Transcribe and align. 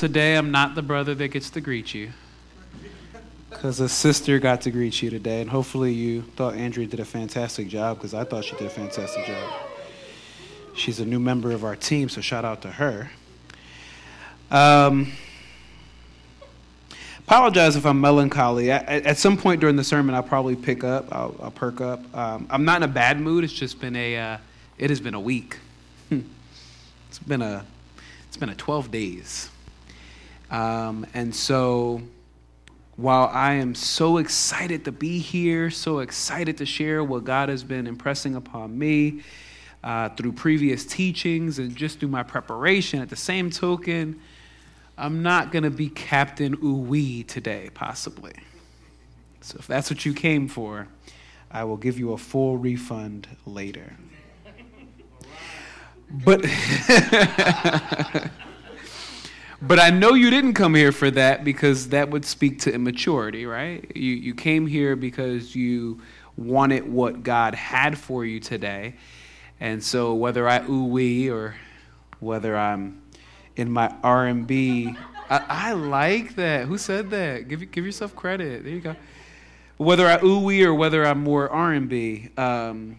Today, 0.00 0.36
I'm 0.36 0.50
not 0.50 0.74
the 0.74 0.80
brother 0.80 1.14
that 1.14 1.28
gets 1.28 1.50
to 1.50 1.60
greet 1.60 1.92
you. 1.92 2.12
Because 3.50 3.80
a 3.80 3.88
sister 3.90 4.38
got 4.38 4.62
to 4.62 4.70
greet 4.70 5.02
you 5.02 5.10
today, 5.10 5.42
and 5.42 5.50
hopefully 5.50 5.92
you 5.92 6.22
thought 6.22 6.54
Andrea 6.54 6.86
did 6.86 7.00
a 7.00 7.04
fantastic 7.04 7.68
job, 7.68 7.98
because 7.98 8.14
I 8.14 8.24
thought 8.24 8.46
she 8.46 8.56
did 8.56 8.66
a 8.66 8.70
fantastic 8.70 9.26
job. 9.26 9.52
She's 10.74 11.00
a 11.00 11.04
new 11.04 11.20
member 11.20 11.50
of 11.50 11.64
our 11.64 11.76
team, 11.76 12.08
so 12.08 12.22
shout 12.22 12.46
out 12.46 12.62
to 12.62 12.70
her. 12.70 13.10
Um, 14.50 15.12
apologize 17.18 17.76
if 17.76 17.84
I'm 17.84 18.00
melancholy. 18.00 18.70
At, 18.70 18.88
at, 18.88 19.18
some 19.18 19.36
point 19.36 19.60
during 19.60 19.76
the 19.76 19.84
sermon, 19.84 20.14
I'll 20.14 20.22
probably 20.22 20.56
pick 20.56 20.82
up. 20.82 21.08
I'll, 21.12 21.36
I'll 21.42 21.50
perk 21.50 21.82
up. 21.82 22.16
Um, 22.16 22.46
I'm 22.48 22.64
not 22.64 22.78
in 22.78 22.84
a 22.84 22.92
bad 22.92 23.20
mood. 23.20 23.44
It's 23.44 23.52
just 23.52 23.78
been 23.82 23.96
a. 23.96 24.16
Uh, 24.16 24.38
it 24.78 24.88
has 24.88 24.98
been 24.98 25.12
a 25.12 25.20
week. 25.20 25.58
it's 26.10 27.18
been 27.18 27.42
a. 27.42 27.66
It's 28.28 28.38
been 28.38 28.48
a 28.48 28.54
12 28.54 28.90
days. 28.90 29.50
Um, 30.50 31.06
and 31.14 31.34
so, 31.34 32.02
while 32.96 33.30
I 33.32 33.54
am 33.54 33.74
so 33.74 34.18
excited 34.18 34.84
to 34.84 34.92
be 34.92 35.18
here, 35.18 35.70
so 35.70 36.00
excited 36.00 36.58
to 36.58 36.66
share 36.66 37.04
what 37.04 37.24
God 37.24 37.48
has 37.48 37.62
been 37.62 37.86
impressing 37.86 38.34
upon 38.34 38.76
me 38.76 39.22
uh, 39.84 40.08
through 40.10 40.32
previous 40.32 40.84
teachings 40.84 41.58
and 41.58 41.74
just 41.76 42.00
through 42.00 42.08
my 42.08 42.24
preparation, 42.24 43.00
at 43.00 43.08
the 43.08 43.16
same 43.16 43.50
token, 43.50 44.20
I'm 44.98 45.22
not 45.22 45.52
going 45.52 45.62
to 45.62 45.70
be 45.70 45.88
Captain 45.88 46.58
Ooh 46.62 47.22
today, 47.22 47.70
possibly. 47.72 48.32
So, 49.40 49.56
if 49.60 49.68
that's 49.68 49.88
what 49.88 50.04
you 50.04 50.12
came 50.12 50.48
for, 50.48 50.88
I 51.50 51.62
will 51.64 51.76
give 51.76 51.96
you 51.98 52.12
a 52.12 52.18
full 52.18 52.58
refund 52.58 53.28
later. 53.46 53.94
But. 56.10 56.44
But 59.62 59.78
I 59.78 59.90
know 59.90 60.14
you 60.14 60.30
didn't 60.30 60.54
come 60.54 60.74
here 60.74 60.90
for 60.90 61.10
that 61.10 61.44
because 61.44 61.90
that 61.90 62.10
would 62.10 62.24
speak 62.24 62.60
to 62.60 62.72
immaturity, 62.72 63.44
right? 63.44 63.84
You, 63.94 64.14
you 64.14 64.34
came 64.34 64.66
here 64.66 64.96
because 64.96 65.54
you 65.54 66.00
wanted 66.36 66.90
what 66.90 67.22
God 67.22 67.54
had 67.54 67.98
for 67.98 68.24
you 68.24 68.40
today. 68.40 68.94
And 69.60 69.84
so 69.84 70.14
whether 70.14 70.48
I 70.48 70.64
ooh 70.66 70.84
wee 70.84 71.28
or 71.28 71.56
whether 72.20 72.56
I'm 72.56 73.02
in 73.54 73.70
my 73.70 73.94
R&B, 74.02 74.96
I, 75.28 75.44
I 75.48 75.72
like 75.72 76.36
that. 76.36 76.64
Who 76.64 76.78
said 76.78 77.10
that? 77.10 77.48
Give, 77.48 77.70
give 77.70 77.84
yourself 77.84 78.16
credit. 78.16 78.64
There 78.64 78.72
you 78.72 78.80
go. 78.80 78.96
Whether 79.76 80.06
I 80.06 80.24
ooh 80.24 80.40
wee 80.40 80.64
or 80.64 80.72
whether 80.72 81.04
I'm 81.04 81.22
more 81.22 81.50
R&B, 81.50 82.30
um, 82.38 82.98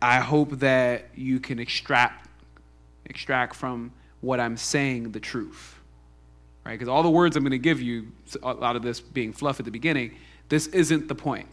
I 0.00 0.20
hope 0.20 0.60
that 0.60 1.08
you 1.16 1.40
can 1.40 1.58
extract 1.58 2.28
extract 3.06 3.54
from 3.54 3.92
what 4.24 4.40
I'm 4.40 4.56
saying 4.56 5.12
the 5.12 5.20
truth. 5.20 5.78
Right? 6.64 6.72
Because 6.72 6.88
all 6.88 7.02
the 7.02 7.10
words 7.10 7.36
I'm 7.36 7.42
going 7.42 7.52
to 7.52 7.58
give 7.58 7.80
you, 7.80 8.08
a 8.42 8.54
lot 8.54 8.76
of 8.76 8.82
this 8.82 9.00
being 9.00 9.32
fluff 9.32 9.58
at 9.58 9.66
the 9.66 9.70
beginning, 9.70 10.16
this 10.48 10.66
isn't 10.68 11.08
the 11.08 11.14
point. 11.14 11.48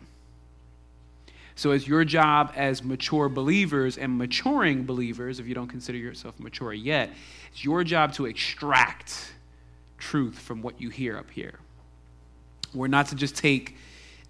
So 1.55 1.71
it's 1.71 1.87
your 1.87 2.05
job 2.05 2.53
as 2.55 2.83
mature 2.83 3.27
believers 3.29 3.97
and 3.97 4.17
maturing 4.17 4.85
believers, 4.85 5.39
if 5.39 5.47
you 5.47 5.53
don't 5.53 5.67
consider 5.67 5.97
yourself 5.97 6.39
mature 6.39 6.73
yet, 6.73 7.09
it's 7.51 7.63
your 7.63 7.83
job 7.83 8.13
to 8.13 8.25
extract 8.25 9.33
truth 9.97 10.39
from 10.39 10.61
what 10.61 10.79
you 10.79 10.89
hear 10.89 11.17
up 11.17 11.29
here. 11.29 11.59
We're 12.73 12.87
not 12.87 13.07
to 13.07 13.15
just 13.15 13.35
take 13.35 13.75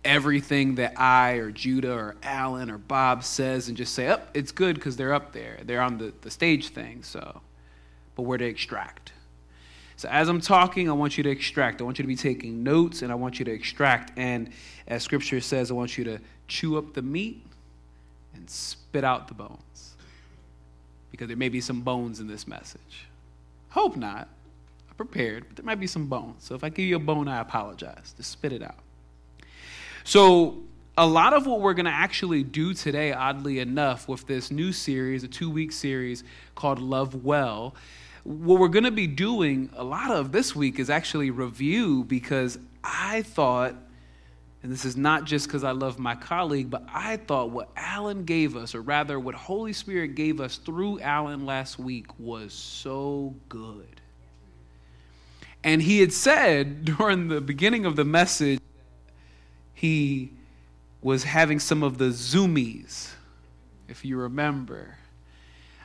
everything 0.04 0.76
that 0.76 1.00
I 1.00 1.34
or 1.34 1.52
Judah 1.52 1.94
or 1.94 2.16
Alan 2.24 2.72
or 2.72 2.80
Bob 2.80 3.24
says 3.24 3.68
and 3.68 3.78
just 3.78 3.94
say, 3.94 4.10
oh, 4.10 4.20
it's 4.34 4.52
good 4.52 4.76
because 4.76 4.98
they're 4.98 5.14
up 5.14 5.32
there. 5.32 5.60
They're 5.64 5.82
on 5.82 6.00
the, 6.00 6.12
the 6.22 6.32
stage 6.32 6.70
thing, 6.70 7.04
so 7.04 7.42
but 8.16 8.24
where 8.24 8.38
to 8.38 8.46
extract. 8.46 9.14
So 9.98 10.10
as 10.10 10.30
I'm 10.30 10.42
talking, 10.42 10.90
I 10.90 10.94
want 10.94 11.18
you 11.18 11.24
to 11.24 11.30
extract. 11.30 11.80
I 11.80 11.84
want 11.84 12.00
you 12.00 12.04
to 12.04 12.08
be 12.08 12.16
taking 12.16 12.64
notes 12.64 13.04
and 13.04 13.12
I 13.12 13.16
want 13.16 13.38
you 13.38 13.46
to 13.46 13.52
extract. 13.52 14.18
And 14.18 14.50
as 14.88 15.04
scripture 15.04 15.40
says, 15.42 15.70
I 15.70 15.76
want 15.76 15.98
you 15.98 16.04
to 16.06 16.20
chew 16.48 16.78
up 16.78 16.94
the 16.94 17.04
meat 17.04 17.46
and 18.34 18.50
spit 18.50 19.04
out 19.04 19.28
the 19.28 19.36
bones. 19.36 19.96
Because 21.12 21.28
there 21.28 21.38
may 21.38 21.50
be 21.50 21.62
some 21.62 21.82
bones 21.82 22.20
in 22.20 22.28
this 22.28 22.48
message. 22.48 23.06
Hope 23.70 23.96
not. 23.96 24.28
I'm 24.90 24.96
prepared, 24.96 25.46
but 25.48 25.58
there 25.58 25.66
might 25.66 25.80
be 25.80 25.88
some 25.88 26.08
bones. 26.08 26.44
So 26.44 26.56
if 26.56 26.64
I 26.64 26.70
give 26.70 26.86
you 26.86 26.96
a 26.96 27.00
bone, 27.00 27.28
I 27.28 27.40
apologize. 27.40 28.14
Just 28.18 28.32
spit 28.32 28.54
it 28.54 28.64
out. 28.64 28.80
So 30.04 30.58
a 30.98 31.06
lot 31.06 31.34
of 31.34 31.46
what 31.46 31.62
we're 31.62 31.74
going 31.74 31.86
to 31.86 31.92
actually 31.92 32.44
do 32.44 32.74
today, 32.74 33.14
oddly 33.14 33.60
enough, 33.60 34.08
with 34.08 34.26
this 34.28 34.52
new 34.52 34.72
series, 34.72 35.24
a 35.24 35.28
two 35.28 35.50
week 35.50 35.72
series 35.72 36.24
called 36.56 36.80
Love 36.80 37.24
Well, 37.24 37.76
what 38.24 38.60
we're 38.60 38.68
going 38.68 38.84
to 38.84 38.92
be 38.92 39.08
doing 39.08 39.70
a 39.76 39.84
lot 39.84 40.12
of 40.12 40.32
this 40.32 40.56
week 40.56 40.80
is 40.80 40.90
actually 40.90 41.32
review 41.32 42.04
because 42.04 42.60
I 42.84 43.24
thought, 43.24 43.76
and 44.62 44.72
this 44.72 44.86
is 44.86 44.96
not 44.96 45.26
just 45.26 45.48
because 45.48 45.64
I 45.64 45.72
love 45.72 45.98
my 45.98 46.14
colleague, 46.14 46.70
but 46.70 46.84
I 46.94 47.18
thought 47.18 47.50
what 47.50 47.70
Alan 47.76 48.26
gave 48.26 48.56
us, 48.56 48.76
or 48.76 48.82
rather 48.82 49.20
what 49.20 49.34
Holy 49.34 49.74
Spirit 49.74 50.16
gave 50.16 50.40
us 50.40 50.58
through 50.58 51.00
Alan 51.00 51.46
last 51.46 51.80
week, 51.80 52.08
was 52.20 52.54
so 52.54 53.34
good. 53.50 54.02
And 55.64 55.82
he 55.82 56.00
had 56.00 56.14
said 56.14 56.86
during 56.98 57.28
the 57.28 57.42
beginning 57.42 57.86
of 57.86 57.96
the 57.96 58.06
message, 58.06 58.60
he 59.74 60.32
was 61.02 61.24
having 61.24 61.60
some 61.60 61.82
of 61.82 61.98
the 61.98 62.10
zoomies, 62.10 63.10
if 63.88 64.06
you 64.06 64.18
remember. 64.18 64.96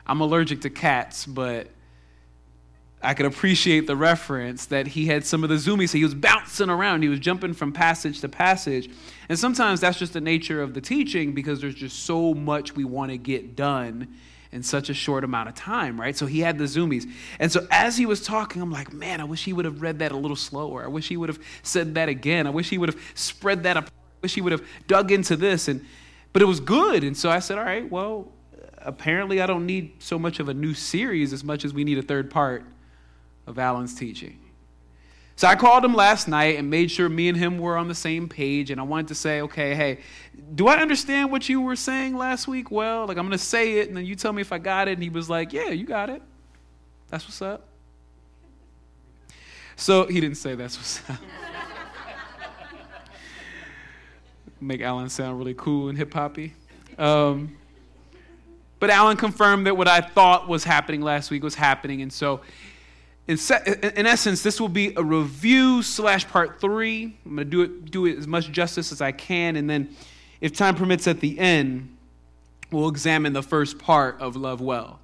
I'm 0.05 0.21
allergic 0.21 0.61
to 0.61 0.69
cats, 0.69 1.25
but 1.25 1.69
I 3.01 3.13
could 3.13 3.27
appreciate 3.27 3.85
the 3.85 3.95
reference 3.95 4.65
that 4.67 4.87
he 4.87 5.05
had 5.05 5.23
some 5.23 5.43
of 5.43 5.49
the 5.49 5.55
zoomies. 5.55 5.89
So 5.89 5.99
he 5.99 6.03
was 6.03 6.15
bouncing 6.15 6.69
around, 6.69 7.03
he 7.03 7.09
was 7.09 7.19
jumping 7.19 7.53
from 7.53 7.71
passage 7.71 8.21
to 8.21 8.29
passage. 8.29 8.89
And 9.29 9.37
sometimes 9.37 9.81
that's 9.81 9.99
just 9.99 10.13
the 10.13 10.21
nature 10.21 10.61
of 10.61 10.73
the 10.73 10.81
teaching 10.81 11.33
because 11.33 11.61
there's 11.61 11.75
just 11.75 12.05
so 12.05 12.33
much 12.33 12.75
we 12.75 12.85
want 12.85 13.11
to 13.11 13.17
get 13.17 13.55
done 13.55 14.15
in 14.51 14.63
such 14.63 14.89
a 14.89 14.93
short 14.93 15.23
amount 15.23 15.49
of 15.49 15.53
time, 15.53 15.99
right? 15.99 16.17
So 16.17 16.25
he 16.25 16.39
had 16.39 16.57
the 16.57 16.63
zoomies. 16.63 17.07
And 17.39 17.51
so 17.51 17.67
as 17.69 17.97
he 17.97 18.07
was 18.07 18.25
talking, 18.25 18.61
I'm 18.61 18.71
like, 18.71 18.91
man, 18.93 19.21
I 19.21 19.25
wish 19.25 19.43
he 19.43 19.53
would 19.53 19.65
have 19.65 19.81
read 19.81 19.99
that 19.99 20.11
a 20.11 20.17
little 20.17 20.37
slower. 20.37 20.83
I 20.83 20.87
wish 20.87 21.07
he 21.07 21.17
would 21.17 21.29
have 21.29 21.39
said 21.61 21.93
that 21.95 22.09
again. 22.09 22.47
I 22.47 22.49
wish 22.49 22.69
he 22.69 22.79
would 22.79 22.89
have 22.89 23.01
spread 23.13 23.63
that 23.63 23.77
apart. 23.77 23.93
I 23.93 24.19
wish 24.23 24.33
he 24.33 24.41
would 24.41 24.53
have 24.53 24.65
dug 24.87 25.11
into 25.11 25.35
this. 25.35 25.67
And 25.67 25.85
but 26.33 26.41
it 26.41 26.45
was 26.45 26.59
good. 26.59 27.03
And 27.03 27.15
so 27.15 27.29
I 27.29 27.39
said, 27.39 27.57
all 27.57 27.65
right, 27.65 27.89
well, 27.89 28.31
apparently 28.79 29.41
I 29.41 29.45
don't 29.45 29.65
need 29.65 30.01
so 30.01 30.17
much 30.17 30.39
of 30.39 30.49
a 30.49 30.53
new 30.53 30.73
series 30.73 31.33
as 31.33 31.43
much 31.43 31.63
as 31.63 31.73
we 31.73 31.83
need 31.83 31.97
a 31.97 32.01
third 32.01 32.31
part 32.31 32.65
of 33.47 33.57
Alan's 33.57 33.95
teaching. 33.95 34.39
So 35.37 35.47
I 35.47 35.55
called 35.55 35.85
him 35.85 35.93
last 35.93 36.27
night 36.27 36.57
and 36.57 36.69
made 36.69 36.89
sure 36.89 37.07
me 37.07 37.29
and 37.29 37.37
him 37.37 37.59
were 37.59 37.77
on 37.77 37.87
the 37.87 37.95
same 37.95 38.27
page. 38.27 38.71
And 38.71 38.81
I 38.81 38.83
wanted 38.83 39.09
to 39.09 39.15
say, 39.15 39.41
okay, 39.41 39.75
hey, 39.75 39.99
do 40.55 40.67
I 40.67 40.77
understand 40.77 41.31
what 41.31 41.47
you 41.47 41.61
were 41.61 41.75
saying 41.75 42.17
last 42.17 42.47
week? 42.47 42.71
Well, 42.71 43.05
like 43.05 43.17
I'm 43.17 43.27
going 43.27 43.37
to 43.37 43.43
say 43.43 43.77
it 43.77 43.87
and 43.87 43.95
then 43.95 44.03
you 44.05 44.15
tell 44.15 44.33
me 44.33 44.41
if 44.41 44.51
I 44.51 44.57
got 44.57 44.87
it. 44.87 44.93
And 44.93 45.03
he 45.03 45.09
was 45.09 45.29
like, 45.29 45.53
yeah, 45.53 45.69
you 45.69 45.85
got 45.85 46.09
it. 46.09 46.23
That's 47.09 47.23
what's 47.25 47.41
up. 47.43 47.67
So 49.75 50.07
he 50.07 50.19
didn't 50.19 50.37
say 50.37 50.55
that's 50.55 50.75
what's 50.75 51.07
up. 51.07 51.19
Make 54.59 54.81
Alan 54.81 55.07
sound 55.09 55.37
really 55.37 55.53
cool 55.53 55.89
and 55.89 55.97
hip 55.97 56.11
hoppy. 56.11 56.55
Um, 56.97 57.55
but 58.79 58.89
Alan 58.89 59.17
confirmed 59.17 59.67
that 59.67 59.77
what 59.77 59.87
I 59.87 60.01
thought 60.01 60.47
was 60.47 60.63
happening 60.63 61.01
last 61.01 61.29
week 61.29 61.43
was 61.43 61.53
happening. 61.53 62.01
And 62.01 62.11
so 62.11 62.41
in, 63.27 63.37
in 63.95 64.05
essence, 64.05 64.41
this 64.41 64.59
will 64.59 64.69
be 64.69 64.93
a 64.95 65.03
review 65.03 65.81
slash 65.83 66.27
part 66.27 66.61
three. 66.61 67.17
I'm 67.25 67.35
going 67.35 67.37
to 67.37 67.45
do 67.45 67.61
it, 67.61 67.91
do 67.91 68.05
it 68.05 68.17
as 68.17 68.25
much 68.25 68.51
justice 68.51 68.91
as 68.91 69.01
I 69.01 69.11
can. 69.11 69.57
And 69.57 69.69
then, 69.69 69.89
if 70.39 70.53
time 70.53 70.75
permits, 70.75 71.07
at 71.07 71.19
the 71.19 71.37
end, 71.37 71.95
we'll 72.71 72.87
examine 72.87 73.33
the 73.33 73.43
first 73.43 73.79
part 73.79 74.19
of 74.21 74.35
Love 74.35 74.61
Well. 74.61 74.99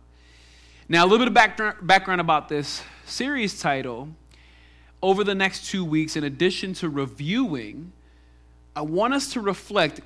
Now, 0.88 1.04
a 1.04 1.06
little 1.06 1.20
bit 1.20 1.28
of 1.28 1.34
background, 1.34 1.78
background 1.82 2.22
about 2.22 2.50
this 2.50 2.84
series 3.06 3.60
title. 3.60 4.10
Over 5.02 5.26
the 5.26 5.36
next 5.36 5.70
two 5.70 5.84
weeks, 5.84 6.16
in 6.16 6.24
addition 6.24 6.74
to 6.76 6.88
reviewing, 6.88 7.92
I 8.74 8.82
want 8.82 9.14
us 9.14 9.34
to 9.34 9.42
reflect, 9.42 10.00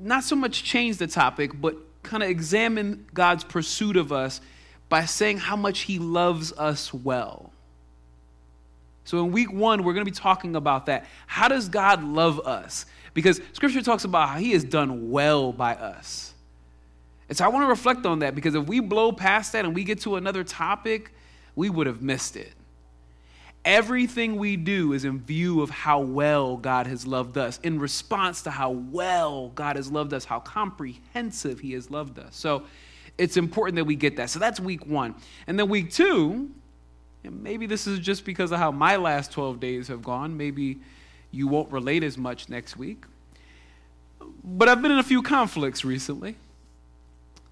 not 0.00 0.24
so 0.24 0.36
much 0.36 0.64
change 0.64 0.96
the 0.96 1.06
topic, 1.06 1.60
but 1.60 1.76
kind 2.02 2.22
of 2.22 2.30
examine 2.30 3.06
God's 3.12 3.44
pursuit 3.44 3.98
of 3.98 4.10
us 4.10 4.40
by 4.88 5.04
saying 5.04 5.38
how 5.38 5.56
much 5.56 5.80
He 5.80 5.98
loves 5.98 6.52
us 6.52 6.94
well. 6.94 7.52
So 9.08 9.24
in 9.24 9.32
week 9.32 9.50
one, 9.50 9.84
we're 9.84 9.94
going 9.94 10.04
to 10.04 10.10
be 10.10 10.14
talking 10.14 10.54
about 10.54 10.84
that. 10.84 11.06
How 11.26 11.48
does 11.48 11.70
God 11.70 12.04
love 12.04 12.40
us? 12.40 12.84
Because 13.14 13.40
scripture 13.54 13.80
talks 13.80 14.04
about 14.04 14.28
how 14.28 14.36
he 14.36 14.52
has 14.52 14.64
done 14.64 15.10
well 15.10 15.50
by 15.50 15.76
us. 15.76 16.34
And 17.30 17.38
so 17.38 17.46
I 17.46 17.48
want 17.48 17.64
to 17.64 17.70
reflect 17.70 18.04
on 18.04 18.18
that 18.18 18.34
because 18.34 18.54
if 18.54 18.66
we 18.66 18.80
blow 18.80 19.12
past 19.12 19.52
that 19.52 19.64
and 19.64 19.74
we 19.74 19.82
get 19.82 20.02
to 20.02 20.16
another 20.16 20.44
topic, 20.44 21.14
we 21.56 21.70
would 21.70 21.86
have 21.86 22.02
missed 22.02 22.36
it. 22.36 22.52
Everything 23.64 24.36
we 24.36 24.58
do 24.58 24.92
is 24.92 25.06
in 25.06 25.20
view 25.20 25.62
of 25.62 25.70
how 25.70 26.00
well 26.00 26.58
God 26.58 26.86
has 26.86 27.06
loved 27.06 27.38
us, 27.38 27.58
in 27.62 27.78
response 27.78 28.42
to 28.42 28.50
how 28.50 28.72
well 28.72 29.48
God 29.54 29.76
has 29.76 29.90
loved 29.90 30.12
us, 30.12 30.26
how 30.26 30.40
comprehensive 30.40 31.60
He 31.60 31.72
has 31.72 31.90
loved 31.90 32.18
us. 32.18 32.36
So 32.36 32.64
it's 33.16 33.38
important 33.38 33.76
that 33.76 33.84
we 33.84 33.96
get 33.96 34.16
that. 34.16 34.28
So 34.28 34.38
that's 34.38 34.60
week 34.60 34.86
one. 34.86 35.14
And 35.46 35.58
then 35.58 35.70
week 35.70 35.90
two, 35.90 36.50
And 37.28 37.42
maybe 37.42 37.66
this 37.66 37.86
is 37.86 37.98
just 37.98 38.24
because 38.24 38.52
of 38.52 38.58
how 38.58 38.70
my 38.70 38.96
last 38.96 39.32
12 39.32 39.60
days 39.60 39.88
have 39.88 40.02
gone. 40.02 40.38
Maybe 40.38 40.78
you 41.30 41.46
won't 41.46 41.70
relate 41.70 42.02
as 42.02 42.16
much 42.16 42.48
next 42.48 42.78
week. 42.78 43.04
But 44.42 44.70
I've 44.70 44.80
been 44.80 44.92
in 44.92 44.98
a 44.98 45.02
few 45.02 45.20
conflicts 45.20 45.84
recently, 45.84 46.36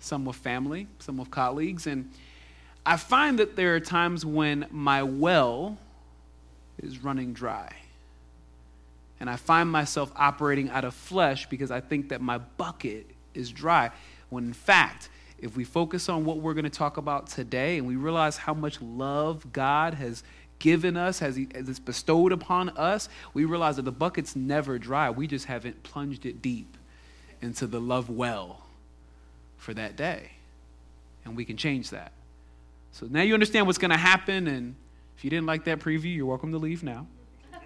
some 0.01 0.25
with 0.25 0.37
family, 0.37 0.87
some 0.99 1.19
with 1.19 1.31
colleagues, 1.31 1.87
and 1.87 2.11
I 2.87 2.97
find 2.97 3.39
that 3.39 3.55
there 3.57 3.75
are 3.75 3.81
times 3.81 4.25
when 4.25 4.65
my 4.71 5.03
well 5.03 5.77
is 6.83 7.05
running 7.05 7.35
dry. 7.35 7.71
And 9.21 9.29
I 9.29 9.37
find 9.37 9.71
myself 9.71 10.11
operating 10.17 10.71
out 10.71 10.87
of 10.87 10.95
flesh 10.95 11.51
because 11.51 11.71
I 11.71 11.83
think 11.83 12.09
that 12.09 12.23
my 12.23 12.39
bucket 12.39 13.11
is 13.35 13.51
dry. 13.51 13.91
When 14.31 14.45
in 14.45 14.53
fact, 14.55 15.11
if 15.39 15.57
we 15.57 15.65
focus 15.65 16.09
on 16.09 16.25
what 16.25 16.39
we're 16.39 16.55
going 16.55 16.65
to 16.65 16.71
talk 16.71 16.97
about 16.97 17.27
today 17.27 17.79
and 17.79 17.87
we 17.87 17.97
realize 17.97 18.37
how 18.37 18.55
much 18.55 18.81
love 18.81 19.53
God 19.53 19.95
has 19.95 20.23
given 20.59 20.97
us, 20.97 21.19
has, 21.19 21.37
he, 21.37 21.49
has 21.55 21.79
bestowed 21.79 22.33
upon 22.33 22.71
us, 22.71 23.09
we 23.35 23.45
realize 23.45 23.77
that 23.77 23.85
the 23.85 23.93
bucket's 23.93 24.35
never 24.35 24.79
dry. 24.79 25.11
We 25.11 25.27
just 25.27 25.47
haven't 25.47 25.83
plunged 25.83 26.25
it 26.25 26.41
deep 26.41 26.77
into 27.43 27.67
the 27.67 27.81
love 27.81 28.09
well 28.09 28.63
for 29.59 29.75
that 29.75 29.97
day. 29.97 30.33
And 31.25 31.37
we 31.37 31.45
can 31.45 31.57
change 31.57 31.91
that. 31.91 32.13
So 32.93 33.07
now 33.11 33.23
you 33.23 33.35
understand 33.35 33.67
what's 33.67 33.79
going 33.79 33.91
to 33.91 33.97
happen. 33.97 34.47
And 34.47 34.75
if 35.19 35.25
you 35.25 35.29
didn't 35.29 35.47
like 35.47 35.65
that 35.65 35.81
preview, 35.81 36.15
you're 36.17 36.27
welcome 36.27 36.53
to 36.53 36.59
leave 36.59 36.83
now. 36.83 37.07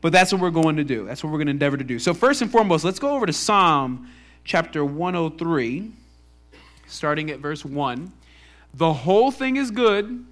But 0.00 0.12
that's 0.12 0.32
what 0.34 0.42
we're 0.42 0.50
going 0.50 0.76
to 0.76 0.84
do. 0.84 1.06
That's 1.06 1.24
what 1.24 1.30
we're 1.30 1.38
going 1.38 1.46
to 1.46 1.52
endeavor 1.52 1.78
to 1.78 1.84
do. 1.84 1.98
So, 1.98 2.12
first 2.12 2.42
and 2.42 2.52
foremost, 2.52 2.84
let's 2.84 2.98
go 2.98 3.14
over 3.14 3.24
to 3.24 3.32
Psalm 3.32 4.10
chapter 4.44 4.84
103, 4.84 5.92
starting 6.86 7.30
at 7.30 7.40
verse 7.40 7.64
1. 7.64 8.12
The 8.74 8.92
whole 8.92 9.30
thing 9.30 9.56
is 9.56 9.70
good. 9.70 10.24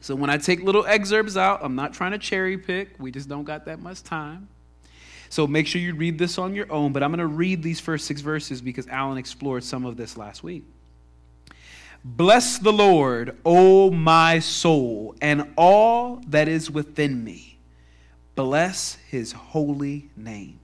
So, 0.00 0.14
when 0.14 0.30
I 0.30 0.38
take 0.38 0.62
little 0.62 0.86
excerpts 0.86 1.36
out, 1.36 1.60
I'm 1.62 1.74
not 1.74 1.92
trying 1.92 2.12
to 2.12 2.18
cherry 2.18 2.58
pick. 2.58 2.94
We 2.98 3.10
just 3.10 3.28
don't 3.28 3.44
got 3.44 3.64
that 3.64 3.80
much 3.80 4.02
time. 4.02 4.48
So, 5.28 5.46
make 5.46 5.66
sure 5.66 5.80
you 5.80 5.94
read 5.94 6.18
this 6.18 6.38
on 6.38 6.54
your 6.54 6.70
own. 6.72 6.92
But 6.92 7.02
I'm 7.02 7.10
going 7.10 7.18
to 7.18 7.26
read 7.26 7.62
these 7.62 7.80
first 7.80 8.06
six 8.06 8.20
verses 8.20 8.60
because 8.60 8.86
Alan 8.88 9.18
explored 9.18 9.64
some 9.64 9.84
of 9.84 9.96
this 9.96 10.16
last 10.16 10.42
week. 10.42 10.64
Bless 12.04 12.58
the 12.58 12.72
Lord, 12.72 13.36
O 13.44 13.90
my 13.90 14.38
soul, 14.38 15.16
and 15.20 15.52
all 15.56 16.22
that 16.28 16.46
is 16.46 16.70
within 16.70 17.24
me 17.24 17.56
Bless 18.36 18.98
his 19.08 19.32
holy 19.32 20.10
name. 20.14 20.60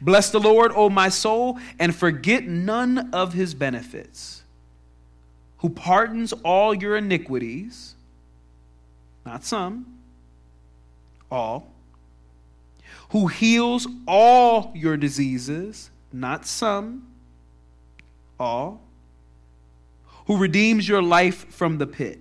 Bless 0.00 0.30
the 0.30 0.40
Lord, 0.40 0.72
O 0.74 0.88
my 0.88 1.08
soul, 1.08 1.58
and 1.78 1.94
forget 1.94 2.46
none 2.46 3.10
of 3.12 3.32
his 3.32 3.54
benefits, 3.54 4.42
who 5.58 5.68
pardons 5.68 6.32
all 6.44 6.74
your 6.74 6.96
iniquities, 6.96 7.94
not 9.24 9.44
some, 9.44 9.98
all, 11.30 11.72
who 13.10 13.28
heals 13.28 13.86
all 14.06 14.72
your 14.74 14.96
diseases, 14.96 15.90
not 16.12 16.46
some, 16.46 17.06
all, 18.38 18.80
who 20.26 20.36
redeems 20.36 20.88
your 20.88 21.02
life 21.02 21.48
from 21.52 21.78
the 21.78 21.86
pit 21.86 22.20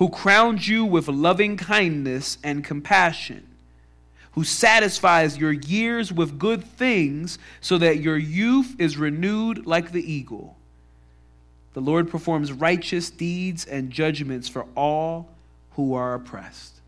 who 0.00 0.08
crowns 0.08 0.66
you 0.66 0.82
with 0.82 1.08
loving 1.08 1.58
kindness 1.58 2.38
and 2.42 2.64
compassion, 2.64 3.46
who 4.32 4.44
satisfies 4.44 5.38
your 5.38 5.52
years 5.52 6.12
with 6.12 6.38
good 6.38 6.64
things 6.64 7.38
so 7.60 7.78
that 7.78 8.00
your 8.00 8.16
youth 8.16 8.76
is 8.78 8.96
renewed 8.96 9.66
like 9.66 9.92
the 9.92 10.12
eagle. 10.12 10.56
The 11.72 11.80
Lord 11.80 12.10
performs 12.10 12.52
righteous 12.52 13.10
deeds 13.10 13.64
and 13.64 13.90
judgments 13.90 14.48
for 14.48 14.66
all 14.76 15.28
who 15.72 15.94
are 15.94 16.14
oppressed. 16.14 16.80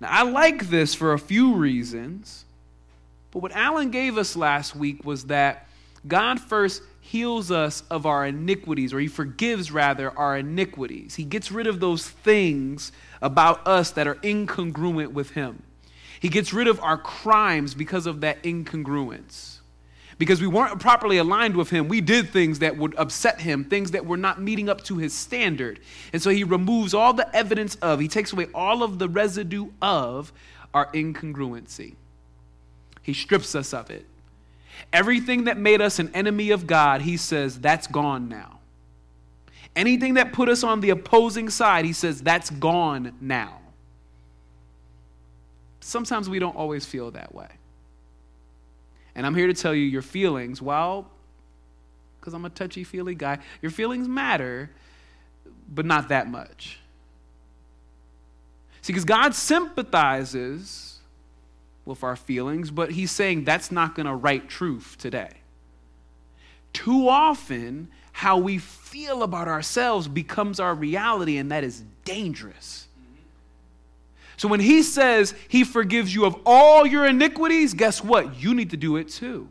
Now, 0.00 0.08
I 0.10 0.22
like 0.22 0.68
this 0.68 0.94
for 0.94 1.12
a 1.12 1.18
few 1.18 1.54
reasons, 1.54 2.44
but 3.30 3.42
what 3.42 3.52
Alan 3.52 3.90
gave 3.90 4.18
us 4.18 4.36
last 4.36 4.76
week 4.76 5.04
was 5.04 5.24
that 5.24 5.66
God 6.06 6.40
first 6.40 6.82
heals 7.00 7.50
us 7.50 7.82
of 7.90 8.06
our 8.06 8.26
iniquities, 8.26 8.92
or 8.92 8.98
he 8.98 9.08
forgives 9.08 9.70
rather 9.70 10.16
our 10.18 10.36
iniquities. 10.36 11.14
He 11.14 11.24
gets 11.24 11.50
rid 11.50 11.66
of 11.66 11.80
those 11.80 12.08
things 12.08 12.92
about 13.22 13.66
us 13.66 13.92
that 13.92 14.06
are 14.06 14.16
incongruent 14.16 15.12
with 15.12 15.30
him. 15.30 15.62
He 16.20 16.28
gets 16.28 16.52
rid 16.52 16.68
of 16.68 16.80
our 16.80 16.98
crimes 16.98 17.74
because 17.74 18.06
of 18.06 18.20
that 18.22 18.42
incongruence. 18.42 19.58
Because 20.18 20.40
we 20.40 20.46
weren't 20.46 20.80
properly 20.80 21.18
aligned 21.18 21.56
with 21.56 21.68
him, 21.68 21.88
we 21.88 22.00
did 22.00 22.30
things 22.30 22.60
that 22.60 22.78
would 22.78 22.94
upset 22.96 23.40
him, 23.42 23.64
things 23.64 23.90
that 23.90 24.06
were 24.06 24.16
not 24.16 24.40
meeting 24.40 24.68
up 24.68 24.82
to 24.84 24.96
his 24.96 25.12
standard. 25.12 25.78
And 26.12 26.22
so 26.22 26.30
he 26.30 26.42
removes 26.42 26.94
all 26.94 27.12
the 27.12 27.34
evidence 27.36 27.74
of, 27.76 28.00
he 28.00 28.08
takes 28.08 28.32
away 28.32 28.46
all 28.54 28.82
of 28.82 28.98
the 28.98 29.08
residue 29.08 29.68
of 29.82 30.32
our 30.72 30.90
incongruency. 30.92 31.96
He 33.02 33.12
strips 33.12 33.54
us 33.54 33.74
of 33.74 33.90
it. 33.90 34.06
Everything 34.92 35.44
that 35.44 35.58
made 35.58 35.82
us 35.82 35.98
an 35.98 36.10
enemy 36.14 36.50
of 36.50 36.66
God, 36.66 37.02
he 37.02 37.18
says, 37.18 37.60
that's 37.60 37.86
gone 37.86 38.28
now. 38.28 38.60
Anything 39.74 40.14
that 40.14 40.32
put 40.32 40.48
us 40.48 40.64
on 40.64 40.80
the 40.80 40.90
opposing 40.90 41.50
side, 41.50 41.84
he 41.84 41.92
says, 41.92 42.22
that's 42.22 42.48
gone 42.48 43.14
now. 43.20 43.58
Sometimes 45.86 46.28
we 46.28 46.40
don't 46.40 46.56
always 46.56 46.84
feel 46.84 47.12
that 47.12 47.32
way. 47.32 47.46
And 49.14 49.24
I'm 49.24 49.36
here 49.36 49.46
to 49.46 49.54
tell 49.54 49.72
you 49.72 49.84
your 49.84 50.02
feelings, 50.02 50.60
well, 50.60 51.08
because 52.18 52.34
I'm 52.34 52.44
a 52.44 52.50
touchy 52.50 52.82
feely 52.82 53.14
guy, 53.14 53.38
your 53.62 53.70
feelings 53.70 54.08
matter, 54.08 54.68
but 55.72 55.86
not 55.86 56.08
that 56.08 56.28
much. 56.28 56.80
See, 58.82 58.92
because 58.92 59.04
God 59.04 59.32
sympathizes 59.32 60.98
with 61.84 62.02
our 62.02 62.16
feelings, 62.16 62.72
but 62.72 62.90
he's 62.90 63.12
saying 63.12 63.44
that's 63.44 63.70
not 63.70 63.94
going 63.94 64.06
to 64.06 64.14
write 64.14 64.48
truth 64.48 64.96
today. 64.98 65.30
Too 66.72 67.08
often, 67.08 67.88
how 68.10 68.38
we 68.38 68.58
feel 68.58 69.22
about 69.22 69.46
ourselves 69.46 70.08
becomes 70.08 70.58
our 70.58 70.74
reality, 70.74 71.36
and 71.36 71.52
that 71.52 71.62
is 71.62 71.84
dangerous. 72.04 72.85
So 74.36 74.48
when 74.48 74.60
he 74.60 74.82
says 74.82 75.34
he 75.48 75.64
forgives 75.64 76.14
you 76.14 76.26
of 76.26 76.36
all 76.44 76.86
your 76.86 77.06
iniquities, 77.06 77.74
guess 77.74 78.04
what? 78.04 78.40
You 78.40 78.54
need 78.54 78.70
to 78.70 78.76
do 78.76 78.96
it 78.96 79.08
too. 79.08 79.48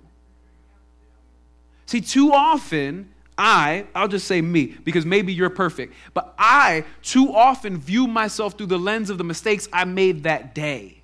See, 1.87 2.01
too 2.01 2.31
often, 2.31 3.11
I, 3.37 3.85
I'll 3.93 4.07
just 4.07 4.27
say 4.27 4.41
me, 4.41 4.75
because 4.83 5.05
maybe 5.05 5.33
you're 5.33 5.49
perfect, 5.49 5.93
but 6.13 6.33
I 6.37 6.85
too 7.01 7.33
often 7.33 7.77
view 7.77 8.07
myself 8.07 8.57
through 8.57 8.67
the 8.67 8.79
lens 8.79 9.09
of 9.09 9.17
the 9.17 9.23
mistakes 9.23 9.67
I 9.73 9.85
made 9.85 10.23
that 10.23 10.55
day. 10.55 11.01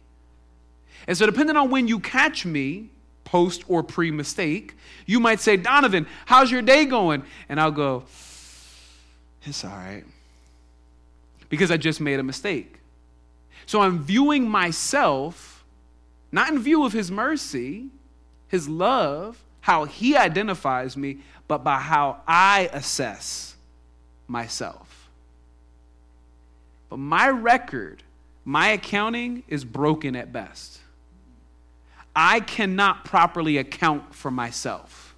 And 1.08 1.18
so, 1.18 1.26
depending 1.26 1.56
on 1.56 1.70
when 1.70 1.88
you 1.88 2.00
catch 2.00 2.46
me, 2.46 2.90
post 3.32 3.64
or 3.70 3.82
pre 3.82 4.12
mistake, 4.12 4.76
you 5.06 5.20
might 5.20 5.40
say, 5.40 5.56
Donovan, 5.56 6.06
how's 6.26 6.52
your 6.52 6.62
day 6.62 6.86
going? 6.86 7.24
And 7.48 7.60
I'll 7.60 7.72
go, 7.72 8.04
it's 9.44 9.64
all 9.64 9.72
right. 9.72 10.04
Because 11.50 11.72
I 11.72 11.78
just 11.78 12.02
made 12.02 12.20
a 12.20 12.24
mistake. 12.24 12.81
So 13.66 13.82
I'm 13.82 14.04
viewing 14.04 14.50
myself 14.50 15.52
not 16.32 16.50
in 16.50 16.60
view 16.60 16.86
of 16.86 16.94
his 16.94 17.12
mercy, 17.12 17.88
his 18.48 18.70
love, 18.70 19.44
how 19.62 19.86
he 19.86 20.16
identifies 20.16 20.96
me, 20.96 21.20
but 21.48 21.64
by 21.64 21.80
how 21.80 22.22
I 22.28 22.70
assess 22.72 23.56
myself. 24.28 25.10
But 26.90 26.98
my 26.98 27.30
record, 27.30 28.04
my 28.46 28.70
accounting 28.70 29.44
is 29.48 29.66
broken 29.66 30.16
at 30.16 30.32
best. 30.32 30.80
I 32.16 32.40
cannot 32.40 33.06
properly 33.06 33.58
account 33.58 34.14
for 34.14 34.32
myself, 34.32 35.16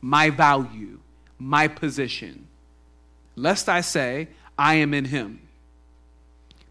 my 0.00 0.30
value, 0.30 1.00
my 1.38 1.66
position, 1.66 2.46
lest 3.34 3.68
I 3.68 3.80
say, 3.80 4.28
I 4.56 4.74
am 4.74 4.94
in 4.94 5.06
Him. 5.06 5.47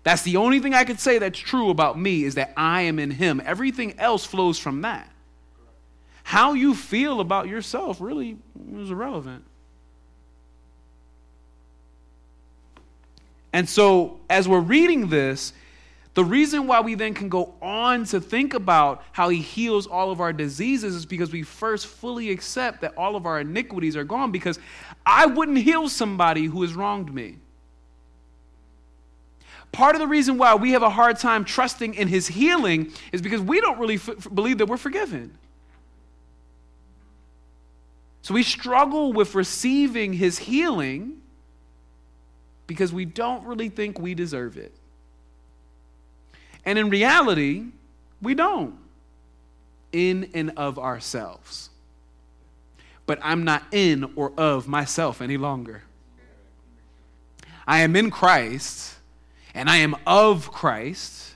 That's 0.08 0.22
the 0.22 0.38
only 0.38 0.62
thing 0.62 0.74
I 0.74 0.86
could 0.86 1.02
say 1.02 1.18
that's 1.18 1.38
true 1.38 1.70
about 1.70 2.00
me 2.00 2.24
is 2.24 2.36
that 2.36 2.54
I 2.56 2.84
am 2.84 2.98
in 2.98 3.12
Him. 3.12 3.42
Everything 3.44 4.00
else 4.00 4.24
flows 4.24 4.58
from 4.58 4.84
that. 4.84 5.12
How 6.24 6.54
you 6.54 6.76
feel 6.76 7.20
about 7.20 7.50
yourself 7.50 8.00
really 8.00 8.38
is 8.74 8.90
irrelevant. 8.90 9.44
And 13.52 13.68
so, 13.68 14.22
as 14.30 14.48
we're 14.48 14.62
reading 14.62 15.10
this, 15.10 15.52
the 16.14 16.24
reason 16.24 16.68
why 16.68 16.80
we 16.80 16.96
then 16.96 17.14
can 17.14 17.28
go 17.28 17.56
on 17.62 18.06
to 18.06 18.22
think 18.22 18.54
about 18.54 19.04
how 19.12 19.28
he 19.28 19.42
heals 19.42 19.88
all 19.88 20.10
of 20.10 20.22
our 20.22 20.32
diseases 20.32 20.96
is 20.96 21.06
because 21.06 21.34
we 21.34 21.44
first 21.44 21.86
fully 21.86 22.30
accept 22.30 22.80
that 22.80 22.94
all 22.96 23.18
of 23.18 23.26
our 23.26 23.42
iniquities 23.42 23.98
are 23.98 24.06
gone 24.06 24.32
because 24.32 24.58
I 25.06 25.26
wouldn't 25.26 25.58
heal 25.58 25.90
somebody 25.90 26.46
who 26.46 26.62
has 26.62 26.76
wronged 26.76 27.14
me. 27.14 27.40
Part 29.72 29.96
of 29.96 30.02
the 30.02 30.08
reason 30.08 30.38
why 30.38 30.56
we 30.56 30.72
have 30.72 30.82
a 30.82 30.90
hard 30.90 31.20
time 31.20 31.46
trusting 31.46 31.94
in 31.94 32.08
his 32.08 32.28
healing 32.28 32.92
is 33.12 33.22
because 33.22 33.42
we 33.42 33.62
don't 33.62 33.78
really 33.78 33.96
f- 33.96 34.28
believe 34.34 34.58
that 34.58 34.66
we're 34.68 34.78
forgiven. 34.78 35.38
So 38.22 38.34
we 38.34 38.44
struggle 38.44 39.14
with 39.14 39.36
receiving 39.36 40.14
his 40.14 40.40
healing 40.40 41.22
because 42.66 42.92
we 42.92 43.06
don't 43.06 43.46
really 43.46 43.70
think 43.70 44.00
we 44.00 44.14
deserve 44.14 44.58
it. 44.58 44.74
And 46.66 46.78
in 46.78 46.90
reality, 46.90 47.68
we 48.22 48.36
don't, 48.36 48.76
in 49.94 50.30
and 50.34 50.52
of 50.58 50.78
ourselves. 50.78 51.70
But 53.06 53.20
I'm 53.22 53.46
not 53.46 53.64
in 53.72 54.12
or 54.18 54.34
of 54.38 54.68
myself 54.68 55.22
any 55.22 55.38
longer. 55.38 55.84
I 57.66 57.80
am 57.80 57.96
in 57.96 58.12
Christ 58.12 58.97
and 59.58 59.70
I 59.70 59.78
am 59.78 59.96
of 60.06 60.52
Christ. 60.52 61.34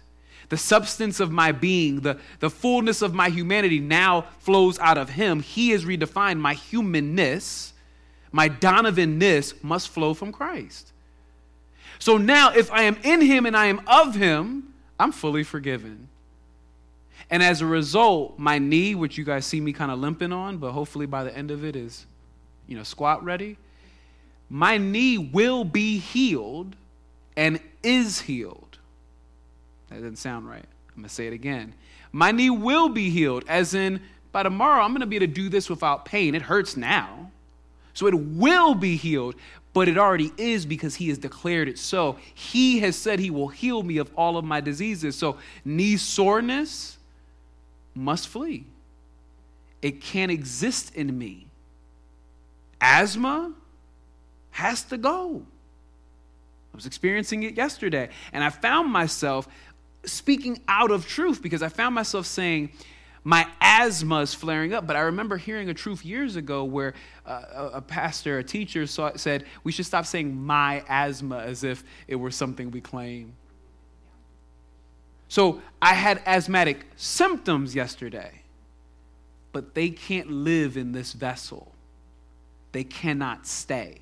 The 0.50 0.58
substance 0.58 1.20
of 1.20 1.32
my 1.32 1.52
being, 1.52 2.02
the, 2.02 2.20
the 2.40 2.52
fullness 2.52 3.02
of 3.02 3.16
my 3.16 3.30
humanity 3.30 3.80
now 3.80 4.26
flows 4.40 4.78
out 4.80 4.98
of 4.98 5.10
Him. 5.10 5.42
He 5.42 5.72
has 5.72 5.86
redefined 5.86 6.40
my 6.40 6.54
humanness, 6.54 7.74
my 8.32 8.48
Donovanness 8.48 9.62
must 9.64 9.90
flow 9.90 10.14
from 10.14 10.32
Christ. 10.32 10.92
So 12.00 12.18
now, 12.18 12.52
if 12.54 12.72
I 12.72 12.84
am 12.84 12.98
in 13.04 13.22
Him 13.22 13.46
and 13.46 13.58
I 13.58 13.66
am 13.68 13.82
of 13.88 14.16
Him, 14.16 14.74
I'm 15.00 15.12
fully 15.12 15.44
forgiven. 15.44 16.08
And 17.30 17.42
as 17.42 17.62
a 17.62 17.66
result, 17.66 18.38
my 18.38 18.60
knee, 18.60 18.94
which 18.94 19.18
you 19.18 19.24
guys 19.24 19.46
see 19.46 19.60
me 19.60 19.74
kind 19.74 19.90
of 19.90 20.00
limping 20.00 20.32
on, 20.32 20.58
but 20.58 20.74
hopefully 20.74 21.08
by 21.08 21.24
the 21.24 21.36
end 21.36 21.50
of 21.50 21.64
it 21.64 21.76
is, 21.76 22.06
you 22.68 22.78
know, 22.78 22.84
squat 22.84 23.24
ready, 23.24 23.58
my 24.50 24.78
knee 24.78 25.18
will 25.18 25.64
be 25.64 25.98
healed 25.98 26.76
and 27.36 27.60
is 27.84 28.22
healed. 28.22 28.78
That 29.90 29.96
doesn't 29.96 30.18
sound 30.18 30.48
right. 30.48 30.66
I'm 30.90 30.96
going 30.96 31.08
to 31.08 31.14
say 31.14 31.28
it 31.28 31.34
again. 31.34 31.74
My 32.12 32.32
knee 32.32 32.50
will 32.50 32.90
be 32.90 33.10
healed, 33.10 33.44
as 33.48 33.74
in, 33.74 34.02
by 34.32 34.44
tomorrow, 34.44 34.84
I'm 34.84 34.92
going 34.92 35.02
to 35.02 35.08
be 35.08 35.18
able 35.18 35.28
to 35.28 35.34
do 35.34 35.50
this 35.50 35.70
without 35.70 36.06
pain. 36.06 36.36
It 36.36 36.42
hurts 36.42 36.78
now. 36.78 37.32
So 37.94 38.08
it 38.08 38.14
will 38.14 38.74
be 38.74 38.96
healed, 38.96 39.36
but 39.74 39.88
it 39.88 39.98
already 39.98 40.32
is 40.38 40.66
because 40.66 40.96
he 40.96 41.10
has 41.10 41.18
declared 41.18 41.68
it 41.68 41.78
so. 41.78 42.18
He 42.34 42.80
has 42.80 42.96
said 42.96 43.20
he 43.20 43.30
will 43.30 43.50
heal 43.50 43.84
me 43.84 43.98
of 43.98 44.12
all 44.16 44.38
of 44.38 44.46
my 44.46 44.62
diseases. 44.62 45.18
So 45.18 45.38
knee 45.66 45.98
soreness 45.98 46.98
must 47.94 48.28
flee. 48.28 48.66
It 49.82 50.02
can't 50.02 50.32
exist 50.32 50.96
in 50.96 51.18
me. 51.18 51.48
Asthma 52.80 53.54
has 54.52 54.84
to 54.84 54.98
go. 54.98 55.44
I 56.74 56.78
was 56.78 56.86
experiencing 56.86 57.44
it 57.44 57.56
yesterday, 57.56 58.10
and 58.32 58.44
I 58.44 58.50
found 58.50 58.92
myself 58.92 59.48
speaking 60.06 60.62
out 60.68 60.92
of 60.92 61.08
truth 61.08 61.42
because 61.42 61.62
I 61.62 61.70
found 61.70 61.94
myself 61.96 62.26
saying, 62.26 62.72
my 63.24 63.48
asthma 63.60 64.22
is 64.22 64.34
flaring 64.34 64.74
up. 64.74 64.88
But 64.88 64.96
I 64.96 65.02
remember 65.02 65.38
hearing 65.38 65.70
a 65.70 65.74
truth 65.74 66.04
years 66.04 66.36
ago 66.36 66.64
where 66.64 66.94
uh, 67.26 67.70
a, 67.74 67.82
pastor, 67.82 68.40
a 68.40 68.44
teacher 68.44 68.88
saw, 68.88 69.16
said, 69.16 69.46
we 69.64 69.72
should 69.72 69.86
stop 69.86 70.06
saying 70.06 70.36
my 70.36 70.84
asthma 70.90 71.40
as 71.40 71.64
if 71.64 71.84
it 72.08 72.16
were 72.16 72.32
something 72.32 72.72
we 72.72 72.82
claim. 72.82 73.34
So 75.28 75.62
I 75.82 75.94
had 75.94 76.22
asthmatic 76.26 76.86
symptoms 76.96 77.74
yesterday, 77.76 78.42
but 79.52 79.76
they 79.76 79.90
can't 79.90 80.30
live 80.30 80.76
in 80.76 80.92
this 80.92 81.14
vessel, 81.14 81.72
they 82.72 82.84
cannot 82.84 83.48
stay. 83.48 84.00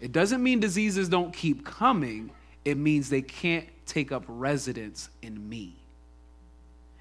It 0.00 0.12
doesn't 0.12 0.42
mean 0.42 0.60
diseases 0.60 1.08
don't 1.08 1.32
keep 1.32 1.64
coming, 1.64 2.30
it 2.64 2.76
means 2.76 3.08
they 3.08 3.22
can't 3.22 3.66
take 3.86 4.12
up 4.12 4.24
residence 4.28 5.08
in 5.22 5.48
me. 5.48 5.74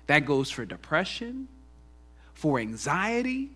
That 0.07 0.19
goes 0.19 0.51
for 0.51 0.65
depression, 0.65 1.47
for 2.33 2.59
anxiety, 2.59 3.49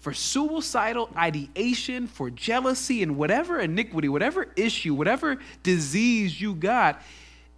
for 0.00 0.12
suicidal 0.12 1.08
ideation, 1.16 2.06
for 2.06 2.30
jealousy, 2.30 3.02
and 3.02 3.16
whatever 3.16 3.58
iniquity, 3.58 4.08
whatever 4.08 4.48
issue, 4.54 4.94
whatever 4.94 5.38
disease 5.62 6.40
you 6.40 6.54
got, 6.54 7.02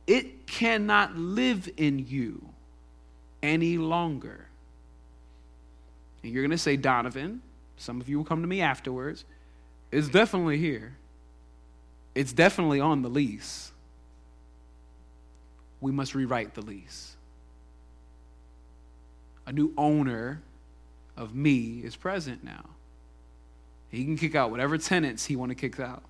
it 0.07 0.47
cannot 0.47 1.17
live 1.17 1.69
in 1.77 2.07
you 2.09 2.49
any 3.43 3.77
longer. 3.77 4.47
And 6.23 6.33
you're 6.33 6.43
going 6.43 6.53
to 6.53 6.59
say, 6.59 6.77
Donovan, 6.77 7.43
some 7.77 8.01
of 8.01 8.09
you 8.09 8.17
will 8.17 8.25
come 8.25 8.41
to 8.41 8.49
me 8.49 8.63
afterwards, 8.63 9.25
it's 9.91 10.09
definitely 10.09 10.59
here 10.59 10.97
it's 12.15 12.33
definitely 12.33 12.81
on 12.81 13.03
the 13.03 13.09
lease. 13.09 13.73
We 15.81 15.93
must 15.93 16.15
rewrite 16.15 16.55
the 16.55 16.63
lease. 16.63 17.17
A 19.47 19.53
new 19.53 19.73
owner 19.77 20.43
of 21.17 21.35
me 21.35 21.81
is 21.83 21.97
present 21.97 22.45
now. 22.45 22.65
He 23.91 24.05
can 24.05 24.17
kick 24.17 24.35
out 24.35 24.51
whatever 24.51 24.77
tenants 24.77 25.25
he 25.25 25.37
want 25.37 25.51
to 25.51 25.55
kick 25.55 25.81
out. 25.81 26.03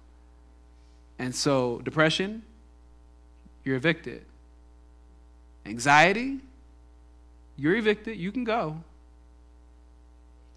And 1.19 1.35
so, 1.35 1.81
depression, 1.85 2.43
you're 3.65 3.77
evicted. 3.77 4.25
Anxiety, 5.67 6.39
you're 7.57 7.77
evicted. 7.77 8.17
You 8.17 8.33
can 8.33 8.45
go. 8.45 8.83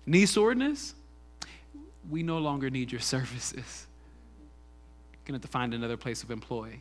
Knee 0.05 0.25
soreness, 0.25 0.95
we 2.09 2.23
no 2.23 2.37
longer 2.39 2.69
need 2.69 2.91
your 2.91 3.01
services 3.01 3.87
going 5.25 5.33
to 5.33 5.33
have 5.33 5.41
to 5.41 5.47
find 5.47 5.73
another 5.73 5.97
place 5.97 6.23
of 6.23 6.31
employ. 6.31 6.79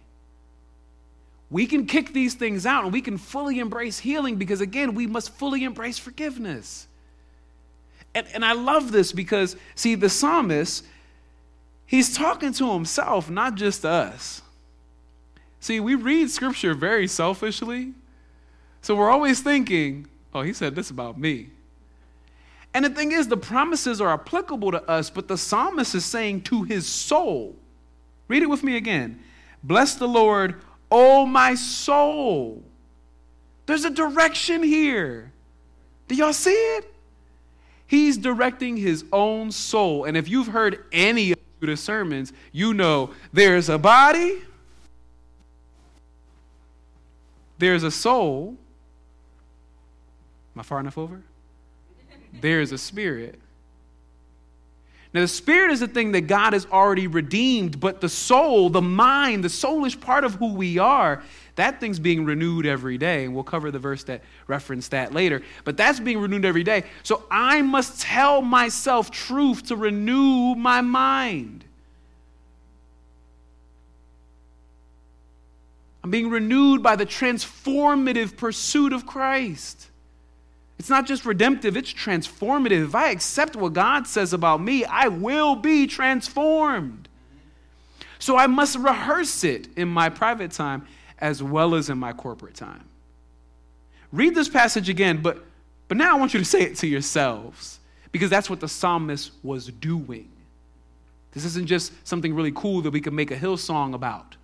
We 1.50 1.66
can 1.66 1.86
kick 1.86 2.12
these 2.12 2.34
things 2.34 2.64
out 2.64 2.84
and 2.84 2.92
we 2.92 3.00
can 3.00 3.18
fully 3.18 3.58
embrace 3.58 3.98
healing 3.98 4.36
because, 4.36 4.60
again, 4.60 4.94
we 4.94 5.06
must 5.06 5.30
fully 5.30 5.64
embrace 5.64 5.98
forgiveness. 5.98 6.86
And, 8.14 8.26
and 8.34 8.44
I 8.44 8.52
love 8.52 8.92
this 8.92 9.12
because, 9.12 9.56
see, 9.74 9.94
the 9.96 10.08
psalmist, 10.08 10.84
he's 11.86 12.16
talking 12.16 12.52
to 12.54 12.72
himself, 12.72 13.28
not 13.28 13.56
just 13.56 13.84
us. 13.84 14.42
See, 15.58 15.80
we 15.80 15.94
read 15.94 16.30
scripture 16.30 16.74
very 16.74 17.06
selfishly. 17.06 17.92
So 18.80 18.94
we're 18.94 19.10
always 19.10 19.40
thinking, 19.40 20.08
oh, 20.34 20.42
he 20.42 20.52
said 20.52 20.74
this 20.74 20.90
about 20.90 21.18
me. 21.18 21.50
And 22.72 22.84
the 22.84 22.90
thing 22.90 23.12
is, 23.12 23.28
the 23.28 23.36
promises 23.36 24.00
are 24.00 24.12
applicable 24.12 24.70
to 24.72 24.82
us, 24.88 25.10
but 25.10 25.28
the 25.28 25.36
psalmist 25.36 25.94
is 25.94 26.04
saying 26.04 26.42
to 26.42 26.62
his 26.62 26.86
soul, 26.86 27.56
Read 28.30 28.44
it 28.44 28.48
with 28.48 28.62
me 28.62 28.76
again. 28.76 29.18
Bless 29.60 29.96
the 29.96 30.06
Lord, 30.06 30.54
O 30.88 31.26
my 31.26 31.56
soul. 31.56 32.62
There's 33.66 33.84
a 33.84 33.90
direction 33.90 34.62
here. 34.62 35.32
Do 36.06 36.14
y'all 36.14 36.32
see 36.32 36.52
it? 36.52 36.94
He's 37.88 38.16
directing 38.16 38.76
his 38.76 39.04
own 39.12 39.50
soul. 39.50 40.04
And 40.04 40.16
if 40.16 40.28
you've 40.28 40.46
heard 40.46 40.84
any 40.92 41.32
of 41.32 41.38
the 41.58 41.76
sermons, 41.76 42.32
you 42.52 42.72
know 42.72 43.10
there's 43.32 43.68
a 43.68 43.78
body, 43.78 44.38
there's 47.58 47.82
a 47.82 47.90
soul. 47.90 48.56
Am 50.54 50.60
I 50.60 50.62
far 50.62 50.78
enough 50.78 50.96
over? 50.96 51.20
There's 52.40 52.70
a 52.70 52.78
spirit. 52.78 53.40
Now, 55.12 55.22
the 55.22 55.28
spirit 55.28 55.72
is 55.72 55.82
a 55.82 55.88
thing 55.88 56.12
that 56.12 56.22
God 56.22 56.52
has 56.52 56.66
already 56.66 57.08
redeemed, 57.08 57.80
but 57.80 58.00
the 58.00 58.08
soul, 58.08 58.70
the 58.70 58.80
mind, 58.80 59.42
the 59.42 59.48
soulish 59.48 60.00
part 60.00 60.22
of 60.22 60.34
who 60.34 60.54
we 60.54 60.78
are, 60.78 61.22
that 61.56 61.80
thing's 61.80 61.98
being 61.98 62.24
renewed 62.24 62.64
every 62.64 62.96
day. 62.96 63.24
And 63.24 63.34
we'll 63.34 63.42
cover 63.42 63.72
the 63.72 63.80
verse 63.80 64.04
that 64.04 64.22
referenced 64.46 64.92
that 64.92 65.12
later. 65.12 65.42
But 65.64 65.76
that's 65.76 65.98
being 65.98 66.18
renewed 66.18 66.44
every 66.44 66.62
day. 66.62 66.84
So 67.02 67.24
I 67.28 67.60
must 67.60 68.00
tell 68.00 68.40
myself 68.40 69.10
truth 69.10 69.66
to 69.66 69.76
renew 69.76 70.54
my 70.54 70.80
mind. 70.80 71.64
I'm 76.04 76.10
being 76.10 76.30
renewed 76.30 76.82
by 76.82 76.94
the 76.94 77.04
transformative 77.04 78.36
pursuit 78.36 78.92
of 78.92 79.06
Christ. 79.06 79.89
It's 80.80 80.88
not 80.88 81.04
just 81.04 81.26
redemptive, 81.26 81.76
it's 81.76 81.92
transformative. 81.92 82.86
If 82.86 82.94
I 82.94 83.10
accept 83.10 83.54
what 83.54 83.74
God 83.74 84.06
says 84.06 84.32
about 84.32 84.62
me, 84.62 84.82
I 84.86 85.08
will 85.08 85.54
be 85.54 85.86
transformed. 85.86 87.06
So 88.18 88.38
I 88.38 88.46
must 88.46 88.78
rehearse 88.78 89.44
it 89.44 89.68
in 89.76 89.88
my 89.88 90.08
private 90.08 90.52
time 90.52 90.86
as 91.18 91.42
well 91.42 91.74
as 91.74 91.90
in 91.90 91.98
my 91.98 92.14
corporate 92.14 92.54
time. 92.54 92.86
Read 94.10 94.34
this 94.34 94.48
passage 94.48 94.88
again, 94.88 95.20
but, 95.20 95.44
but 95.86 95.98
now 95.98 96.16
I 96.16 96.18
want 96.18 96.32
you 96.32 96.40
to 96.40 96.46
say 96.46 96.62
it 96.62 96.76
to 96.76 96.86
yourselves 96.86 97.78
because 98.10 98.30
that's 98.30 98.48
what 98.48 98.60
the 98.60 98.68
psalmist 98.68 99.32
was 99.42 99.66
doing. 99.66 100.32
This 101.32 101.44
isn't 101.44 101.66
just 101.66 101.92
something 102.08 102.34
really 102.34 102.52
cool 102.52 102.80
that 102.80 102.90
we 102.90 103.02
can 103.02 103.14
make 103.14 103.30
a 103.30 103.36
Hillsong 103.36 103.92
about. 103.92 104.36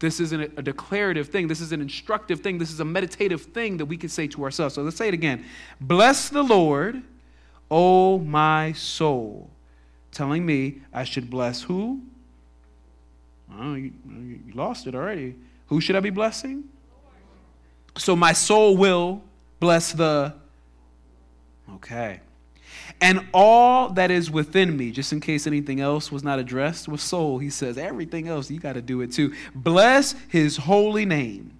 This 0.00 0.18
isn't 0.18 0.40
a 0.56 0.62
declarative 0.62 1.28
thing. 1.28 1.46
This 1.46 1.60
is 1.60 1.72
an 1.72 1.82
instructive 1.82 2.40
thing. 2.40 2.56
This 2.56 2.72
is 2.72 2.80
a 2.80 2.84
meditative 2.84 3.42
thing 3.42 3.76
that 3.76 3.84
we 3.84 3.98
can 3.98 4.08
say 4.08 4.26
to 4.28 4.44
ourselves. 4.44 4.74
So 4.74 4.82
let's 4.82 4.96
say 4.96 5.08
it 5.08 5.14
again. 5.14 5.44
Bless 5.78 6.30
the 6.30 6.42
Lord, 6.42 7.02
O 7.70 8.18
my 8.18 8.72
soul. 8.72 9.50
Telling 10.10 10.44
me 10.44 10.80
I 10.92 11.04
should 11.04 11.28
bless 11.28 11.62
who? 11.62 12.00
Oh, 13.52 13.74
you, 13.74 13.92
you 14.08 14.40
lost 14.54 14.86
it 14.86 14.94
already. 14.94 15.36
Who 15.66 15.82
should 15.82 15.96
I 15.96 16.00
be 16.00 16.10
blessing? 16.10 16.64
So 17.98 18.16
my 18.16 18.32
soul 18.32 18.78
will 18.78 19.22
bless 19.60 19.92
the. 19.92 20.34
Okay. 21.74 22.20
And 23.00 23.26
all 23.32 23.88
that 23.90 24.10
is 24.10 24.30
within 24.30 24.76
me, 24.76 24.90
just 24.90 25.12
in 25.12 25.20
case 25.20 25.46
anything 25.46 25.80
else 25.80 26.12
was 26.12 26.22
not 26.22 26.38
addressed 26.38 26.86
with 26.86 27.00
soul, 27.00 27.38
he 27.38 27.48
says, 27.48 27.78
everything 27.78 28.28
else, 28.28 28.50
you 28.50 28.60
got 28.60 28.74
to 28.74 28.82
do 28.82 29.00
it 29.00 29.12
too. 29.12 29.34
Bless 29.54 30.14
his 30.28 30.58
holy 30.58 31.06
name. 31.06 31.56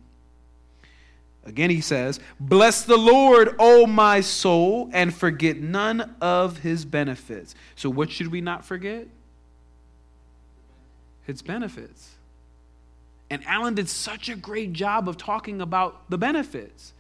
Again, 1.44 1.70
he 1.70 1.80
says, 1.80 2.20
Bless 2.38 2.82
the 2.82 2.98
Lord, 2.98 3.56
O 3.58 3.86
my 3.86 4.20
soul, 4.20 4.90
and 4.92 5.12
forget 5.12 5.56
none 5.58 6.14
of 6.20 6.58
his 6.58 6.84
benefits. 6.84 7.54
So, 7.76 7.88
what 7.88 8.10
should 8.10 8.28
we 8.28 8.40
not 8.40 8.64
forget? 8.64 9.08
His 11.24 11.40
benefits. 11.40 12.10
And 13.30 13.42
Alan 13.46 13.74
did 13.74 13.88
such 13.88 14.28
a 14.28 14.36
great 14.36 14.72
job 14.72 15.08
of 15.08 15.16
talking 15.16 15.60
about 15.60 16.10
the 16.10 16.18
benefits. 16.18 16.92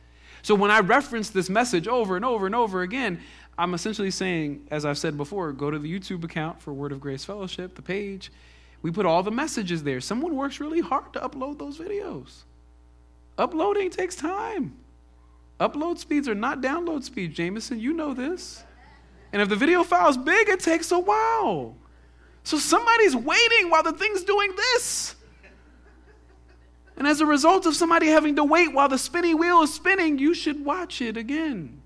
So, 0.42 0.54
when 0.54 0.70
I 0.70 0.80
reference 0.80 1.28
this 1.28 1.50
message 1.50 1.86
over 1.86 2.16
and 2.16 2.24
over 2.24 2.46
and 2.46 2.54
over 2.54 2.80
again, 2.80 3.20
I'm 3.60 3.74
essentially 3.74 4.10
saying, 4.10 4.66
as 4.70 4.86
I've 4.86 4.96
said 4.96 5.18
before, 5.18 5.52
go 5.52 5.70
to 5.70 5.78
the 5.78 5.92
YouTube 5.92 6.24
account 6.24 6.62
for 6.62 6.72
Word 6.72 6.92
of 6.92 7.00
Grace 7.00 7.26
Fellowship, 7.26 7.74
the 7.74 7.82
page. 7.82 8.32
We 8.80 8.90
put 8.90 9.04
all 9.04 9.22
the 9.22 9.30
messages 9.30 9.82
there. 9.82 10.00
Someone 10.00 10.34
works 10.34 10.60
really 10.60 10.80
hard 10.80 11.12
to 11.12 11.20
upload 11.20 11.58
those 11.58 11.76
videos. 11.76 12.44
Uploading 13.36 13.90
takes 13.90 14.16
time. 14.16 14.78
Upload 15.60 15.98
speeds 15.98 16.26
are 16.26 16.34
not 16.34 16.62
download 16.62 17.04
speeds, 17.04 17.36
Jameson. 17.36 17.78
You 17.78 17.92
know 17.92 18.14
this. 18.14 18.64
And 19.30 19.42
if 19.42 19.50
the 19.50 19.56
video 19.56 19.84
file 19.84 20.08
is 20.08 20.16
big, 20.16 20.48
it 20.48 20.60
takes 20.60 20.90
a 20.90 20.98
while. 20.98 21.76
So 22.44 22.56
somebody's 22.56 23.14
waiting 23.14 23.68
while 23.68 23.82
the 23.82 23.92
thing's 23.92 24.22
doing 24.22 24.54
this. 24.56 25.16
And 26.96 27.06
as 27.06 27.20
a 27.20 27.26
result 27.26 27.66
of 27.66 27.76
somebody 27.76 28.06
having 28.06 28.36
to 28.36 28.44
wait 28.44 28.72
while 28.72 28.88
the 28.88 28.96
spinning 28.96 29.36
wheel 29.36 29.60
is 29.60 29.74
spinning, 29.74 30.18
you 30.18 30.32
should 30.32 30.64
watch 30.64 31.02
it 31.02 31.18
again. 31.18 31.79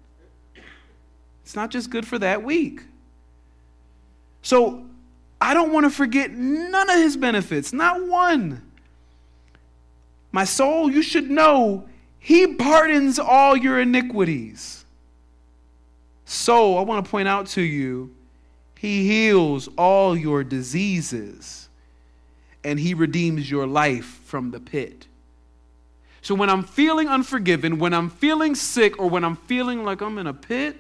It's 1.45 1.55
not 1.55 1.71
just 1.71 1.91
good 1.91 2.07
for 2.07 2.19
that 2.19 2.43
week. 2.43 2.83
So 4.43 4.85
I 5.41 5.55
don't 5.55 5.73
want 5.73 5.85
to 5.85 5.91
forget 5.91 6.33
none 6.33 6.91
of 6.91 6.97
his 6.97 7.17
benefits, 7.17 7.73
not 7.73 8.07
one. 8.07 8.63
My 10.33 10.45
soul, 10.45 10.91
you 10.91 11.03
should 11.03 11.31
know 11.31 11.87
he 12.19 12.55
pardons 12.55 13.19
all 13.19 13.57
your 13.57 13.79
iniquities. 13.79 14.85
So 16.25 16.79
I 16.79 16.83
want 16.83 17.05
to 17.05 17.11
point 17.11 17.29
out 17.29 17.47
to 17.49 17.63
you, 17.63 18.15
he 18.79 19.07
heals 19.07 19.69
all 19.77 20.17
your 20.17 20.43
diseases 20.43 21.69
and 22.65 22.81
he 22.81 22.95
redeems 22.95 23.51
your 23.51 23.67
life 23.67 24.07
from 24.25 24.51
the 24.51 24.61
pit. 24.61 25.07
So 26.23 26.35
when 26.35 26.49
I'm 26.49 26.63
feeling 26.63 27.07
unforgiven, 27.09 27.79
when 27.79 27.93
I'm 27.93 28.09
feeling 28.09 28.55
sick, 28.55 28.99
or 28.99 29.11
when 29.11 29.25
I'm 29.25 29.37
feeling 29.37 29.85
like 29.85 30.01
I'm 30.01 30.17
in 30.17 30.27
a 30.27 30.33
pit, 30.33 30.77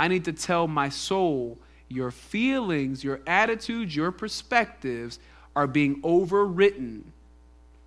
I 0.00 0.08
need 0.08 0.24
to 0.24 0.32
tell 0.32 0.66
my 0.66 0.88
soul 0.88 1.58
your 1.90 2.10
feelings, 2.10 3.04
your 3.04 3.20
attitudes, 3.26 3.94
your 3.94 4.10
perspectives 4.10 5.18
are 5.54 5.66
being 5.66 6.00
overwritten 6.00 7.02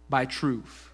by 0.09 0.25
truth. 0.25 0.91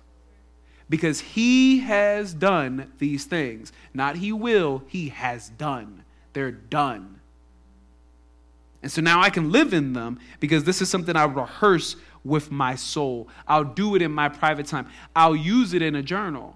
Because 0.90 1.20
he 1.20 1.80
has 1.80 2.34
done 2.34 2.94
these 3.00 3.26
things. 3.26 3.74
Not 3.94 4.16
he 4.16 4.32
will, 4.32 4.84
he 4.88 5.10
has 5.10 5.50
done. 5.50 6.06
They're 6.32 6.52
done. 6.52 7.20
And 8.82 8.90
so 8.90 9.02
now 9.02 9.20
I 9.20 9.30
can 9.30 9.52
live 9.52 9.74
in 9.74 9.92
them 9.92 10.20
because 10.40 10.64
this 10.64 10.82
is 10.82 10.90
something 10.90 11.18
I 11.18 11.26
rehearse 11.26 11.98
with 12.24 12.50
my 12.50 12.76
soul. 12.76 13.28
I'll 13.46 13.66
do 13.66 13.96
it 13.96 14.02
in 14.02 14.14
my 14.14 14.30
private 14.30 14.68
time. 14.68 14.88
I'll 15.14 15.36
use 15.36 15.74
it 15.74 15.82
in 15.82 15.96
a 15.96 16.02
journal. 16.02 16.56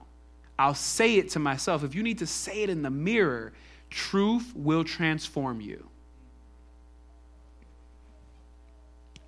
I'll 0.58 0.74
say 0.74 1.16
it 1.18 1.32
to 1.32 1.40
myself. 1.40 1.84
If 1.84 1.96
you 1.96 2.02
need 2.02 2.20
to 2.20 2.28
say 2.28 2.64
it 2.64 2.70
in 2.70 2.82
the 2.82 2.90
mirror, 2.90 3.52
Truth 3.94 4.54
will 4.56 4.84
transform 4.84 5.62
you. 5.62 5.88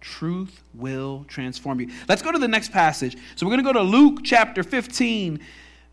Truth 0.01 0.63
will 0.73 1.23
transform 1.27 1.79
you. 1.79 1.91
Let's 2.09 2.23
go 2.23 2.31
to 2.31 2.39
the 2.39 2.47
next 2.47 2.71
passage. 2.71 3.15
So 3.35 3.45
we're 3.45 3.51
going 3.51 3.63
to 3.63 3.73
go 3.73 3.79
to 3.79 3.83
Luke 3.83 4.21
chapter 4.23 4.63
15, 4.63 5.39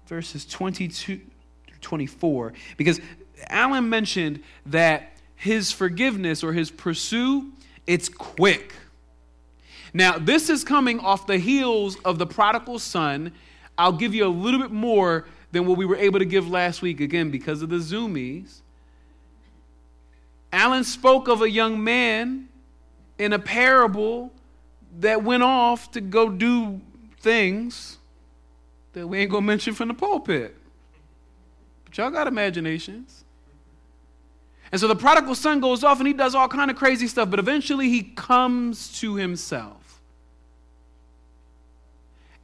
verses 0.06 0.46
22 0.46 1.20
24, 1.82 2.52
because 2.78 2.98
Alan 3.48 3.90
mentioned 3.90 4.42
that 4.64 5.18
his 5.36 5.70
forgiveness 5.70 6.42
or 6.42 6.54
his 6.54 6.70
pursuit, 6.70 7.52
it's 7.86 8.08
quick. 8.08 8.72
Now, 9.92 10.16
this 10.16 10.48
is 10.48 10.64
coming 10.64 10.98
off 10.98 11.26
the 11.26 11.36
heels 11.36 11.98
of 12.06 12.18
the 12.18 12.26
prodigal 12.26 12.78
son. 12.78 13.32
I'll 13.76 13.92
give 13.92 14.14
you 14.14 14.24
a 14.24 14.28
little 14.28 14.60
bit 14.60 14.70
more 14.70 15.26
than 15.50 15.66
what 15.66 15.76
we 15.76 15.84
were 15.84 15.96
able 15.96 16.20
to 16.20 16.24
give 16.24 16.48
last 16.48 16.80
week, 16.80 17.00
again, 17.00 17.30
because 17.30 17.60
of 17.60 17.68
the 17.68 17.76
zoomies. 17.76 18.61
Alan 20.52 20.84
spoke 20.84 21.28
of 21.28 21.40
a 21.42 21.50
young 21.50 21.82
man 21.82 22.48
in 23.18 23.32
a 23.32 23.38
parable 23.38 24.32
that 25.00 25.22
went 25.22 25.42
off 25.42 25.90
to 25.92 26.00
go 26.00 26.28
do 26.28 26.80
things 27.20 27.98
that 28.92 29.06
we 29.06 29.18
ain't 29.18 29.30
gonna 29.30 29.46
mention 29.46 29.74
from 29.74 29.88
the 29.88 29.94
pulpit. 29.94 30.56
But 31.84 31.96
y'all 31.96 32.10
got 32.10 32.26
imaginations. 32.26 33.24
And 34.70 34.80
so 34.80 34.88
the 34.88 34.96
prodigal 34.96 35.34
son 35.34 35.60
goes 35.60 35.84
off 35.84 35.98
and 35.98 36.06
he 36.06 36.14
does 36.14 36.34
all 36.34 36.48
kind 36.48 36.70
of 36.70 36.76
crazy 36.76 37.06
stuff, 37.06 37.30
but 37.30 37.38
eventually 37.38 37.88
he 37.88 38.02
comes 38.02 38.98
to 39.00 39.14
himself. 39.16 39.81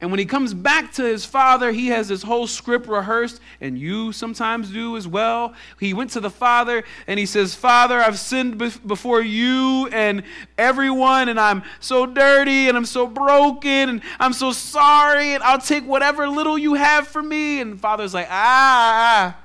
And 0.01 0.11
when 0.11 0.19
he 0.19 0.25
comes 0.25 0.53
back 0.53 0.93
to 0.93 1.03
his 1.03 1.25
father, 1.25 1.73
he 1.73 1.87
has 1.87 2.07
this 2.07 2.23
whole 2.23 2.47
script 2.47 2.87
rehearsed, 2.87 3.41
and 3.59 3.77
you 3.77 4.13
sometimes 4.13 4.71
do 4.71 4.95
as 4.95 5.05
well. 5.05 5.53
He 5.77 5.93
went 5.93 6.11
to 6.11 6.21
the 6.21 6.29
father 6.29 6.85
and 7.05 7.19
he 7.19 7.25
says, 7.25 7.53
Father, 7.53 7.99
I've 7.99 8.17
sinned 8.17 8.57
before 8.57 9.21
you 9.21 9.89
and 9.91 10.23
everyone, 10.57 11.27
and 11.27 11.37
I'm 11.37 11.63
so 11.81 12.05
dirty 12.05 12.69
and 12.69 12.77
I'm 12.77 12.85
so 12.85 13.07
broken 13.07 13.89
and 13.89 14.01
I'm 14.21 14.31
so 14.31 14.53
sorry, 14.53 15.33
and 15.33 15.43
I'll 15.43 15.59
take 15.59 15.85
whatever 15.85 16.29
little 16.29 16.57
you 16.57 16.75
have 16.75 17.05
for 17.05 17.21
me. 17.21 17.59
And 17.59 17.79
father's 17.79 18.13
like, 18.13 18.27
Ah, 18.29 19.37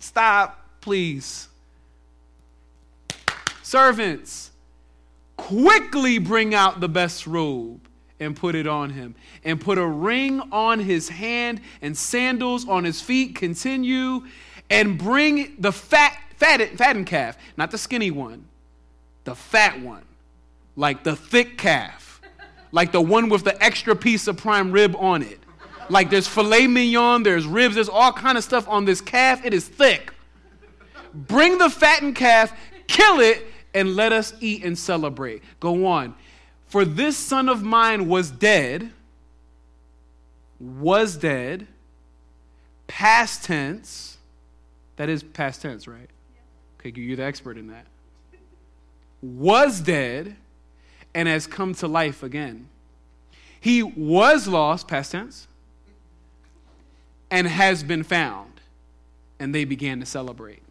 stop, 0.00 0.62
please. 0.82 1.48
Servants 3.62 4.47
quickly 5.38 6.18
bring 6.18 6.54
out 6.54 6.80
the 6.80 6.88
best 6.88 7.26
robe 7.26 7.80
and 8.20 8.36
put 8.36 8.54
it 8.54 8.66
on 8.66 8.90
him, 8.90 9.14
and 9.44 9.60
put 9.60 9.78
a 9.78 9.86
ring 9.86 10.42
on 10.50 10.80
his 10.80 11.08
hand 11.08 11.60
and 11.80 11.96
sandals 11.96 12.68
on 12.68 12.82
his 12.82 13.00
feet. 13.00 13.36
Continue 13.36 14.26
and 14.68 14.98
bring 14.98 15.54
the 15.58 15.72
fat, 15.72 16.18
fatted, 16.36 16.76
fattened 16.76 17.06
calf, 17.06 17.38
not 17.56 17.70
the 17.70 17.78
skinny 17.78 18.10
one, 18.10 18.44
the 19.22 19.36
fat 19.36 19.80
one, 19.80 20.02
like 20.74 21.04
the 21.04 21.14
thick 21.14 21.56
calf, 21.56 22.20
like 22.72 22.90
the 22.90 23.00
one 23.00 23.28
with 23.28 23.44
the 23.44 23.62
extra 23.62 23.94
piece 23.94 24.26
of 24.26 24.36
prime 24.36 24.72
rib 24.72 24.96
on 24.98 25.22
it. 25.22 25.38
Like 25.88 26.10
there's 26.10 26.26
filet 26.26 26.66
mignon, 26.66 27.22
there's 27.22 27.46
ribs, 27.46 27.76
there's 27.76 27.88
all 27.88 28.12
kind 28.12 28.36
of 28.36 28.44
stuff 28.44 28.68
on 28.68 28.84
this 28.84 29.00
calf. 29.00 29.44
It 29.44 29.54
is 29.54 29.66
thick. 29.66 30.12
Bring 31.14 31.56
the 31.56 31.70
fattened 31.70 32.16
calf, 32.16 32.52
kill 32.88 33.20
it, 33.20 33.46
and 33.74 33.94
let 33.96 34.12
us 34.12 34.34
eat 34.40 34.64
and 34.64 34.78
celebrate. 34.78 35.42
Go 35.60 35.86
on. 35.86 36.14
For 36.66 36.84
this 36.84 37.16
son 37.16 37.48
of 37.48 37.62
mine 37.62 38.08
was 38.08 38.30
dead, 38.30 38.92
was 40.60 41.16
dead, 41.16 41.66
past 42.86 43.44
tense. 43.44 44.18
That 44.96 45.08
is 45.08 45.22
past 45.22 45.62
tense, 45.62 45.86
right? 45.86 46.10
Okay, 46.80 46.92
you're 47.00 47.16
the 47.16 47.24
expert 47.24 47.56
in 47.56 47.68
that. 47.68 47.86
Was 49.22 49.80
dead 49.80 50.36
and 51.14 51.28
has 51.28 51.46
come 51.46 51.74
to 51.74 51.88
life 51.88 52.22
again. 52.22 52.68
He 53.60 53.82
was 53.82 54.46
lost, 54.46 54.86
past 54.86 55.12
tense, 55.12 55.48
and 57.30 57.46
has 57.46 57.82
been 57.82 58.02
found. 58.02 58.52
And 59.40 59.54
they 59.54 59.64
began 59.64 60.00
to 60.00 60.06
celebrate. 60.06 60.62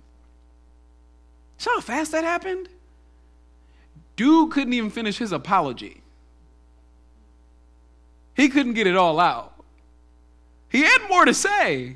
See 1.57 1.69
how 1.73 1.81
fast 1.81 2.11
that 2.11 2.23
happened? 2.23 2.69
Dude 4.17 4.51
couldn't 4.51 4.73
even 4.73 4.89
finish 4.89 5.17
his 5.19 5.31
apology. 5.31 6.01
He 8.35 8.49
couldn't 8.49 8.73
get 8.73 8.85
it 8.85 8.97
all 8.97 9.19
out. 9.19 9.53
He 10.69 10.81
had 10.81 11.07
more 11.09 11.23
to 11.23 11.33
say. 11.33 11.95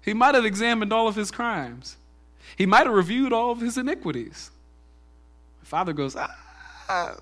He 0.00 0.14
might 0.14 0.34
have 0.34 0.44
examined 0.44 0.92
all 0.92 1.08
of 1.08 1.16
his 1.16 1.30
crimes. 1.30 1.96
He 2.56 2.64
might 2.64 2.86
have 2.86 2.94
reviewed 2.94 3.32
all 3.32 3.50
of 3.50 3.60
his 3.60 3.76
iniquities. 3.76 4.50
Father 5.62 5.92
goes, 5.92 6.16
ah, 6.16 7.16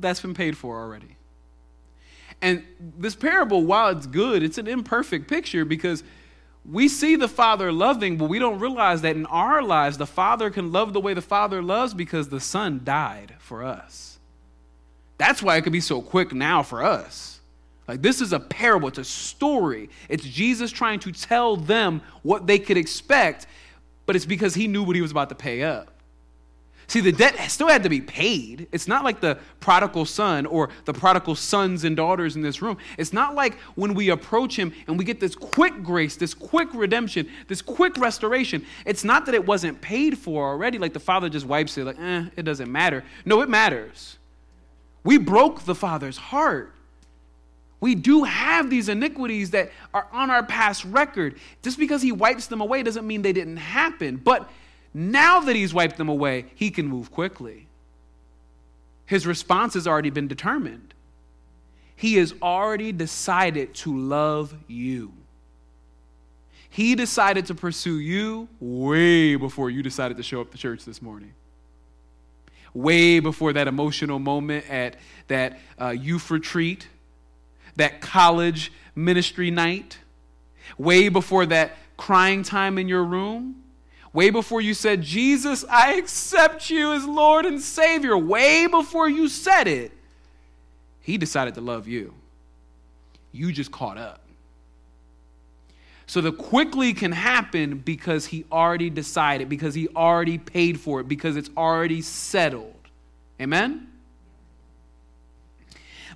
that's 0.00 0.20
been 0.20 0.34
paid 0.34 0.56
for 0.56 0.80
already. 0.80 1.16
And 2.40 2.64
this 2.98 3.16
parable, 3.16 3.64
while 3.64 3.88
it's 3.88 4.06
good, 4.06 4.42
it's 4.42 4.58
an 4.58 4.68
imperfect 4.68 5.28
picture 5.28 5.64
because 5.64 6.04
we 6.70 6.88
see 6.88 7.16
the 7.16 7.28
Father 7.28 7.70
loving, 7.70 8.16
but 8.16 8.28
we 8.28 8.38
don't 8.38 8.58
realize 8.58 9.02
that 9.02 9.16
in 9.16 9.26
our 9.26 9.62
lives, 9.62 9.98
the 9.98 10.06
Father 10.06 10.50
can 10.50 10.72
love 10.72 10.92
the 10.92 11.00
way 11.00 11.12
the 11.12 11.20
Father 11.20 11.62
loves 11.62 11.92
because 11.92 12.28
the 12.28 12.40
Son 12.40 12.80
died 12.84 13.34
for 13.38 13.62
us. 13.62 14.18
That's 15.18 15.42
why 15.42 15.56
it 15.56 15.62
could 15.62 15.72
be 15.72 15.80
so 15.80 16.00
quick 16.00 16.32
now 16.32 16.62
for 16.62 16.82
us. 16.82 17.40
Like, 17.86 18.00
this 18.00 18.22
is 18.22 18.32
a 18.32 18.40
parable, 18.40 18.88
it's 18.88 18.98
a 18.98 19.04
story. 19.04 19.90
It's 20.08 20.24
Jesus 20.24 20.72
trying 20.72 21.00
to 21.00 21.12
tell 21.12 21.56
them 21.56 22.00
what 22.22 22.46
they 22.46 22.58
could 22.58 22.78
expect, 22.78 23.46
but 24.06 24.16
it's 24.16 24.24
because 24.24 24.54
he 24.54 24.66
knew 24.66 24.82
what 24.82 24.96
he 24.96 25.02
was 25.02 25.10
about 25.10 25.28
to 25.28 25.34
pay 25.34 25.62
up. 25.62 25.93
See, 26.86 27.00
the 27.00 27.12
debt 27.12 27.38
still 27.50 27.68
had 27.68 27.82
to 27.84 27.88
be 27.88 28.00
paid. 28.00 28.68
It's 28.70 28.86
not 28.86 29.04
like 29.04 29.20
the 29.20 29.38
prodigal 29.60 30.04
son 30.04 30.46
or 30.46 30.68
the 30.84 30.92
prodigal 30.92 31.34
sons 31.34 31.84
and 31.84 31.96
daughters 31.96 32.36
in 32.36 32.42
this 32.42 32.60
room. 32.60 32.76
It's 32.98 33.12
not 33.12 33.34
like 33.34 33.54
when 33.74 33.94
we 33.94 34.10
approach 34.10 34.56
him 34.56 34.72
and 34.86 34.98
we 34.98 35.04
get 35.04 35.20
this 35.20 35.34
quick 35.34 35.82
grace, 35.82 36.16
this 36.16 36.34
quick 36.34 36.68
redemption, 36.74 37.28
this 37.48 37.62
quick 37.62 37.96
restoration. 37.96 38.66
It's 38.84 39.04
not 39.04 39.26
that 39.26 39.34
it 39.34 39.46
wasn't 39.46 39.80
paid 39.80 40.18
for 40.18 40.46
already, 40.48 40.78
like 40.78 40.92
the 40.92 41.00
father 41.00 41.28
just 41.28 41.46
wipes 41.46 41.76
it, 41.78 41.84
like, 41.84 41.98
eh, 41.98 42.26
it 42.36 42.42
doesn't 42.42 42.70
matter. 42.70 43.04
No, 43.24 43.40
it 43.40 43.48
matters. 43.48 44.18
We 45.04 45.18
broke 45.18 45.64
the 45.64 45.74
father's 45.74 46.16
heart. 46.16 46.74
We 47.80 47.94
do 47.94 48.24
have 48.24 48.70
these 48.70 48.88
iniquities 48.88 49.50
that 49.50 49.70
are 49.92 50.08
on 50.10 50.30
our 50.30 50.42
past 50.42 50.84
record. 50.86 51.38
Just 51.62 51.78
because 51.78 52.00
he 52.00 52.12
wipes 52.12 52.46
them 52.46 52.62
away 52.62 52.82
doesn't 52.82 53.06
mean 53.06 53.20
they 53.20 53.34
didn't 53.34 53.58
happen. 53.58 54.16
But 54.16 54.48
now 54.94 55.40
that 55.40 55.56
he's 55.56 55.74
wiped 55.74 55.96
them 55.96 56.08
away, 56.08 56.46
he 56.54 56.70
can 56.70 56.86
move 56.86 57.10
quickly. 57.10 57.66
His 59.06 59.26
response 59.26 59.74
has 59.74 59.88
already 59.88 60.10
been 60.10 60.28
determined. 60.28 60.94
He 61.96 62.14
has 62.14 62.32
already 62.40 62.92
decided 62.92 63.74
to 63.74 63.96
love 63.96 64.54
you. 64.68 65.12
He 66.70 66.94
decided 66.94 67.46
to 67.46 67.54
pursue 67.54 67.98
you 67.98 68.48
way 68.60 69.34
before 69.34 69.68
you 69.68 69.82
decided 69.82 70.16
to 70.16 70.22
show 70.22 70.40
up 70.40 70.52
to 70.52 70.58
church 70.58 70.84
this 70.84 71.02
morning. 71.02 71.34
Way 72.72 73.20
before 73.20 73.52
that 73.52 73.68
emotional 73.68 74.18
moment 74.18 74.68
at 74.70 74.96
that 75.28 75.58
uh, 75.80 75.90
youth 75.90 76.30
retreat, 76.30 76.88
that 77.76 78.00
college 78.00 78.72
ministry 78.96 79.50
night, 79.50 79.98
way 80.78 81.08
before 81.08 81.46
that 81.46 81.76
crying 81.96 82.42
time 82.42 82.78
in 82.78 82.88
your 82.88 83.04
room 83.04 83.63
Way 84.14 84.30
before 84.30 84.60
you 84.60 84.74
said, 84.74 85.02
Jesus, 85.02 85.64
I 85.68 85.94
accept 85.94 86.70
you 86.70 86.92
as 86.92 87.04
Lord 87.04 87.44
and 87.44 87.60
Savior, 87.60 88.16
way 88.16 88.68
before 88.68 89.08
you 89.08 89.28
said 89.28 89.66
it, 89.66 89.90
He 91.00 91.18
decided 91.18 91.54
to 91.56 91.60
love 91.60 91.88
you. 91.88 92.14
You 93.32 93.50
just 93.50 93.72
caught 93.72 93.98
up. 93.98 94.20
So 96.06 96.20
the 96.20 96.30
quickly 96.30 96.94
can 96.94 97.10
happen 97.10 97.78
because 97.78 98.26
He 98.26 98.44
already 98.52 98.88
decided, 98.88 99.48
because 99.48 99.74
He 99.74 99.88
already 99.88 100.38
paid 100.38 100.78
for 100.78 101.00
it, 101.00 101.08
because 101.08 101.36
it's 101.36 101.50
already 101.56 102.00
settled. 102.00 102.72
Amen? 103.40 103.88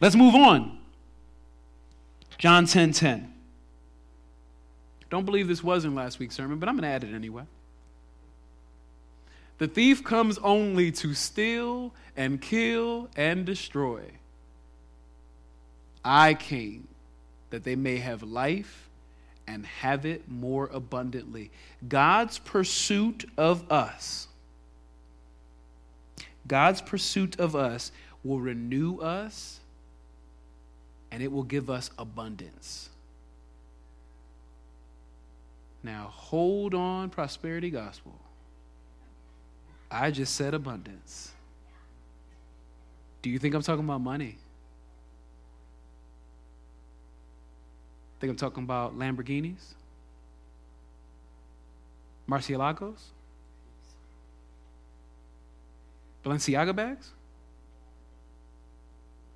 Let's 0.01 0.15
move 0.15 0.37
on. 0.37 0.79
John 2.39 2.67
10 2.67 2.93
10. 2.93 3.35
Don't 5.11 5.25
believe 5.25 5.49
this 5.49 5.65
was 5.65 5.85
in 5.85 5.97
last 5.97 6.21
week's 6.21 6.37
sermon, 6.37 6.61
but 6.61 6.69
I'm 6.69 6.77
going 6.77 6.89
to 6.89 6.95
add 6.95 7.03
it 7.03 7.13
anyway. 7.13 7.43
The 9.59 9.68
thief 9.68 10.05
comes 10.05 10.38
only 10.38 10.92
to 10.92 11.14
steal 11.14 11.92
and 12.16 12.40
kill 12.40 13.09
and 13.16 13.44
destroy. 13.44 14.03
I 16.05 16.35
came 16.35 16.87
that 17.51 17.64
they 17.64 17.77
may 17.77 17.97
have 17.97 18.23
life 18.23 18.88
and 19.47 19.66
have 19.66 20.07
it 20.07 20.29
more 20.31 20.68
abundantly. 20.73 21.51
God's 21.87 22.38
pursuit 22.38 23.29
of 23.37 23.71
us, 23.71 24.29
God's 26.47 26.81
pursuit 26.81 27.38
of 27.40 27.57
us 27.57 27.90
will 28.23 28.40
renew 28.40 28.99
us 28.99 29.61
and 31.11 31.23
it 31.23 31.33
will 31.33 31.42
give 31.42 31.68
us 31.68 31.90
abundance. 31.99 32.90
Now, 35.83 36.11
hold 36.12 36.75
on, 36.75 37.11
prosperity 37.11 37.71
gospel. 37.71 38.18
I 39.90 40.11
just 40.11 40.35
said 40.35 40.55
abundance. 40.55 41.33
Do 43.22 43.31
you 43.31 43.38
think 43.38 43.55
I'm 43.55 43.62
talking 43.62 43.85
about 43.85 44.01
money? 44.01 44.37
Think 48.20 48.31
I'm 48.31 48.37
talking 48.37 48.64
about 48.64 48.98
Lamborghinis? 48.98 49.74
Murcielagos? 52.29 52.98
Balenciaga 56.24 56.74
bags? 56.74 57.11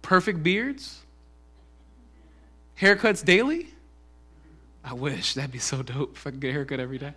Perfect 0.02 0.42
beards? 0.42 1.00
Haircuts 2.78 3.24
daily? 3.24 3.68
I 4.84 4.94
wish. 4.94 5.34
That'd 5.34 5.52
be 5.52 5.58
so 5.58 5.82
dope 5.82 6.16
if 6.16 6.26
I 6.26 6.30
could 6.30 6.40
get 6.40 6.50
a 6.50 6.52
haircut 6.52 6.80
every 6.80 6.98
day. 6.98 7.14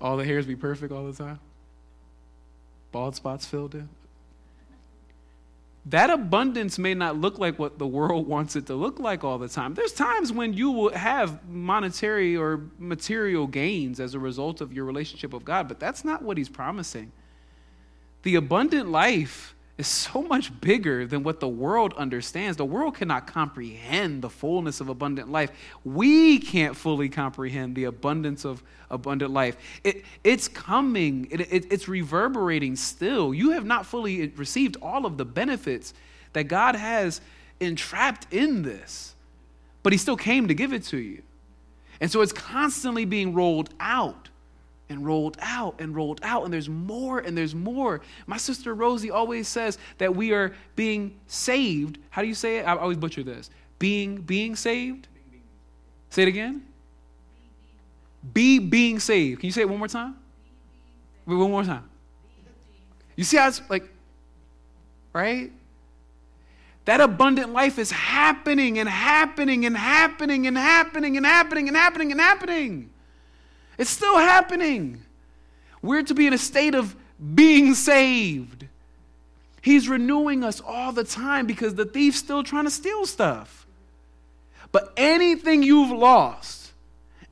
All 0.00 0.16
the 0.16 0.24
hairs 0.24 0.44
be 0.44 0.56
perfect 0.56 0.92
all 0.92 1.06
the 1.06 1.12
time 1.12 1.38
bald 2.92 3.14
spots 3.14 3.46
filled 3.46 3.74
in. 3.74 3.88
That 5.86 6.10
abundance 6.10 6.78
may 6.78 6.92
not 6.92 7.16
look 7.16 7.38
like 7.38 7.58
what 7.58 7.78
the 7.78 7.86
world 7.86 8.26
wants 8.34 8.56
it 8.56 8.66
to 8.66 8.74
look 8.74 8.98
like 8.98 9.24
all 9.24 9.38
the 9.38 9.48
time. 9.48 9.74
There's 9.74 9.92
times 9.92 10.32
when 10.32 10.52
you 10.52 10.70
will 10.70 10.90
have 10.90 11.48
monetary 11.48 12.36
or 12.36 12.62
material 12.78 13.46
gains 13.46 13.98
as 14.00 14.14
a 14.14 14.18
result 14.18 14.60
of 14.60 14.72
your 14.72 14.84
relationship 14.84 15.32
with 15.32 15.44
God, 15.44 15.66
but 15.68 15.80
that's 15.80 16.04
not 16.04 16.22
what 16.22 16.36
He's 16.36 16.48
promising. 16.48 17.12
The 18.22 18.34
abundant 18.34 18.90
life 18.90 19.54
is 19.78 19.86
so 19.86 20.22
much 20.22 20.60
bigger 20.60 21.06
than 21.06 21.22
what 21.22 21.38
the 21.38 21.48
world 21.48 21.94
understands. 21.96 22.56
The 22.56 22.64
world 22.64 22.96
cannot 22.96 23.28
comprehend 23.28 24.22
the 24.22 24.28
fullness 24.28 24.80
of 24.80 24.88
abundant 24.88 25.30
life. 25.30 25.52
We 25.84 26.40
can't 26.40 26.76
fully 26.76 27.08
comprehend 27.08 27.76
the 27.76 27.84
abundance 27.84 28.44
of 28.44 28.60
abundant 28.90 29.30
life. 29.30 29.56
It, 29.84 30.04
it's 30.24 30.48
coming, 30.48 31.28
it, 31.30 31.40
it, 31.52 31.72
it's 31.72 31.86
reverberating 31.86 32.74
still. 32.74 33.32
You 33.32 33.50
have 33.50 33.64
not 33.64 33.86
fully 33.86 34.26
received 34.28 34.76
all 34.82 35.06
of 35.06 35.16
the 35.16 35.24
benefits 35.24 35.94
that 36.32 36.44
God 36.44 36.74
has 36.74 37.20
entrapped 37.60 38.32
in 38.32 38.62
this, 38.62 39.14
but 39.84 39.92
He 39.92 39.98
still 39.98 40.16
came 40.16 40.48
to 40.48 40.54
give 40.54 40.72
it 40.72 40.82
to 40.84 40.98
you. 40.98 41.22
And 42.00 42.10
so 42.10 42.20
it's 42.20 42.32
constantly 42.32 43.04
being 43.04 43.32
rolled 43.32 43.70
out 43.78 44.28
and 44.88 45.04
rolled 45.04 45.36
out 45.40 45.80
and 45.80 45.94
rolled 45.94 46.20
out, 46.22 46.44
and 46.44 46.52
there's 46.52 46.68
more 46.68 47.18
and 47.18 47.36
there's 47.36 47.54
more. 47.54 48.00
My 48.26 48.36
sister 48.36 48.74
Rosie 48.74 49.10
always 49.10 49.48
says 49.48 49.78
that 49.98 50.14
we 50.14 50.32
are 50.32 50.54
being 50.76 51.18
saved. 51.26 51.98
How 52.10 52.22
do 52.22 52.28
you 52.28 52.34
say 52.34 52.58
it? 52.58 52.62
I 52.62 52.76
always 52.76 52.96
butcher 52.96 53.22
this. 53.22 53.50
Being 53.78 54.16
being 54.16 54.56
saved. 54.56 55.08
Say 56.10 56.22
it 56.22 56.28
again. 56.28 56.62
Be 58.32 58.58
being 58.58 58.98
saved. 58.98 59.40
Can 59.40 59.46
you 59.46 59.52
say 59.52 59.60
it 59.62 59.68
one 59.68 59.78
more 59.78 59.88
time? 59.88 60.16
Wait, 61.26 61.36
one 61.36 61.50
more 61.50 61.64
time. 61.64 61.88
You 63.16 63.24
see 63.24 63.36
how 63.36 63.48
it's 63.48 63.60
like, 63.68 63.88
right? 65.12 65.52
That 66.86 67.00
abundant 67.00 67.52
life 67.52 67.78
is 67.78 67.90
happening 67.90 68.78
and 68.78 68.88
happening 68.88 69.66
and 69.66 69.76
happening 69.76 70.46
and 70.46 70.56
happening 70.56 71.16
and 71.16 71.26
happening 71.26 71.68
and 71.68 71.76
happening 71.76 72.12
and 72.12 72.20
happening. 72.20 72.90
It's 73.78 73.90
still 73.90 74.18
happening. 74.18 75.02
We're 75.80 76.02
to 76.02 76.14
be 76.14 76.26
in 76.26 76.32
a 76.32 76.38
state 76.38 76.74
of 76.74 76.94
being 77.34 77.74
saved. 77.74 78.66
He's 79.62 79.88
renewing 79.88 80.44
us 80.44 80.60
all 80.60 80.92
the 80.92 81.04
time 81.04 81.46
because 81.46 81.74
the 81.74 81.84
thief's 81.84 82.18
still 82.18 82.42
trying 82.42 82.64
to 82.64 82.70
steal 82.70 83.06
stuff. 83.06 83.66
But 84.72 84.92
anything 84.96 85.62
you've 85.62 85.90
lost, 85.90 86.72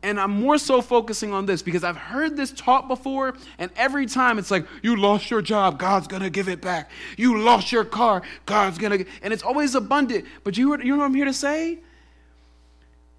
and 0.02 0.20
I'm 0.20 0.30
more 0.30 0.58
so 0.58 0.80
focusing 0.80 1.32
on 1.32 1.46
this 1.46 1.62
because 1.62 1.82
I've 1.82 1.96
heard 1.96 2.36
this 2.36 2.52
taught 2.52 2.88
before, 2.88 3.34
and 3.58 3.70
every 3.76 4.06
time 4.06 4.38
it's 4.38 4.50
like, 4.50 4.66
you 4.82 4.96
lost 4.96 5.30
your 5.30 5.42
job, 5.42 5.78
God's 5.78 6.06
gonna 6.06 6.30
give 6.30 6.48
it 6.48 6.60
back. 6.60 6.90
You 7.16 7.40
lost 7.40 7.72
your 7.72 7.84
car, 7.84 8.22
God's 8.46 8.78
gonna, 8.78 9.04
and 9.22 9.32
it's 9.32 9.42
always 9.42 9.74
abundant. 9.74 10.24
But 10.44 10.56
you, 10.56 10.78
you 10.78 10.92
know 10.92 10.98
what 10.98 11.04
I'm 11.06 11.14
here 11.14 11.24
to 11.24 11.34
say? 11.34 11.78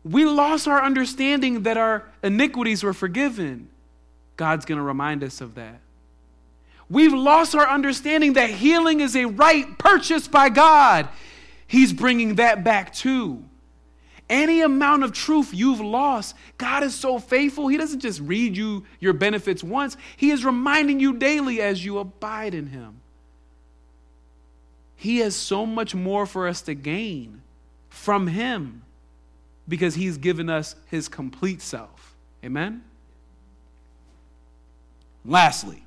We 0.07 0.25
lost 0.25 0.67
our 0.67 0.81
understanding 0.81 1.63
that 1.63 1.77
our 1.77 2.03
iniquities 2.23 2.83
were 2.83 2.93
forgiven. 2.93 3.67
God's 4.37 4.65
going 4.65 4.77
to 4.77 4.83
remind 4.83 5.23
us 5.23 5.41
of 5.41 5.55
that. 5.55 5.81
We've 6.89 7.13
lost 7.13 7.55
our 7.55 7.67
understanding 7.67 8.33
that 8.33 8.49
healing 8.49 9.01
is 9.01 9.15
a 9.15 9.25
right 9.25 9.77
purchased 9.77 10.31
by 10.31 10.49
God. 10.49 11.09
He's 11.67 11.91
bringing 11.91 12.35
that 12.35 12.63
back 12.63 12.93
too. 12.93 13.43
Any 14.29 14.61
amount 14.61 15.03
of 15.03 15.11
truth 15.11 15.53
you've 15.53 15.81
lost, 15.81 16.35
God 16.57 16.83
is 16.83 16.95
so 16.95 17.19
faithful. 17.19 17.67
He 17.67 17.77
doesn't 17.77 17.99
just 17.99 18.21
read 18.21 18.55
you 18.55 18.85
your 18.99 19.13
benefits 19.13 19.63
once, 19.63 19.97
He 20.15 20.31
is 20.31 20.45
reminding 20.45 20.99
you 20.99 21.13
daily 21.13 21.61
as 21.61 21.83
you 21.83 21.97
abide 21.97 22.53
in 22.53 22.67
Him. 22.67 23.01
He 24.95 25.17
has 25.19 25.35
so 25.35 25.65
much 25.65 25.93
more 25.93 26.25
for 26.25 26.47
us 26.47 26.61
to 26.63 26.73
gain 26.73 27.41
from 27.89 28.27
Him 28.27 28.83
because 29.67 29.95
he's 29.95 30.17
given 30.17 30.49
us 30.49 30.75
his 30.87 31.07
complete 31.07 31.61
self. 31.61 32.15
Amen? 32.43 32.83
Lastly, 35.25 35.83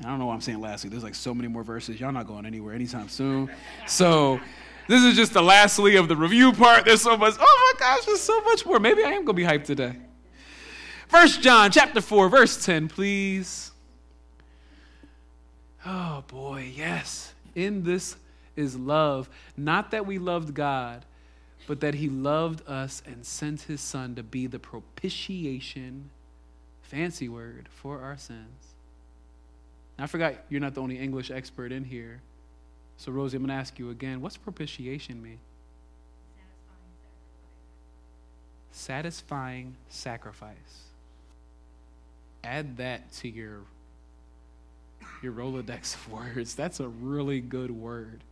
I 0.00 0.04
don't 0.04 0.18
know 0.18 0.26
why 0.26 0.34
I'm 0.34 0.40
saying 0.40 0.60
lastly. 0.60 0.90
There's 0.90 1.04
like 1.04 1.14
so 1.14 1.34
many 1.34 1.48
more 1.48 1.62
verses. 1.62 2.00
Y'all 2.00 2.12
not 2.12 2.26
going 2.26 2.46
anywhere 2.46 2.74
anytime 2.74 3.08
soon. 3.08 3.50
So 3.86 4.40
This 4.88 5.04
is 5.04 5.14
just 5.14 5.34
the 5.34 5.42
lastly 5.42 5.96
of 5.96 6.08
the 6.08 6.16
review 6.16 6.50
part. 6.50 6.86
There's 6.86 7.02
so 7.02 7.14
much. 7.14 7.34
Oh 7.38 7.74
my 7.74 7.78
gosh, 7.78 8.06
there's 8.06 8.22
so 8.22 8.40
much 8.40 8.64
more. 8.64 8.80
Maybe 8.80 9.04
I 9.04 9.10
am 9.10 9.26
gonna 9.26 9.36
be 9.36 9.44
hyped 9.44 9.64
today. 9.64 9.94
First 11.08 11.42
John 11.42 11.70
chapter 11.70 12.00
4, 12.00 12.30
verse 12.30 12.64
10, 12.64 12.88
please. 12.88 13.70
Oh 15.84 16.24
boy, 16.26 16.72
yes. 16.74 17.34
In 17.54 17.84
this 17.84 18.16
is 18.56 18.76
love. 18.76 19.28
Not 19.58 19.90
that 19.90 20.06
we 20.06 20.18
loved 20.18 20.54
God, 20.54 21.04
but 21.68 21.80
that 21.80 21.94
He 21.94 22.08
loved 22.08 22.66
us 22.66 23.02
and 23.06 23.24
sent 23.24 23.60
His 23.60 23.82
Son 23.82 24.14
to 24.14 24.22
be 24.22 24.46
the 24.46 24.58
propitiation, 24.58 26.08
fancy 26.80 27.28
word, 27.28 27.68
for 27.70 28.00
our 28.00 28.16
sins. 28.16 28.74
Now, 29.98 30.04
I 30.04 30.06
forgot 30.06 30.34
you're 30.48 30.62
not 30.62 30.74
the 30.74 30.80
only 30.80 30.98
English 30.98 31.30
expert 31.30 31.70
in 31.70 31.84
here. 31.84 32.22
So, 32.96 33.12
Rosie, 33.12 33.36
I'm 33.36 33.42
going 33.42 33.54
to 33.54 33.60
ask 33.60 33.78
you 33.78 33.90
again 33.90 34.22
what's 34.22 34.38
propitiation 34.38 35.22
mean? 35.22 35.38
Satisfying 38.70 39.76
sacrifice. 39.90 40.56
Add 42.42 42.78
that 42.78 43.12
to 43.12 43.28
your 43.28 43.60
your 45.22 45.32
Rolodex 45.32 45.96
of 45.96 46.12
words. 46.12 46.54
That's 46.54 46.80
a 46.80 46.88
really 46.88 47.40
good 47.40 47.70
word. 47.70 48.24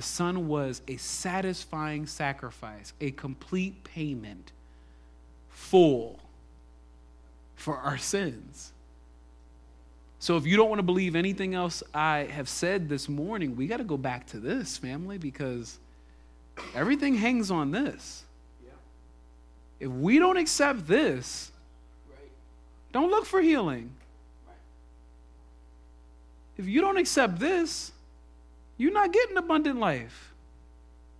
The 0.00 0.06
Son 0.06 0.48
was 0.48 0.80
a 0.88 0.96
satisfying 0.96 2.06
sacrifice, 2.06 2.94
a 3.02 3.10
complete 3.10 3.84
payment, 3.84 4.50
full 5.50 6.18
for 7.54 7.76
our 7.76 7.98
sins. 7.98 8.72
So 10.18 10.38
if 10.38 10.46
you 10.46 10.56
don't 10.56 10.70
want 10.70 10.78
to 10.78 10.84
believe 10.84 11.14
anything 11.14 11.54
else 11.54 11.82
I 11.92 12.20
have 12.20 12.48
said 12.48 12.88
this 12.88 13.10
morning, 13.10 13.56
we 13.56 13.66
got 13.66 13.76
to 13.76 13.84
go 13.84 13.98
back 13.98 14.26
to 14.28 14.40
this, 14.40 14.78
family, 14.78 15.18
because 15.18 15.78
everything 16.74 17.16
hangs 17.16 17.50
on 17.50 17.70
this. 17.70 18.24
If 19.80 19.90
we 19.90 20.18
don't 20.18 20.38
accept 20.38 20.86
this, 20.86 21.52
don't 22.90 23.10
look 23.10 23.26
for 23.26 23.42
healing. 23.42 23.92
If 26.56 26.66
you 26.66 26.80
don't 26.80 26.96
accept 26.96 27.38
this, 27.38 27.92
you're 28.80 28.92
not 28.92 29.12
getting 29.12 29.36
abundant 29.36 29.78
life. 29.78 30.32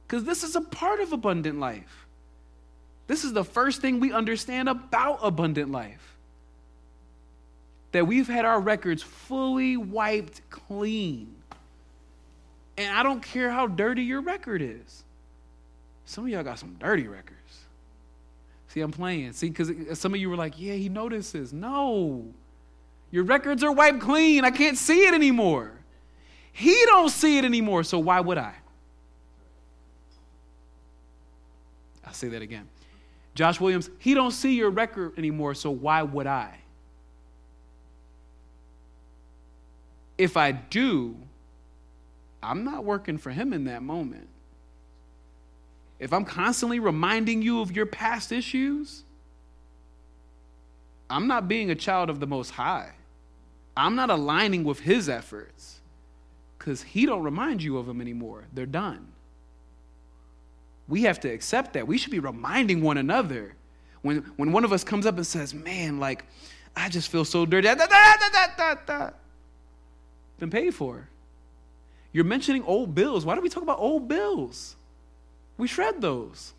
Because 0.06 0.24
this 0.24 0.42
is 0.42 0.56
a 0.56 0.62
part 0.62 1.00
of 1.00 1.12
abundant 1.12 1.60
life. 1.60 2.06
This 3.06 3.22
is 3.22 3.34
the 3.34 3.44
first 3.44 3.82
thing 3.82 4.00
we 4.00 4.12
understand 4.12 4.68
about 4.68 5.18
abundant 5.22 5.70
life 5.70 6.16
that 7.92 8.06
we've 8.06 8.28
had 8.28 8.46
our 8.46 8.60
records 8.60 9.02
fully 9.02 9.76
wiped 9.76 10.40
clean. 10.48 11.34
And 12.78 12.96
I 12.96 13.02
don't 13.02 13.22
care 13.22 13.50
how 13.50 13.66
dirty 13.66 14.04
your 14.04 14.22
record 14.22 14.62
is. 14.62 15.04
Some 16.06 16.24
of 16.24 16.30
y'all 16.30 16.42
got 16.42 16.58
some 16.58 16.76
dirty 16.80 17.08
records. 17.08 17.36
See, 18.68 18.80
I'm 18.80 18.90
playing. 18.90 19.34
See, 19.34 19.50
because 19.50 19.98
some 19.98 20.14
of 20.14 20.20
you 20.20 20.30
were 20.30 20.36
like, 20.36 20.54
yeah, 20.56 20.74
he 20.74 20.88
notices. 20.88 21.52
No. 21.52 22.24
Your 23.10 23.24
records 23.24 23.62
are 23.62 23.72
wiped 23.72 24.00
clean. 24.00 24.46
I 24.46 24.50
can't 24.50 24.78
see 24.78 25.00
it 25.00 25.12
anymore. 25.12 25.72
He 26.52 26.76
don't 26.86 27.10
see 27.10 27.38
it 27.38 27.44
anymore, 27.44 27.84
so 27.84 27.98
why 27.98 28.20
would 28.20 28.38
I? 28.38 28.54
I'll 32.04 32.12
say 32.12 32.28
that 32.28 32.42
again. 32.42 32.68
Josh 33.34 33.60
Williams, 33.60 33.88
he 33.98 34.14
don't 34.14 34.32
see 34.32 34.54
your 34.56 34.70
record 34.70 35.16
anymore, 35.16 35.54
so 35.54 35.70
why 35.70 36.02
would 36.02 36.26
I? 36.26 36.58
If 40.18 40.36
I 40.36 40.52
do, 40.52 41.16
I'm 42.42 42.64
not 42.64 42.84
working 42.84 43.16
for 43.16 43.30
him 43.30 43.52
in 43.52 43.64
that 43.64 43.82
moment. 43.82 44.28
If 45.98 46.12
I'm 46.12 46.24
constantly 46.24 46.80
reminding 46.80 47.42
you 47.42 47.60
of 47.60 47.72
your 47.72 47.86
past 47.86 48.32
issues, 48.32 49.04
I'm 51.08 51.26
not 51.26 51.48
being 51.48 51.70
a 51.70 51.74
child 51.74 52.10
of 52.10 52.20
the 52.20 52.26
Most 52.26 52.50
High. 52.50 52.92
I'm 53.76 53.94
not 53.94 54.10
aligning 54.10 54.64
with 54.64 54.80
his 54.80 55.08
efforts 55.08 55.79
because 56.60 56.82
he 56.82 57.06
don't 57.06 57.22
remind 57.22 57.62
you 57.62 57.78
of 57.78 57.86
them 57.86 58.02
anymore. 58.02 58.44
They're 58.52 58.66
done. 58.66 59.08
We 60.88 61.04
have 61.04 61.18
to 61.20 61.28
accept 61.28 61.72
that. 61.72 61.86
We 61.86 61.96
should 61.96 62.10
be 62.12 62.18
reminding 62.18 62.82
one 62.82 62.98
another. 62.98 63.54
When, 64.02 64.18
when 64.36 64.52
one 64.52 64.64
of 64.64 64.72
us 64.72 64.84
comes 64.84 65.06
up 65.06 65.16
and 65.16 65.26
says, 65.26 65.54
man, 65.54 65.98
like, 65.98 66.26
I 66.76 66.90
just 66.90 67.08
feel 67.10 67.24
so 67.24 67.46
dirty. 67.46 67.66
Da, 67.66 67.74
da, 67.74 67.86
da, 67.86 68.28
da, 68.30 68.46
da, 68.56 68.74
da. 68.86 69.10
been 70.38 70.50
paid 70.50 70.74
for. 70.74 71.08
You're 72.12 72.24
mentioning 72.24 72.62
old 72.64 72.94
bills. 72.94 73.24
Why 73.24 73.36
do 73.36 73.40
we 73.40 73.48
talk 73.48 73.62
about 73.62 73.78
old 73.78 74.06
bills? 74.06 74.76
We 75.56 75.66
shred 75.66 76.02
those. 76.02 76.52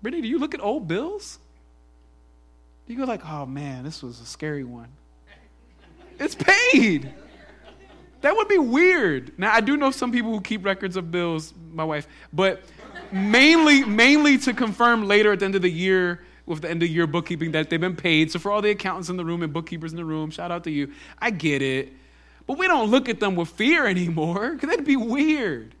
Brittany, 0.00 0.22
do 0.22 0.28
you 0.28 0.38
look 0.38 0.54
at 0.54 0.62
old 0.62 0.86
bills? 0.86 1.40
Do 2.86 2.92
you 2.92 3.00
go 3.00 3.04
like, 3.04 3.26
oh 3.26 3.46
man, 3.46 3.82
this 3.82 4.00
was 4.00 4.20
a 4.20 4.26
scary 4.26 4.62
one? 4.62 4.88
It's 6.22 6.36
paid. 6.36 7.12
That 8.20 8.36
would 8.36 8.46
be 8.46 8.58
weird. 8.58 9.36
Now 9.38 9.52
I 9.52 9.60
do 9.60 9.76
know 9.76 9.90
some 9.90 10.12
people 10.12 10.30
who 10.30 10.40
keep 10.40 10.64
records 10.64 10.96
of 10.96 11.10
bills, 11.10 11.52
my 11.72 11.82
wife, 11.82 12.06
but 12.32 12.62
mainly 13.10 13.84
mainly 13.84 14.38
to 14.38 14.54
confirm 14.54 15.08
later 15.08 15.32
at 15.32 15.40
the 15.40 15.44
end 15.44 15.56
of 15.56 15.62
the 15.62 15.70
year 15.70 16.20
with 16.46 16.62
the 16.62 16.70
end 16.70 16.82
of 16.82 16.88
year 16.88 17.08
bookkeeping 17.08 17.50
that 17.52 17.70
they've 17.70 17.80
been 17.80 17.96
paid. 17.96 18.30
So, 18.30 18.38
for 18.38 18.52
all 18.52 18.62
the 18.62 18.70
accountants 18.70 19.08
in 19.08 19.16
the 19.16 19.24
room 19.24 19.42
and 19.42 19.52
bookkeepers 19.52 19.92
in 19.92 19.96
the 19.96 20.04
room, 20.04 20.30
shout 20.30 20.52
out 20.52 20.62
to 20.64 20.70
you. 20.70 20.92
I 21.18 21.30
get 21.30 21.60
it. 21.60 21.92
But 22.46 22.56
we 22.56 22.68
don't 22.68 22.90
look 22.90 23.08
at 23.08 23.18
them 23.18 23.34
with 23.34 23.48
fear 23.48 23.86
anymore 23.86 24.52
because 24.52 24.68
that'd 24.68 24.84
be 24.84 24.96
weird. 24.96 25.74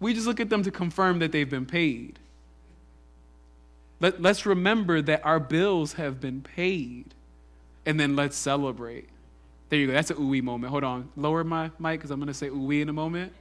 We 0.00 0.14
just 0.14 0.26
look 0.26 0.40
at 0.40 0.48
them 0.48 0.62
to 0.62 0.70
confirm 0.70 1.18
that 1.18 1.32
they've 1.32 1.48
been 1.48 1.66
paid. 1.66 2.18
Let, 4.00 4.20
let's 4.20 4.44
remember 4.46 5.02
that 5.02 5.24
our 5.24 5.40
bills 5.40 5.94
have 5.94 6.20
been 6.20 6.42
paid. 6.42 7.14
And 7.86 8.00
then 8.00 8.16
let's 8.16 8.36
celebrate. 8.36 9.08
There 9.68 9.78
you 9.78 9.86
go. 9.86 9.92
That's 9.92 10.10
an 10.10 10.16
ooh 10.18 10.42
moment. 10.42 10.70
Hold 10.70 10.84
on. 10.84 11.10
Lower 11.16 11.42
my 11.44 11.70
mic 11.78 12.00
because 12.00 12.10
I'm 12.10 12.18
going 12.18 12.28
to 12.28 12.34
say 12.34 12.48
ooh 12.48 12.70
in 12.70 12.88
a 12.88 12.92
moment. 12.92 13.32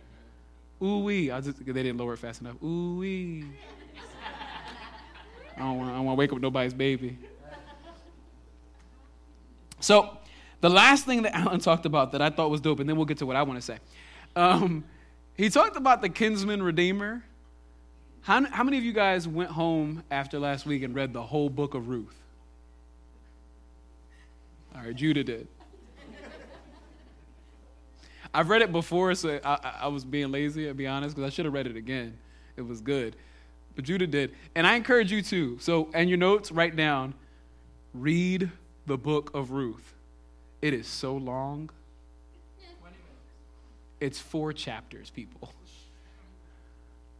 Ooh 0.81 0.99
wee. 0.99 1.31
I 1.31 1.41
just 1.41 1.65
they 1.65 1.73
didn't 1.73 1.97
lower 1.97 2.13
it 2.13 2.17
fast 2.17 2.41
enough. 2.41 2.61
Ooh 2.63 2.97
wee. 2.97 3.45
I 5.55 5.59
don't 5.59 5.77
want 5.77 6.07
to 6.07 6.13
wake 6.13 6.33
up 6.33 6.41
nobody's 6.41 6.73
baby. 6.73 7.17
So, 9.79 10.17
the 10.61 10.69
last 10.69 11.05
thing 11.05 11.23
that 11.23 11.35
Alan 11.35 11.59
talked 11.59 11.85
about 11.85 12.13
that 12.13 12.21
I 12.21 12.29
thought 12.29 12.49
was 12.49 12.61
dope, 12.61 12.79
and 12.79 12.87
then 12.87 12.95
we'll 12.95 13.05
get 13.05 13.17
to 13.17 13.25
what 13.25 13.35
I 13.35 13.43
want 13.43 13.59
to 13.59 13.65
say. 13.65 13.79
Um, 14.35 14.85
he 15.35 15.49
talked 15.49 15.75
about 15.75 16.01
the 16.01 16.09
kinsman 16.09 16.63
redeemer. 16.63 17.23
How, 18.21 18.45
how 18.45 18.63
many 18.63 18.77
of 18.77 18.83
you 18.83 18.93
guys 18.93 19.27
went 19.27 19.51
home 19.51 20.03
after 20.09 20.39
last 20.39 20.65
week 20.65 20.83
and 20.83 20.95
read 20.95 21.11
the 21.11 21.21
whole 21.21 21.49
book 21.49 21.73
of 21.73 21.89
Ruth? 21.89 22.15
All 24.73 24.81
right, 24.81 24.95
Judah 24.95 25.23
did. 25.23 25.47
I've 28.33 28.49
read 28.49 28.61
it 28.61 28.71
before, 28.71 29.13
so 29.15 29.39
I, 29.43 29.73
I 29.81 29.87
was 29.87 30.03
being 30.03 30.31
lazy, 30.31 30.65
to 30.65 30.73
be 30.73 30.87
honest, 30.87 31.15
because 31.15 31.31
I 31.31 31.33
should 31.33 31.45
have 31.45 31.53
read 31.53 31.67
it 31.67 31.75
again. 31.75 32.17
It 32.57 32.61
was 32.63 32.81
good 32.81 33.15
but 33.75 33.85
Judah 33.85 34.07
did. 34.07 34.33
And 34.55 34.67
I 34.67 34.75
encourage 34.75 35.11
you 35.11 35.21
to. 35.23 35.57
So, 35.59 35.89
and 35.93 36.09
your 36.09 36.17
notes, 36.17 36.51
write 36.51 36.75
down, 36.75 37.13
read 37.93 38.51
the 38.85 38.97
book 38.97 39.31
of 39.33 39.51
Ruth. 39.51 39.93
It 40.61 40.73
is 40.73 40.87
so 40.87 41.15
long. 41.15 41.69
It's 43.99 44.19
four 44.19 44.51
chapters, 44.53 45.09
people. 45.09 45.53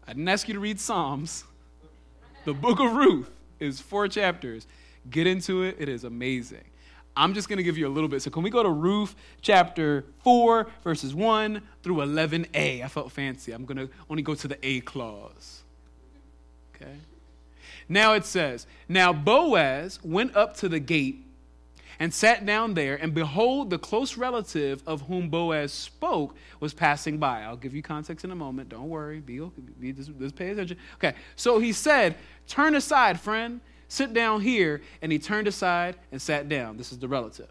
I 0.06 0.12
didn't 0.12 0.28
ask 0.28 0.48
you 0.48 0.54
to 0.54 0.60
read 0.60 0.80
Psalms. 0.80 1.46
The 2.44 2.54
book 2.54 2.80
of 2.80 2.92
Ruth 2.94 3.30
is 3.60 3.80
four 3.80 4.10
chapters. 4.10 4.68
Get 5.10 5.28
into 5.28 5.64
it, 5.64 5.78
it 5.80 5.88
is 5.88 6.04
amazing. 6.04 6.64
I'm 7.16 7.34
just 7.34 7.48
going 7.48 7.58
to 7.58 7.64
give 7.64 7.78
you 7.78 7.88
a 7.88 7.90
little 7.90 8.10
bit. 8.10 8.22
So, 8.22 8.32
can 8.32 8.44
we 8.44 8.50
go 8.50 8.64
to 8.64 8.70
Ruth 8.70 9.16
chapter 9.42 10.06
4, 10.24 10.68
verses 10.84 11.14
1 11.14 11.62
through 11.84 11.98
11a? 11.98 12.84
I 12.84 12.88
felt 12.88 13.12
fancy. 13.12 13.52
I'm 13.52 13.66
going 13.66 13.78
to 13.78 13.90
only 14.10 14.24
go 14.24 14.34
to 14.34 14.48
the 14.48 14.58
A 14.66 14.82
clause. 14.82 15.62
Okay? 16.76 16.96
Now 17.88 18.14
it 18.14 18.26
says, 18.26 18.66
Now 18.88 19.14
Boaz 19.14 20.00
went 20.04 20.36
up 20.36 20.58
to 20.58 20.70
the 20.70 20.80
gate 20.80 21.24
and 22.00 22.14
sat 22.14 22.46
down 22.46 22.74
there, 22.74 22.96
and 22.96 23.14
behold, 23.14 23.70
the 23.70 23.78
close 23.78 24.18
relative 24.18 24.82
of 24.88 25.02
whom 25.04 25.30
Boaz 25.30 25.72
spoke 25.72 26.36
was 26.60 26.74
passing 26.74 27.18
by. 27.18 27.44
I'll 27.44 27.56
give 27.56 27.76
you 27.76 27.84
context 27.84 28.26
in 28.26 28.32
a 28.32 28.36
moment. 28.36 28.70
Don't 28.70 28.90
worry. 28.90 29.20
Be, 29.20 29.40
be 29.80 29.94
just, 29.94 30.18
just 30.20 30.36
pay 30.36 30.50
attention. 30.50 30.78
Okay, 30.96 31.14
so 31.36 31.60
he 31.60 31.72
said, 31.72 32.16
Turn 32.48 32.76
aside, 32.76 33.20
friend. 33.20 33.62
Sit 33.88 34.14
down 34.14 34.42
here. 34.42 34.82
And 35.02 35.12
he 35.12 35.20
turned 35.20 35.48
aside 35.48 35.96
and 36.12 36.22
sat 36.22 36.50
down. 36.50 36.78
This 36.78 36.92
is 36.92 37.00
the 37.00 37.08
relative. 37.08 37.50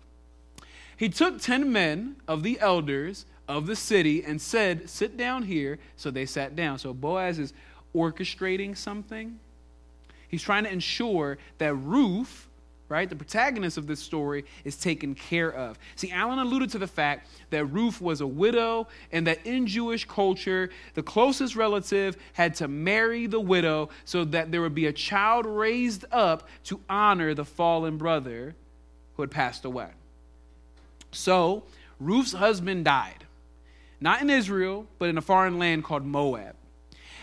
He 0.97 1.09
took 1.09 1.41
ten 1.41 1.73
men 1.73 2.17
of 2.29 2.43
the 2.43 2.61
elders 2.61 3.27
of 3.49 3.67
the 3.67 3.77
city 3.77 4.25
and 4.25 4.41
said, 4.41 4.89
Sit 4.89 5.17
down 5.17 5.45
here. 5.45 5.79
So 5.97 6.11
they 6.11 6.27
sat 6.27 6.55
down. 6.55 6.79
So 6.79 6.95
Boaz 6.95 7.39
is 7.39 7.53
orchestrating 7.95 8.77
something. 8.77 9.39
He's 10.29 10.43
trying 10.43 10.65
to 10.65 10.73
ensure 10.73 11.39
that 11.59 11.75
Ruth, 11.75 12.49
right? 12.93 13.09
The 13.09 13.17
protagonist 13.17 13.79
of 13.79 13.87
this 13.87 14.01
story 14.01 14.45
is 14.65 14.77
taken 14.77 15.15
care 15.15 15.51
of. 15.51 15.79
See, 15.97 16.13
Alan 16.13 16.39
alluded 16.39 16.69
to 16.71 16.79
the 16.79 16.87
fact 16.87 17.27
that 17.49 17.65
Ruth 17.65 18.03
was 18.03 18.21
a 18.21 18.27
widow 18.27 18.87
and 19.11 19.27
that 19.27 19.45
in 19.47 19.67
Jewish 19.67 20.05
culture, 20.05 20.69
the 20.93 21.03
closest 21.03 21.57
relative 21.57 22.19
had 22.35 22.55
to 22.57 22.69
marry 22.69 23.27
the 23.27 23.41
widow 23.41 23.89
so 24.05 24.25
that 24.27 24.53
there 24.53 24.61
would 24.61 24.75
be 24.75 24.87
a 24.87 24.93
child 24.93 25.47
raised 25.47 26.05
up 26.13 26.47
to 26.65 26.81
honor 26.89 27.33
the 27.33 27.47
fallen 27.47 27.97
brother 27.97 28.55
who 29.15 29.23
had 29.23 29.31
passed 29.31 29.65
away. 29.65 29.89
So, 31.13 31.65
Ruth's 31.99 32.33
husband 32.33 32.85
died, 32.85 33.25
not 34.01 34.21
in 34.21 34.29
Israel, 34.29 34.87
but 34.99 35.09
in 35.09 35.17
a 35.17 35.23
foreign 35.23 35.59
land 35.59 35.85
called 35.85 36.05
Moab. 36.05 36.57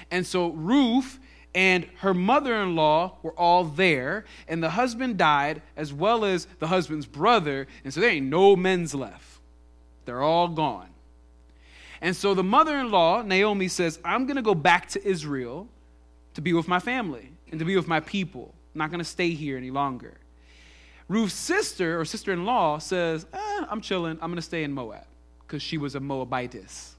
And 0.10 0.26
so, 0.26 0.50
Ruth 0.50 1.20
and 1.60 1.86
her 1.98 2.14
mother 2.14 2.56
in 2.56 2.78
law 2.78 3.18
were 3.22 3.34
all 3.34 3.66
there, 3.66 4.24
and 4.48 4.64
the 4.64 4.70
husband 4.70 5.18
died, 5.18 5.62
as 5.76 5.92
well 5.92 6.24
as 6.24 6.48
the 6.60 6.68
husband's 6.68 7.06
brother, 7.06 7.68
and 7.84 7.94
so 7.94 8.00
there 8.00 8.12
ain't 8.12 8.28
no 8.28 8.56
men's 8.56 8.96
left. 8.96 9.42
They're 10.06 10.22
all 10.22 10.48
gone. 10.48 10.88
And 12.00 12.16
so 12.16 12.34
the 12.34 12.46
mother 12.46 12.78
in 12.78 12.92
law, 12.92 13.24
Naomi, 13.24 13.68
says, 13.68 14.00
I'm 14.06 14.26
going 14.26 14.38
to 14.38 14.42
go 14.42 14.56
back 14.56 14.88
to 14.92 15.06
Israel 15.06 15.68
to 16.36 16.40
be 16.40 16.54
with 16.54 16.70
my 16.70 16.80
family 16.80 17.30
and 17.52 17.60
to 17.60 17.66
be 17.66 17.76
with 17.76 17.90
my 17.90 18.00
people. 18.00 18.54
I'm 18.74 18.80
not 18.80 18.90
going 18.90 19.00
to 19.00 19.04
stay 19.04 19.32
here 19.32 19.58
any 19.58 19.70
longer. 19.70 20.14
Ruth's 21.10 21.34
sister 21.34 22.00
or 22.00 22.06
sister 22.06 22.32
in 22.32 22.46
law 22.46 22.78
says, 22.78 23.26
eh, 23.34 23.66
I'm 23.70 23.82
chilling. 23.82 24.18
I'm 24.22 24.30
going 24.30 24.38
to 24.38 24.42
stay 24.42 24.64
in 24.64 24.72
Moab 24.72 25.04
because 25.46 25.62
she 25.62 25.78
was 25.78 25.96
a 25.96 26.00
Moabitess. 26.00 26.94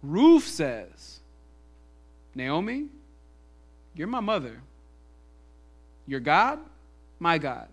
Ruth 0.00 0.46
says, 0.46 1.18
Naomi, 2.36 2.86
you're 3.94 4.08
my 4.08 4.20
mother. 4.20 4.60
Your 6.06 6.20
God, 6.20 6.58
my 7.18 7.38
God. 7.38 7.68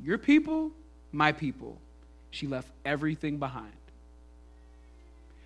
Your 0.00 0.18
people, 0.18 0.70
my 1.12 1.32
people. 1.32 1.78
She 2.30 2.46
left 2.46 2.68
everything 2.84 3.38
behind. 3.38 3.72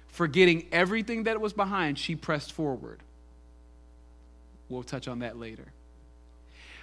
Forgetting 0.08 0.66
everything 0.72 1.24
that 1.24 1.40
was 1.40 1.52
behind, 1.52 1.98
she 1.98 2.14
pressed 2.14 2.52
forward. 2.52 3.00
We'll 4.68 4.82
touch 4.82 5.08
on 5.08 5.20
that 5.20 5.38
later. 5.38 5.72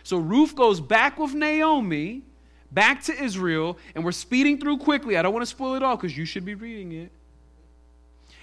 So 0.03 0.17
Ruth 0.17 0.55
goes 0.55 0.79
back 0.79 1.19
with 1.19 1.33
Naomi, 1.33 2.23
back 2.71 3.03
to 3.03 3.23
Israel, 3.23 3.77
and 3.93 4.03
we're 4.03 4.11
speeding 4.11 4.59
through 4.59 4.77
quickly. 4.79 5.17
I 5.17 5.21
don't 5.21 5.33
want 5.33 5.43
to 5.43 5.49
spoil 5.49 5.75
it 5.75 5.83
all 5.83 5.95
because 5.95 6.17
you 6.17 6.25
should 6.25 6.45
be 6.45 6.55
reading 6.55 6.91
it. 6.93 7.11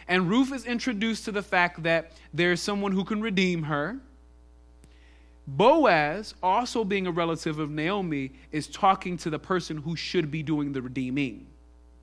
And 0.09 0.29
Ruth 0.29 0.53
is 0.53 0.67
introduced 0.67 1.25
to 1.25 1.33
the 1.33 1.43
fact 1.43 1.83
that 1.83 2.13
there's 2.33 2.61
someone 2.61 2.93
who 2.93 3.05
can 3.05 3.21
redeem 3.21 3.65
her. 3.65 3.99
Boaz, 5.47 6.35
also 6.43 6.85
being 6.85 7.07
a 7.07 7.11
relative 7.11 7.59
of 7.59 7.71
Naomi, 7.71 8.33
is 8.51 8.67
talking 8.67 9.17
to 9.19 9.31
the 9.31 9.39
person 9.39 9.77
who 9.77 9.95
should 9.95 10.31
be 10.31 10.43
doing 10.43 10.73
the 10.73 10.83
redeeming. 10.83 11.47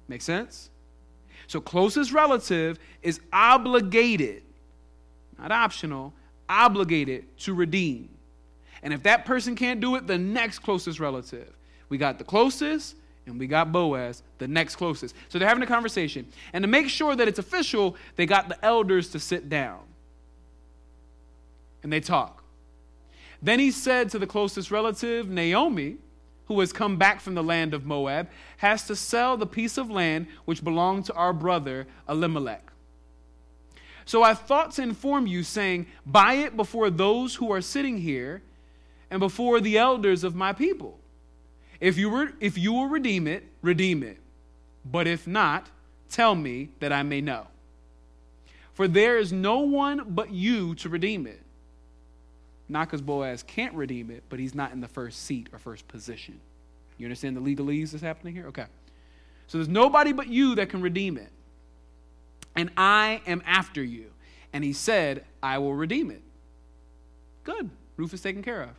Make 0.08 0.22
sense? 0.22 0.70
So, 1.48 1.60
closest 1.60 2.14
relative 2.14 2.80
is 3.02 3.20
obligated, 3.34 4.44
not 5.38 5.52
optional, 5.52 6.14
obligated 6.48 7.26
to 7.40 7.54
redeem. 7.54 8.10
And 8.82 8.94
if 8.94 9.04
that 9.04 9.26
person 9.26 9.56
can't 9.56 9.80
do 9.80 9.96
it, 9.96 10.08
the 10.08 10.18
next 10.18 10.60
closest 10.60 11.00
relative. 11.00 11.52
We 11.90 11.98
got 11.98 12.18
the 12.18 12.24
closest, 12.24 12.96
and 13.26 13.40
we 13.40 13.48
got 13.48 13.72
Boaz, 13.72 14.24
the 14.38 14.48
next 14.48 14.76
closest. 14.76 15.16
So 15.30 15.40
they're 15.40 15.48
having 15.48 15.64
a 15.64 15.68
conversation. 15.68 16.28
And 16.54 16.64
to 16.64 16.68
make 16.68 16.90
sure 16.90 17.16
that 17.16 17.28
it's 17.28 17.40
official, 17.40 17.96
they 18.16 18.26
got 18.26 18.50
the 18.50 18.64
elders 18.64 19.10
to 19.10 19.20
sit 19.20 19.50
down. 19.50 19.80
And 21.82 21.92
they 21.92 22.00
talk. 22.00 22.43
Then 23.44 23.60
he 23.60 23.72
said 23.72 24.10
to 24.12 24.20
the 24.20 24.26
closest 24.26 24.72
relative, 24.72 25.30
Naomi, 25.30 25.98
who 26.46 26.62
has 26.62 26.72
come 26.72 26.96
back 26.96 27.20
from 27.20 27.36
the 27.36 27.44
land 27.44 27.74
of 27.74 27.86
Moab, 27.86 28.30
has 28.58 28.88
to 28.88 28.96
sell 28.96 29.36
the 29.36 29.46
piece 29.46 29.78
of 29.78 29.92
land 29.92 30.28
which 30.46 30.64
belonged 30.64 31.06
to 31.06 31.14
our 31.14 31.34
brother 31.34 31.86
Elimelech. 32.08 32.72
So 34.06 34.24
I 34.24 34.34
thought 34.34 34.72
to 34.72 34.82
inform 34.82 35.28
you, 35.28 35.44
saying, 35.44 35.88
Buy 36.06 36.36
it 36.36 36.56
before 36.56 36.90
those 36.90 37.36
who 37.36 37.52
are 37.52 37.62
sitting 37.62 37.98
here 37.98 38.42
and 39.12 39.20
before 39.20 39.60
the 39.60 39.78
elders 39.78 40.24
of 40.24 40.36
my 40.36 40.54
people. 40.54 41.00
If 41.82 41.98
you, 41.98 42.10
were, 42.10 42.32
if 42.40 42.58
you 42.58 42.72
will 42.72 42.88
redeem 42.88 43.28
it, 43.28 43.44
redeem 43.62 44.04
it. 44.04 44.20
But 44.86 45.06
if 45.06 45.28
not, 45.28 45.68
tell 46.10 46.34
me 46.34 46.70
that 46.80 46.94
I 46.94 47.04
may 47.04 47.20
know. 47.20 47.48
For 48.74 48.88
there 48.88 49.18
is 49.18 49.34
no 49.34 49.60
one 49.60 50.06
but 50.08 50.32
you 50.32 50.76
to 50.76 50.88
redeem 50.88 51.28
it. 51.28 51.43
Not 52.70 52.88
because 52.88 53.02
Boaz 53.02 53.44
can't 53.44 53.74
redeem 53.74 54.10
it, 54.10 54.24
but 54.30 54.40
he's 54.40 54.56
not 54.56 54.72
in 54.72 54.80
the 54.80 54.88
first 54.88 55.24
seat 55.26 55.48
or 55.52 55.60
first 55.60 55.88
position. 55.88 56.40
You 56.98 57.06
understand 57.06 57.36
the 57.36 57.42
legalese 57.42 57.92
that's 57.92 58.04
happening 58.04 58.34
here? 58.34 58.48
Okay. 58.48 58.66
So 59.48 59.58
there's 59.58 59.68
nobody 59.68 60.14
but 60.14 60.28
you 60.28 60.56
that 60.56 60.70
can 60.70 60.82
redeem 60.82 61.18
it. 61.18 61.30
And 62.56 62.72
I 62.78 63.22
am 63.28 63.42
after 63.46 63.84
you. 63.84 64.06
And 64.54 64.64
he 64.64 64.74
said, 64.74 65.26
I 65.42 65.58
will 65.58 65.74
redeem 65.74 66.12
it. 66.12 66.22
Good. 67.44 67.70
Ruth 67.98 68.14
is 68.14 68.22
taken 68.22 68.42
care 68.42 68.62
of. 68.62 68.70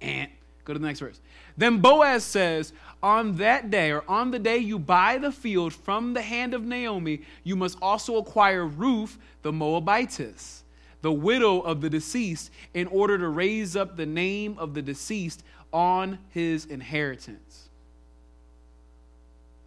And 0.00 0.30
go 0.64 0.72
to 0.72 0.78
the 0.78 0.86
next 0.86 1.00
verse. 1.00 1.20
Then 1.56 1.80
Boaz 1.80 2.24
says, 2.24 2.72
On 3.02 3.36
that 3.36 3.70
day, 3.70 3.92
or 3.92 4.04
on 4.08 4.32
the 4.32 4.38
day 4.38 4.58
you 4.58 4.78
buy 4.78 5.18
the 5.18 5.32
field 5.32 5.72
from 5.72 6.12
the 6.12 6.22
hand 6.22 6.52
of 6.52 6.64
Naomi, 6.64 7.22
you 7.44 7.56
must 7.56 7.78
also 7.80 8.16
acquire 8.16 8.66
Ruth 8.66 9.16
the 9.42 9.52
Moabitess 9.52 10.64
the 11.02 11.12
widow 11.12 11.60
of 11.60 11.80
the 11.80 11.90
deceased, 11.90 12.50
in 12.74 12.86
order 12.88 13.18
to 13.18 13.28
raise 13.28 13.76
up 13.76 13.96
the 13.96 14.06
name 14.06 14.56
of 14.58 14.74
the 14.74 14.82
deceased 14.82 15.42
on 15.72 16.18
his 16.30 16.64
inheritance. 16.66 17.68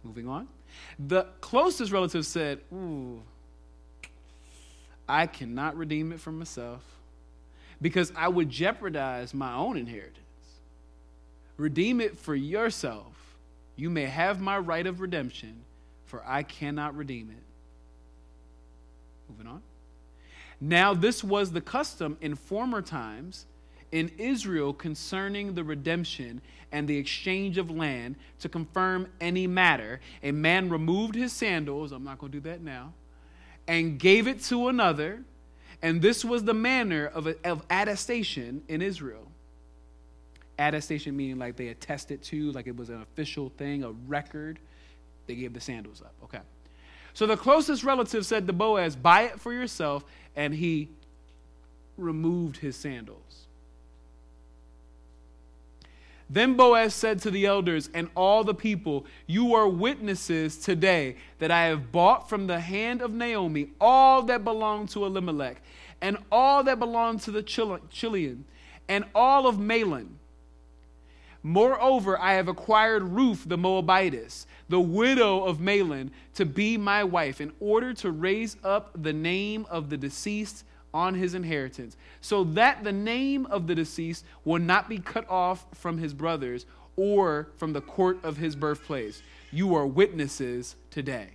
Moving 0.02 0.28
on. 0.28 0.48
The 0.98 1.26
closest 1.40 1.92
relative 1.92 2.26
said, 2.26 2.60
Ooh, 2.72 3.22
I 5.08 5.26
cannot 5.26 5.76
redeem 5.76 6.12
it 6.12 6.20
for 6.20 6.32
myself 6.32 6.82
because 7.82 8.12
I 8.16 8.28
would 8.28 8.48
jeopardize 8.48 9.34
my 9.34 9.54
own 9.54 9.76
inheritance. 9.76 10.18
Redeem 11.56 12.00
it 12.00 12.18
for 12.18 12.34
yourself. 12.34 13.36
You 13.76 13.90
may 13.90 14.04
have 14.04 14.40
my 14.40 14.58
right 14.58 14.86
of 14.86 15.00
redemption, 15.00 15.62
for 16.06 16.22
I 16.26 16.42
cannot 16.42 16.96
redeem 16.96 17.30
it. 17.30 17.42
Moving 19.28 19.46
on. 19.46 19.62
Now, 20.60 20.92
this 20.92 21.24
was 21.24 21.52
the 21.52 21.60
custom 21.60 22.18
in 22.20 22.34
former 22.34 22.82
times 22.82 23.46
in 23.92 24.10
Israel 24.18 24.72
concerning 24.72 25.54
the 25.54 25.64
redemption 25.64 26.40
and 26.72 26.86
the 26.86 26.96
exchange 26.96 27.58
of 27.58 27.70
land 27.70 28.16
to 28.40 28.48
confirm 28.48 29.08
any 29.20 29.46
matter. 29.46 30.00
A 30.22 30.32
man 30.32 30.68
removed 30.68 31.14
his 31.14 31.32
sandals, 31.32 31.92
I'm 31.92 32.04
not 32.04 32.18
going 32.18 32.32
to 32.32 32.40
do 32.40 32.48
that 32.48 32.62
now, 32.62 32.92
and 33.66 33.98
gave 33.98 34.28
it 34.28 34.42
to 34.44 34.68
another. 34.68 35.22
And 35.82 36.02
this 36.02 36.24
was 36.24 36.44
the 36.44 36.54
manner 36.54 37.06
of, 37.06 37.26
of 37.44 37.64
attestation 37.70 38.62
in 38.68 38.82
Israel. 38.82 39.26
Attestation 40.58 41.16
meaning 41.16 41.38
like 41.38 41.56
they 41.56 41.68
attested 41.68 42.22
to, 42.24 42.52
like 42.52 42.66
it 42.66 42.76
was 42.76 42.90
an 42.90 43.00
official 43.00 43.50
thing, 43.56 43.82
a 43.82 43.92
record. 44.06 44.58
They 45.26 45.36
gave 45.36 45.54
the 45.54 45.60
sandals 45.60 46.02
up. 46.02 46.12
Okay. 46.24 46.40
So 47.14 47.26
the 47.26 47.36
closest 47.36 47.82
relative 47.82 48.24
said 48.26 48.46
to 48.46 48.52
Boaz, 48.52 48.94
Buy 48.94 49.22
it 49.22 49.40
for 49.40 49.52
yourself 49.52 50.04
and 50.36 50.54
he 50.54 50.88
removed 51.96 52.58
his 52.58 52.76
sandals. 52.76 53.46
Then 56.32 56.54
Boaz 56.54 56.94
said 56.94 57.20
to 57.22 57.30
the 57.30 57.44
elders 57.44 57.90
and 57.92 58.08
all 58.14 58.44
the 58.44 58.54
people, 58.54 59.04
You 59.26 59.52
are 59.54 59.68
witnesses 59.68 60.56
today 60.56 61.16
that 61.40 61.50
I 61.50 61.64
have 61.64 61.90
bought 61.90 62.28
from 62.28 62.46
the 62.46 62.60
hand 62.60 63.02
of 63.02 63.12
Naomi 63.12 63.70
all 63.80 64.22
that 64.22 64.44
belonged 64.44 64.90
to 64.90 65.04
Elimelech, 65.04 65.60
and 66.00 66.16
all 66.30 66.62
that 66.62 66.78
belonged 66.78 67.22
to 67.22 67.32
the 67.32 67.42
Chilion, 67.42 68.44
and 68.88 69.04
all 69.12 69.48
of 69.48 69.56
Mahlon. 69.56 70.18
Moreover, 71.42 72.18
I 72.20 72.34
have 72.34 72.48
acquired 72.48 73.02
Ruth 73.02 73.44
the 73.48 73.58
Moabitess, 73.58 74.46
the 74.70 74.80
widow 74.80 75.42
of 75.42 75.58
Mahlon, 75.58 76.10
to 76.34 76.46
be 76.46 76.76
my 76.76 77.02
wife, 77.02 77.40
in 77.40 77.52
order 77.58 77.92
to 77.94 78.12
raise 78.12 78.56
up 78.62 78.90
the 78.94 79.12
name 79.12 79.66
of 79.68 79.90
the 79.90 79.96
deceased 79.96 80.64
on 80.94 81.14
his 81.14 81.34
inheritance, 81.34 81.96
so 82.20 82.44
that 82.44 82.84
the 82.84 82.92
name 82.92 83.46
of 83.46 83.66
the 83.66 83.74
deceased 83.74 84.24
will 84.44 84.60
not 84.60 84.88
be 84.88 84.98
cut 84.98 85.28
off 85.28 85.66
from 85.74 85.98
his 85.98 86.14
brothers 86.14 86.66
or 86.94 87.48
from 87.56 87.72
the 87.72 87.80
court 87.80 88.18
of 88.22 88.36
his 88.36 88.54
birthplace. 88.54 89.22
You 89.50 89.74
are 89.74 89.86
witnesses 89.86 90.76
today. 90.90 91.30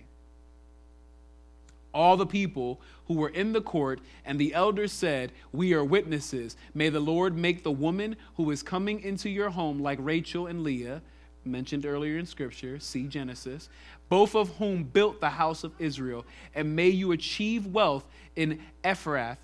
All 1.92 2.16
the 2.16 2.26
people 2.26 2.80
who 3.06 3.14
were 3.14 3.28
in 3.28 3.52
the 3.52 3.60
court 3.60 4.00
and 4.24 4.38
the 4.38 4.54
elders 4.54 4.92
said, 4.92 5.32
We 5.52 5.74
are 5.74 5.84
witnesses. 5.84 6.56
May 6.74 6.88
the 6.88 7.00
Lord 7.00 7.36
make 7.36 7.62
the 7.62 7.70
woman 7.70 8.16
who 8.36 8.50
is 8.50 8.62
coming 8.62 9.00
into 9.00 9.28
your 9.28 9.50
home 9.50 9.78
like 9.78 9.98
Rachel 10.00 10.46
and 10.46 10.62
Leah 10.62 11.02
mentioned 11.46 11.86
earlier 11.86 12.18
in 12.18 12.26
Scripture, 12.26 12.78
see 12.78 13.06
Genesis, 13.06 13.68
both 14.08 14.34
of 14.34 14.50
whom 14.56 14.84
built 14.84 15.20
the 15.20 15.30
house 15.30 15.64
of 15.64 15.72
Israel, 15.78 16.24
and 16.54 16.76
may 16.76 16.88
you 16.88 17.12
achieve 17.12 17.66
wealth 17.66 18.04
in 18.34 18.60
Ephrath 18.84 19.38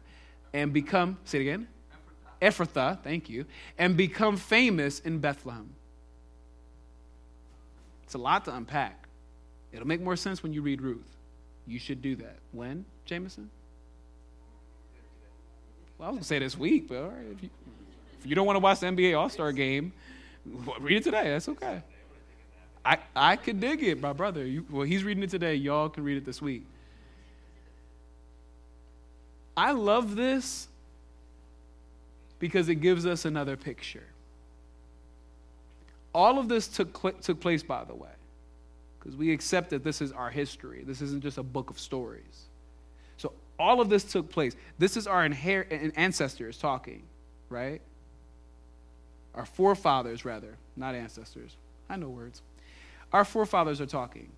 and 0.53 0.73
become, 0.73 1.19
say 1.25 1.39
it 1.39 1.43
again, 1.43 1.69
Ephrathah, 2.41 3.01
thank 3.03 3.31
you, 3.31 3.47
and 3.79 3.97
become 3.97 4.37
famous 4.37 4.99
in 5.01 5.19
Bethlehem. 5.19 5.71
It's 8.03 8.15
a 8.15 8.19
lot 8.19 8.45
to 8.47 8.55
unpack. 8.55 9.07
It'll 9.73 9.87
make 9.87 10.03
more 10.03 10.17
sense 10.17 10.43
when 10.43 10.53
you 10.53 10.61
read 10.61 10.83
Ruth. 10.83 11.17
You 11.67 11.79
should 11.79 12.03
do 12.03 12.17
that. 12.17 12.37
When, 12.51 12.85
Jameson? 13.05 13.49
Well, 15.97 16.09
I 16.09 16.11
was 16.11 16.17
going 16.17 16.23
to 16.23 16.29
say 16.29 16.39
this 16.41 16.59
week, 16.59 16.89
but 16.89 16.97
all 16.97 17.09
right. 17.11 17.27
If 17.31 17.43
you, 17.43 17.51
if 18.21 18.27
you 18.27 18.35
don't 18.35 18.45
want 18.45 18.57
to 18.57 18.61
watch 18.61 18.81
the 18.81 18.87
NBA 18.87 19.17
All 19.17 19.29
Star 19.29 19.53
game, 19.53 19.93
read 20.81 20.99
it 20.99 21.05
today. 21.05 21.31
That's 21.31 21.49
okay. 21.49 21.83
I, 22.85 22.99
I 23.15 23.37
could 23.37 23.61
dig 23.61 23.83
it, 23.83 24.01
my 24.01 24.13
brother. 24.13 24.45
You, 24.45 24.67
well, 24.71 24.83
he's 24.83 25.05
reading 25.05 25.23
it 25.23 25.31
today. 25.31 25.55
Y'all 25.55 25.89
can 25.89 26.05
read 26.05 26.17
it 26.17 26.25
this 26.25 26.43
week. 26.43 26.65
I 29.57 29.73
love 29.73 30.17
this 30.17 30.69
because 32.39 32.69
it 32.69 32.77
gives 32.77 33.07
us 33.07 33.25
another 33.25 33.57
picture. 33.57 34.03
All 36.15 36.39
of 36.39 36.49
this 36.49 36.69
took, 36.69 37.21
took 37.21 37.41
place, 37.41 37.63
by 37.63 37.85
the 37.85 37.95
way, 37.95 38.11
because 38.99 39.17
we 39.17 39.33
accept 39.33 39.71
that 39.71 39.85
this 39.85 40.01
is 40.01 40.11
our 40.13 40.31
history. 40.31 40.83
This 40.85 41.01
isn't 41.01 41.23
just 41.23 41.39
a 41.39 41.43
book 41.43 41.71
of 41.71 41.79
stories. 41.79 42.47
So 43.17 43.33
all 43.59 43.81
of 43.81 43.89
this 43.89 44.05
took 44.05 44.31
place. 44.31 44.57
This 44.79 44.97
is 44.97 45.07
our 45.07 45.27
inher- 45.27 45.93
ancestors 45.97 46.59
talking, 46.59 47.03
right? 47.49 47.81
Our 49.35 49.47
forefathers, 49.47 50.25
rather, 50.25 50.57
not 50.77 50.95
ancestors. 50.95 51.57
I 51.89 51.97
know 51.97 52.09
words. 52.09 52.43
Our 53.13 53.25
forefathers 53.25 53.81
are 53.81 53.87
talking. 53.87 54.31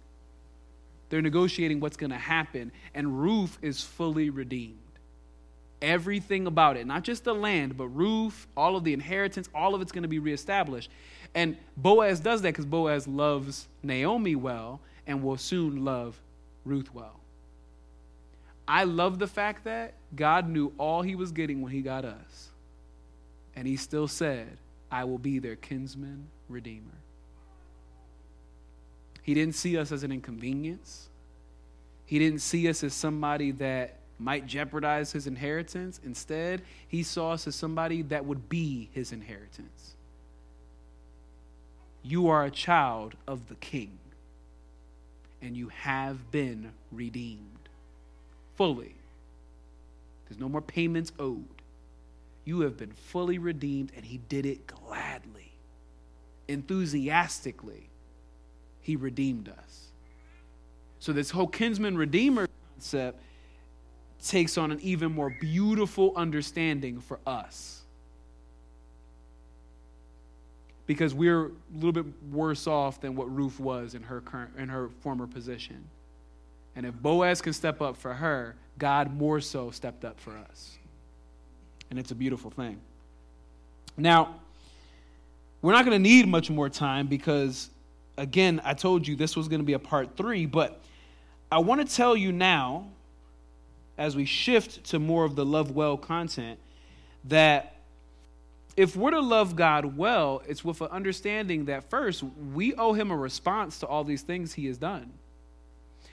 They're 1.08 1.22
negotiating 1.22 1.80
what's 1.80 1.96
going 1.96 2.10
to 2.10 2.18
happen, 2.18 2.72
and 2.94 3.20
Ruth 3.20 3.58
is 3.62 3.80
fully 3.82 4.30
redeemed. 4.30 4.78
Everything 5.80 6.46
about 6.46 6.76
it, 6.76 6.86
not 6.86 7.04
just 7.04 7.24
the 7.24 7.34
land, 7.34 7.76
but 7.76 7.88
Ruth, 7.88 8.46
all 8.56 8.74
of 8.74 8.84
the 8.84 8.94
inheritance, 8.94 9.48
all 9.54 9.74
of 9.74 9.82
it's 9.82 9.92
going 9.92 10.02
to 10.02 10.08
be 10.08 10.18
reestablished. 10.18 10.90
And 11.34 11.56
Boaz 11.76 12.20
does 12.20 12.42
that 12.42 12.48
because 12.48 12.64
Boaz 12.64 13.06
loves 13.06 13.68
Naomi 13.82 14.34
well 14.34 14.80
and 15.06 15.22
will 15.22 15.36
soon 15.36 15.84
love 15.84 16.18
Ruth 16.64 16.92
well. 16.94 17.20
I 18.66 18.84
love 18.84 19.18
the 19.18 19.26
fact 19.26 19.64
that 19.64 19.92
God 20.16 20.48
knew 20.48 20.72
all 20.78 21.02
he 21.02 21.14
was 21.14 21.32
getting 21.32 21.60
when 21.60 21.70
he 21.70 21.82
got 21.82 22.04
us. 22.04 22.48
And 23.54 23.68
he 23.68 23.76
still 23.76 24.08
said, 24.08 24.56
I 24.90 25.04
will 25.04 25.18
be 25.18 25.38
their 25.38 25.56
kinsman 25.56 26.28
redeemer. 26.48 27.03
He 29.24 29.32
didn't 29.34 29.54
see 29.54 29.76
us 29.78 29.90
as 29.90 30.04
an 30.04 30.12
inconvenience. 30.12 31.08
He 32.04 32.18
didn't 32.18 32.40
see 32.40 32.68
us 32.68 32.84
as 32.84 32.92
somebody 32.92 33.50
that 33.52 33.96
might 34.18 34.46
jeopardize 34.46 35.12
his 35.12 35.26
inheritance. 35.26 35.98
Instead, 36.04 36.60
he 36.86 37.02
saw 37.02 37.32
us 37.32 37.46
as 37.46 37.56
somebody 37.56 38.02
that 38.02 38.26
would 38.26 38.50
be 38.50 38.90
his 38.92 39.12
inheritance. 39.12 39.94
You 42.02 42.28
are 42.28 42.44
a 42.44 42.50
child 42.50 43.14
of 43.26 43.48
the 43.48 43.54
king, 43.54 43.98
and 45.40 45.56
you 45.56 45.68
have 45.68 46.30
been 46.30 46.72
redeemed 46.92 47.70
fully. 48.56 48.94
There's 50.28 50.38
no 50.38 50.50
more 50.50 50.60
payments 50.60 51.12
owed. 51.18 51.46
You 52.44 52.60
have 52.60 52.76
been 52.76 52.92
fully 52.92 53.38
redeemed, 53.38 53.90
and 53.96 54.04
he 54.04 54.18
did 54.28 54.44
it 54.44 54.66
gladly, 54.66 55.52
enthusiastically. 56.46 57.88
He 58.84 58.96
redeemed 58.96 59.48
us. 59.48 59.88
So, 61.00 61.12
this 61.12 61.30
whole 61.30 61.46
kinsman 61.46 61.96
redeemer 61.96 62.48
concept 62.74 63.18
takes 64.22 64.56
on 64.56 64.70
an 64.70 64.78
even 64.82 65.10
more 65.12 65.34
beautiful 65.40 66.12
understanding 66.16 67.00
for 67.00 67.18
us. 67.26 67.80
Because 70.86 71.14
we're 71.14 71.46
a 71.46 71.50
little 71.74 71.92
bit 71.92 72.04
worse 72.30 72.66
off 72.66 73.00
than 73.00 73.16
what 73.16 73.34
Ruth 73.34 73.58
was 73.58 73.94
in 73.94 74.02
her 74.02 74.20
current 74.20 74.52
in 74.58 74.68
her 74.68 74.90
former 75.00 75.26
position. 75.26 75.82
And 76.76 76.84
if 76.84 76.94
Boaz 76.94 77.40
can 77.40 77.54
step 77.54 77.80
up 77.80 77.96
for 77.96 78.12
her, 78.12 78.54
God 78.78 79.16
more 79.16 79.40
so 79.40 79.70
stepped 79.70 80.04
up 80.04 80.20
for 80.20 80.36
us. 80.36 80.76
And 81.88 81.98
it's 81.98 82.10
a 82.10 82.14
beautiful 82.14 82.50
thing. 82.50 82.78
Now, 83.96 84.40
we're 85.62 85.72
not 85.72 85.86
going 85.86 85.96
to 85.96 86.08
need 86.08 86.28
much 86.28 86.50
more 86.50 86.68
time 86.68 87.06
because, 87.06 87.70
again, 88.16 88.60
I 88.64 88.74
told 88.74 89.06
you 89.06 89.16
this 89.16 89.36
was 89.36 89.48
going 89.48 89.60
to 89.60 89.66
be 89.66 89.72
a 89.72 89.78
part 89.78 90.16
three, 90.16 90.46
but 90.46 90.80
I 91.50 91.58
want 91.58 91.86
to 91.86 91.96
tell 91.96 92.16
you 92.16 92.32
now, 92.32 92.88
as 93.96 94.16
we 94.16 94.24
shift 94.24 94.84
to 94.84 94.98
more 94.98 95.24
of 95.24 95.36
the 95.36 95.44
love 95.44 95.70
well 95.70 95.96
content, 95.96 96.58
that 97.24 97.76
if 98.76 98.96
we're 98.96 99.12
to 99.12 99.20
love 99.20 99.54
God 99.54 99.96
well, 99.96 100.42
it's 100.48 100.64
with 100.64 100.80
an 100.80 100.88
understanding 100.88 101.66
that 101.66 101.88
first, 101.90 102.24
we 102.52 102.74
owe 102.74 102.92
Him 102.92 103.10
a 103.10 103.16
response 103.16 103.78
to 103.80 103.86
all 103.86 104.02
these 104.02 104.22
things 104.22 104.52
He 104.52 104.66
has 104.66 104.78
done. 104.78 105.12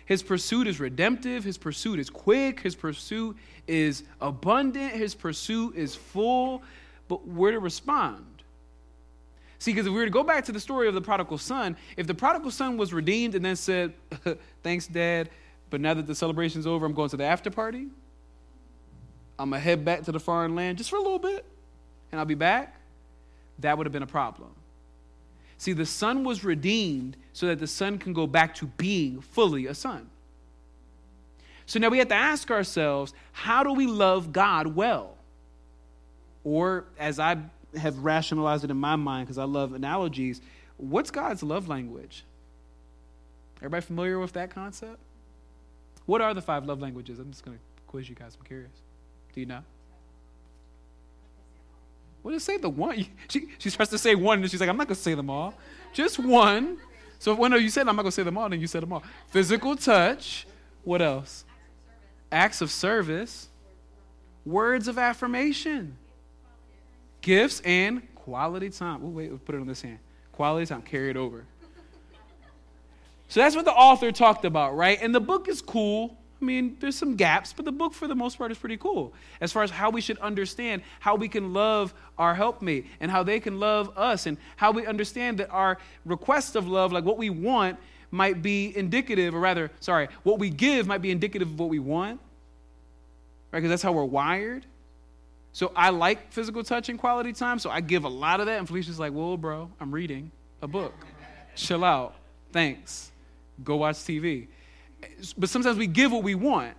His 0.05 0.21
pursuit 0.21 0.67
is 0.67 0.79
redemptive. 0.79 1.43
His 1.43 1.57
pursuit 1.57 1.97
is 1.97 2.09
quick. 2.09 2.59
His 2.59 2.75
pursuit 2.75 3.37
is 3.65 4.03
abundant. 4.19 4.93
His 4.93 5.15
pursuit 5.15 5.75
is 5.75 5.95
full. 5.95 6.63
But 7.07 7.27
we're 7.27 7.51
to 7.51 7.59
respond? 7.59 8.40
See, 9.61 9.73
because 9.73 9.85
if 9.85 9.93
we 9.93 9.99
were 9.99 10.05
to 10.05 10.11
go 10.11 10.23
back 10.23 10.45
to 10.45 10.51
the 10.51 10.59
story 10.59 10.87
of 10.87 10.95
the 10.95 11.01
prodigal 11.01 11.37
son, 11.37 11.77
if 11.95 12.07
the 12.07 12.15
prodigal 12.15 12.49
son 12.49 12.77
was 12.77 12.93
redeemed 12.93 13.35
and 13.35 13.45
then 13.45 13.55
said, 13.55 13.93
Thanks, 14.63 14.87
Dad, 14.87 15.29
but 15.69 15.79
now 15.79 15.93
that 15.93 16.07
the 16.07 16.15
celebration's 16.15 16.65
over, 16.65 16.83
I'm 16.83 16.93
going 16.93 17.09
to 17.09 17.17
the 17.17 17.25
after 17.25 17.51
party, 17.51 17.85
I'm 19.37 19.51
going 19.51 19.59
to 19.61 19.63
head 19.63 19.85
back 19.85 20.01
to 20.05 20.11
the 20.11 20.19
foreign 20.19 20.55
land 20.55 20.79
just 20.79 20.89
for 20.89 20.95
a 20.95 21.01
little 21.01 21.19
bit, 21.19 21.45
and 22.11 22.17
I'll 22.17 22.25
be 22.25 22.33
back, 22.33 22.75
that 23.59 23.77
would 23.77 23.85
have 23.85 23.93
been 23.93 24.01
a 24.01 24.07
problem. 24.07 24.49
See, 25.59 25.73
the 25.73 25.85
son 25.85 26.23
was 26.23 26.43
redeemed 26.43 27.15
so 27.31 27.45
that 27.45 27.59
the 27.59 27.67
son 27.67 27.99
can 27.99 28.13
go 28.13 28.25
back 28.25 28.55
to 28.55 28.65
being 28.65 29.21
fully 29.21 29.67
a 29.67 29.75
son. 29.75 30.09
So 31.67 31.77
now 31.77 31.89
we 31.89 31.99
have 31.99 32.07
to 32.07 32.15
ask 32.15 32.49
ourselves 32.49 33.13
how 33.31 33.61
do 33.61 33.73
we 33.73 33.85
love 33.85 34.33
God 34.33 34.65
well? 34.65 35.17
Or, 36.43 36.85
as 36.97 37.19
I 37.19 37.37
have 37.77 37.99
rationalized 37.99 38.63
it 38.63 38.71
in 38.71 38.77
my 38.77 38.95
mind, 38.95 39.27
because 39.27 39.37
I 39.37 39.45
love 39.45 39.73
analogies, 39.73 40.41
what's 40.77 41.11
God's 41.11 41.43
love 41.43 41.67
language? 41.67 42.23
Everybody 43.57 43.85
familiar 43.85 44.19
with 44.19 44.33
that 44.33 44.49
concept? 44.49 44.97
What 46.05 46.21
are 46.21 46.33
the 46.33 46.41
five 46.41 46.65
love 46.65 46.81
languages? 46.81 47.19
I'm 47.19 47.31
just 47.31 47.45
going 47.45 47.57
to 47.57 47.63
quiz 47.87 48.09
you 48.09 48.15
guys. 48.15 48.35
I'm 48.39 48.45
curious. 48.45 48.71
Do 49.33 49.39
you 49.39 49.45
know? 49.45 49.61
Well, 52.23 52.33
just 52.33 52.45
say 52.45 52.57
the 52.57 52.69
one. 52.69 53.05
She, 53.29 53.47
she 53.59 53.69
starts 53.69 53.91
to 53.91 53.97
say 53.97 54.15
one, 54.15 54.41
and 54.41 54.51
she's 54.51 54.59
like, 54.59 54.69
I'm 54.69 54.77
not 54.77 54.87
going 54.87 54.95
to 54.95 55.01
say 55.01 55.13
them 55.13 55.29
all. 55.29 55.53
Just 55.93 56.19
one. 56.19 56.77
So 57.19 57.35
when 57.35 57.51
you 57.53 57.69
said, 57.69 57.87
I'm 57.87 57.95
not 57.95 58.01
going 58.01 58.11
to 58.11 58.15
say 58.15 58.23
them 58.23 58.37
all, 58.37 58.49
then 58.49 58.59
you 58.59 58.67
said 58.67 58.81
them 58.81 58.91
all. 58.91 59.03
Physical 59.27 59.75
touch. 59.75 60.47
What 60.83 61.01
else? 61.01 61.45
Acts 62.31 62.61
of 62.61 62.71
service. 62.71 63.47
Words 64.43 64.87
of 64.87 64.97
affirmation. 64.97 65.97
Gifts 67.21 67.61
and 67.61 68.01
quality 68.15 68.69
time. 68.69 69.01
Oh, 69.03 69.09
wait, 69.09 69.45
put 69.45 69.55
it 69.55 69.61
on 69.61 69.67
this 69.67 69.81
hand. 69.81 69.99
Quality 70.31 70.65
time. 70.65 70.81
Carry 70.81 71.09
it 71.09 71.17
over. 71.17 71.45
So 73.27 73.39
that's 73.39 73.55
what 73.55 73.65
the 73.65 73.73
author 73.73 74.11
talked 74.11 74.43
about, 74.43 74.75
right? 74.75 74.99
And 75.01 75.15
the 75.15 75.21
book 75.21 75.47
is 75.47 75.61
cool. 75.61 76.17
I 76.41 76.43
mean, 76.43 76.75
there's 76.79 76.95
some 76.95 77.15
gaps, 77.15 77.53
but 77.53 77.65
the 77.65 77.71
book 77.71 77.93
for 77.93 78.07
the 78.07 78.15
most 78.15 78.37
part 78.37 78.51
is 78.51 78.57
pretty 78.57 78.77
cool 78.77 79.13
as 79.39 79.51
far 79.51 79.61
as 79.61 79.69
how 79.69 79.91
we 79.91 80.01
should 80.01 80.17
understand 80.17 80.81
how 80.99 81.15
we 81.15 81.29
can 81.29 81.53
love 81.53 81.93
our 82.17 82.33
helpmate 82.33 82.87
and 82.99 83.11
how 83.11 83.21
they 83.21 83.39
can 83.39 83.59
love 83.59 83.95
us 83.95 84.25
and 84.25 84.37
how 84.55 84.71
we 84.71 84.85
understand 84.87 85.37
that 85.37 85.49
our 85.51 85.77
request 86.03 86.55
of 86.55 86.67
love, 86.67 86.91
like 86.91 87.05
what 87.05 87.17
we 87.17 87.29
want, 87.29 87.77
might 88.09 88.41
be 88.41 88.75
indicative, 88.75 89.33
or 89.33 89.39
rather, 89.39 89.71
sorry, 89.79 90.09
what 90.23 90.39
we 90.39 90.49
give 90.49 90.87
might 90.87 91.01
be 91.01 91.11
indicative 91.11 91.47
of 91.47 91.59
what 91.59 91.69
we 91.69 91.79
want, 91.79 92.19
right? 93.51 93.59
Because 93.59 93.69
that's 93.69 93.83
how 93.83 93.93
we're 93.93 94.03
wired. 94.03 94.65
So 95.53 95.71
I 95.75 95.89
like 95.89 96.31
physical 96.31 96.63
touch 96.63 96.89
and 96.89 96.97
quality 96.97 97.33
time, 97.33 97.59
so 97.59 97.69
I 97.69 97.81
give 97.81 98.05
a 98.05 98.09
lot 98.09 98.39
of 98.39 98.45
that. 98.45 98.57
And 98.57 98.67
Felicia's 98.67 98.99
like, 98.99 99.11
whoa, 99.11 99.37
bro, 99.37 99.69
I'm 99.79 99.91
reading 99.91 100.31
a 100.61 100.67
book. 100.67 100.93
Chill 101.55 101.83
out. 101.83 102.15
Thanks. 102.51 103.11
Go 103.63 103.75
watch 103.75 103.97
TV 103.97 104.47
but 105.37 105.49
sometimes 105.49 105.77
we 105.77 105.87
give 105.87 106.11
what 106.11 106.23
we 106.23 106.35
want. 106.35 106.75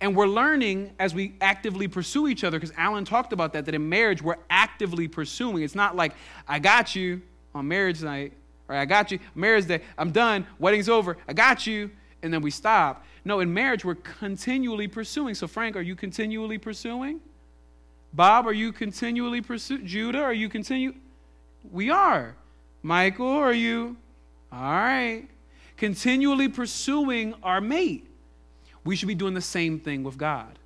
And 0.00 0.14
we're 0.14 0.26
learning 0.26 0.92
as 1.00 1.12
we 1.12 1.34
actively 1.40 1.88
pursue 1.88 2.28
each 2.28 2.44
other, 2.44 2.58
because 2.58 2.74
Alan 2.76 3.04
talked 3.04 3.32
about 3.32 3.52
that, 3.54 3.64
that 3.64 3.74
in 3.74 3.88
marriage 3.88 4.22
we're 4.22 4.36
actively 4.48 5.08
pursuing. 5.08 5.64
It's 5.64 5.74
not 5.74 5.96
like, 5.96 6.14
I 6.46 6.60
got 6.60 6.94
you 6.94 7.20
on 7.54 7.66
marriage 7.66 8.00
night, 8.02 8.32
or 8.68 8.76
I 8.76 8.84
got 8.84 9.10
you 9.10 9.18
marriage 9.34 9.66
day, 9.66 9.80
I'm 9.96 10.12
done, 10.12 10.46
wedding's 10.60 10.88
over, 10.88 11.16
I 11.26 11.32
got 11.32 11.66
you, 11.66 11.90
and 12.22 12.32
then 12.32 12.42
we 12.42 12.50
stop. 12.50 13.04
No, 13.24 13.40
in 13.40 13.52
marriage 13.52 13.84
we're 13.84 13.96
continually 13.96 14.86
pursuing. 14.86 15.34
So, 15.34 15.48
Frank, 15.48 15.74
are 15.74 15.82
you 15.82 15.96
continually 15.96 16.58
pursuing? 16.58 17.20
Bob, 18.12 18.46
are 18.46 18.52
you 18.52 18.72
continually 18.72 19.40
pursuing? 19.40 19.86
Judah, 19.86 20.22
are 20.22 20.32
you 20.32 20.48
continue? 20.48 20.94
We 21.70 21.90
are. 21.90 22.36
Michael, 22.82 23.28
are 23.28 23.52
you? 23.52 23.96
All 24.50 24.60
right 24.60 25.28
continually 25.78 26.48
pursuing 26.48 27.32
our 27.42 27.60
mate. 27.60 28.04
We 28.84 28.96
should 28.96 29.08
be 29.08 29.14
doing 29.14 29.34
the 29.34 29.40
same 29.40 29.78
thing 29.78 30.02
with 30.02 30.18
God. 30.18 30.58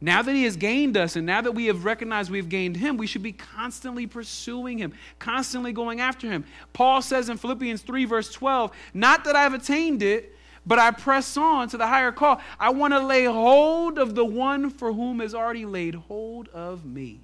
Now 0.00 0.20
that 0.20 0.34
he 0.34 0.42
has 0.42 0.56
gained 0.56 0.96
us 0.96 1.14
and 1.14 1.24
now 1.24 1.40
that 1.40 1.52
we 1.52 1.66
have 1.66 1.84
recognized 1.84 2.30
we've 2.30 2.48
gained 2.48 2.76
him, 2.76 2.96
we 2.96 3.06
should 3.06 3.22
be 3.22 3.32
constantly 3.32 4.06
pursuing 4.08 4.78
him, 4.78 4.92
constantly 5.20 5.72
going 5.72 6.00
after 6.00 6.28
him. 6.28 6.44
Paul 6.72 7.00
says 7.00 7.28
in 7.28 7.38
Philippians 7.38 7.82
3, 7.82 8.04
verse 8.04 8.32
12, 8.32 8.72
Not 8.92 9.24
that 9.24 9.36
I've 9.36 9.54
attained 9.54 10.02
it, 10.02 10.36
but 10.66 10.78
I 10.78 10.90
press 10.90 11.36
on 11.36 11.68
to 11.68 11.76
the 11.76 11.86
higher 11.86 12.12
call. 12.12 12.40
I 12.58 12.70
want 12.70 12.94
to 12.94 13.00
lay 13.00 13.24
hold 13.24 13.98
of 13.98 14.14
the 14.14 14.24
one 14.24 14.70
for 14.70 14.92
whom 14.92 15.20
has 15.20 15.34
already 15.34 15.66
laid 15.66 15.94
hold 15.94 16.48
of 16.48 16.84
me. 16.84 17.20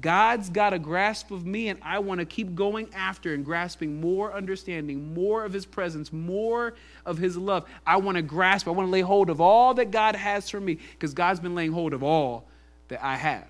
God's 0.00 0.50
got 0.50 0.72
a 0.72 0.78
grasp 0.78 1.30
of 1.30 1.46
me, 1.46 1.68
and 1.68 1.78
I 1.82 2.00
want 2.00 2.18
to 2.18 2.26
keep 2.26 2.54
going 2.54 2.88
after 2.94 3.32
and 3.32 3.44
grasping 3.44 4.00
more 4.00 4.32
understanding, 4.32 5.14
more 5.14 5.44
of 5.44 5.52
His 5.52 5.64
presence, 5.64 6.12
more 6.12 6.74
of 7.06 7.16
His 7.16 7.36
love. 7.36 7.64
I 7.86 7.96
want 7.98 8.16
to 8.16 8.22
grasp, 8.22 8.66
I 8.66 8.72
want 8.72 8.88
to 8.88 8.90
lay 8.90 9.02
hold 9.02 9.30
of 9.30 9.40
all 9.40 9.74
that 9.74 9.90
God 9.90 10.16
has 10.16 10.50
for 10.50 10.60
me 10.60 10.78
because 10.92 11.14
God's 11.14 11.40
been 11.40 11.54
laying 11.54 11.72
hold 11.72 11.92
of 11.92 12.02
all 12.02 12.44
that 12.88 13.04
I 13.04 13.16
have. 13.16 13.46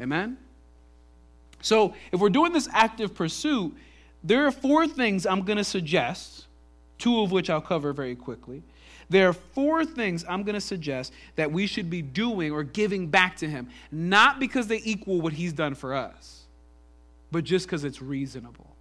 Amen? 0.00 0.38
So, 1.60 1.94
if 2.12 2.20
we're 2.20 2.30
doing 2.30 2.52
this 2.52 2.68
active 2.72 3.14
pursuit, 3.14 3.76
there 4.24 4.46
are 4.46 4.52
four 4.52 4.86
things 4.86 5.26
I'm 5.26 5.42
going 5.42 5.58
to 5.58 5.64
suggest, 5.64 6.46
two 7.02 7.20
of 7.20 7.32
which 7.32 7.50
I'll 7.50 7.60
cover 7.60 7.92
very 7.92 8.14
quickly. 8.14 8.62
There 9.10 9.28
are 9.28 9.32
four 9.32 9.84
things 9.84 10.24
I'm 10.28 10.44
going 10.44 10.54
to 10.54 10.60
suggest 10.60 11.12
that 11.34 11.50
we 11.50 11.66
should 11.66 11.90
be 11.90 12.00
doing 12.00 12.52
or 12.52 12.62
giving 12.62 13.08
back 13.08 13.36
to 13.38 13.48
Him, 13.48 13.68
not 13.90 14.38
because 14.38 14.68
they 14.68 14.80
equal 14.84 15.20
what 15.20 15.32
He's 15.32 15.52
done 15.52 15.74
for 15.74 15.94
us, 15.94 16.44
but 17.32 17.42
just 17.42 17.66
because 17.66 17.82
it's 17.82 18.00
reasonable. 18.00 18.71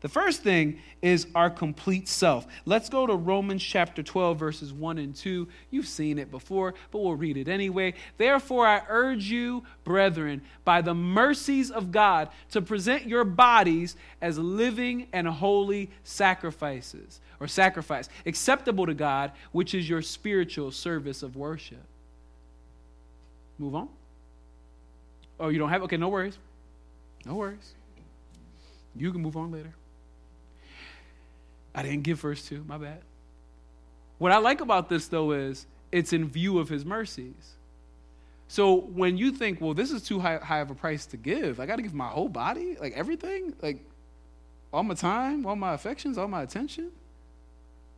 The 0.00 0.08
first 0.08 0.42
thing 0.42 0.78
is 1.02 1.26
our 1.34 1.50
complete 1.50 2.08
self. 2.08 2.46
Let's 2.64 2.88
go 2.88 3.06
to 3.06 3.14
Romans 3.14 3.62
chapter 3.62 4.02
12, 4.02 4.38
verses 4.38 4.72
1 4.72 4.96
and 4.96 5.14
2. 5.14 5.46
You've 5.70 5.86
seen 5.86 6.18
it 6.18 6.30
before, 6.30 6.74
but 6.90 7.00
we'll 7.00 7.16
read 7.16 7.36
it 7.36 7.48
anyway. 7.48 7.92
Therefore, 8.16 8.66
I 8.66 8.82
urge 8.88 9.24
you, 9.24 9.62
brethren, 9.84 10.40
by 10.64 10.80
the 10.80 10.94
mercies 10.94 11.70
of 11.70 11.92
God, 11.92 12.30
to 12.52 12.62
present 12.62 13.06
your 13.06 13.24
bodies 13.24 13.96
as 14.22 14.38
living 14.38 15.06
and 15.12 15.28
holy 15.28 15.90
sacrifices, 16.02 17.20
or 17.38 17.46
sacrifice, 17.46 18.08
acceptable 18.24 18.86
to 18.86 18.94
God, 18.94 19.32
which 19.52 19.74
is 19.74 19.86
your 19.86 20.00
spiritual 20.00 20.70
service 20.70 21.22
of 21.22 21.36
worship. 21.36 21.84
Move 23.58 23.74
on. 23.74 23.88
Oh, 25.38 25.48
you 25.48 25.58
don't 25.58 25.68
have? 25.68 25.82
Okay, 25.82 25.98
no 25.98 26.08
worries. 26.08 26.38
No 27.26 27.34
worries. 27.34 27.74
You 28.96 29.12
can 29.12 29.20
move 29.20 29.36
on 29.36 29.52
later. 29.52 29.74
I 31.74 31.82
didn't 31.82 32.02
give 32.02 32.20
verse 32.20 32.46
2, 32.46 32.64
my 32.66 32.78
bad. 32.78 33.00
What 34.18 34.32
I 34.32 34.38
like 34.38 34.60
about 34.60 34.88
this, 34.88 35.08
though, 35.08 35.32
is 35.32 35.66
it's 35.92 36.12
in 36.12 36.28
view 36.28 36.58
of 36.58 36.68
his 36.68 36.84
mercies. 36.84 37.56
So 38.48 38.74
when 38.74 39.16
you 39.16 39.30
think, 39.30 39.60
well, 39.60 39.74
this 39.74 39.92
is 39.92 40.02
too 40.02 40.18
high, 40.18 40.38
high 40.38 40.58
of 40.58 40.70
a 40.70 40.74
price 40.74 41.06
to 41.06 41.16
give, 41.16 41.60
I 41.60 41.66
got 41.66 41.76
to 41.76 41.82
give 41.82 41.94
my 41.94 42.08
whole 42.08 42.28
body, 42.28 42.76
like 42.80 42.92
everything, 42.94 43.54
like 43.62 43.78
all 44.72 44.82
my 44.82 44.94
time, 44.94 45.46
all 45.46 45.56
my 45.56 45.72
affections, 45.72 46.18
all 46.18 46.26
my 46.26 46.42
attention, 46.42 46.90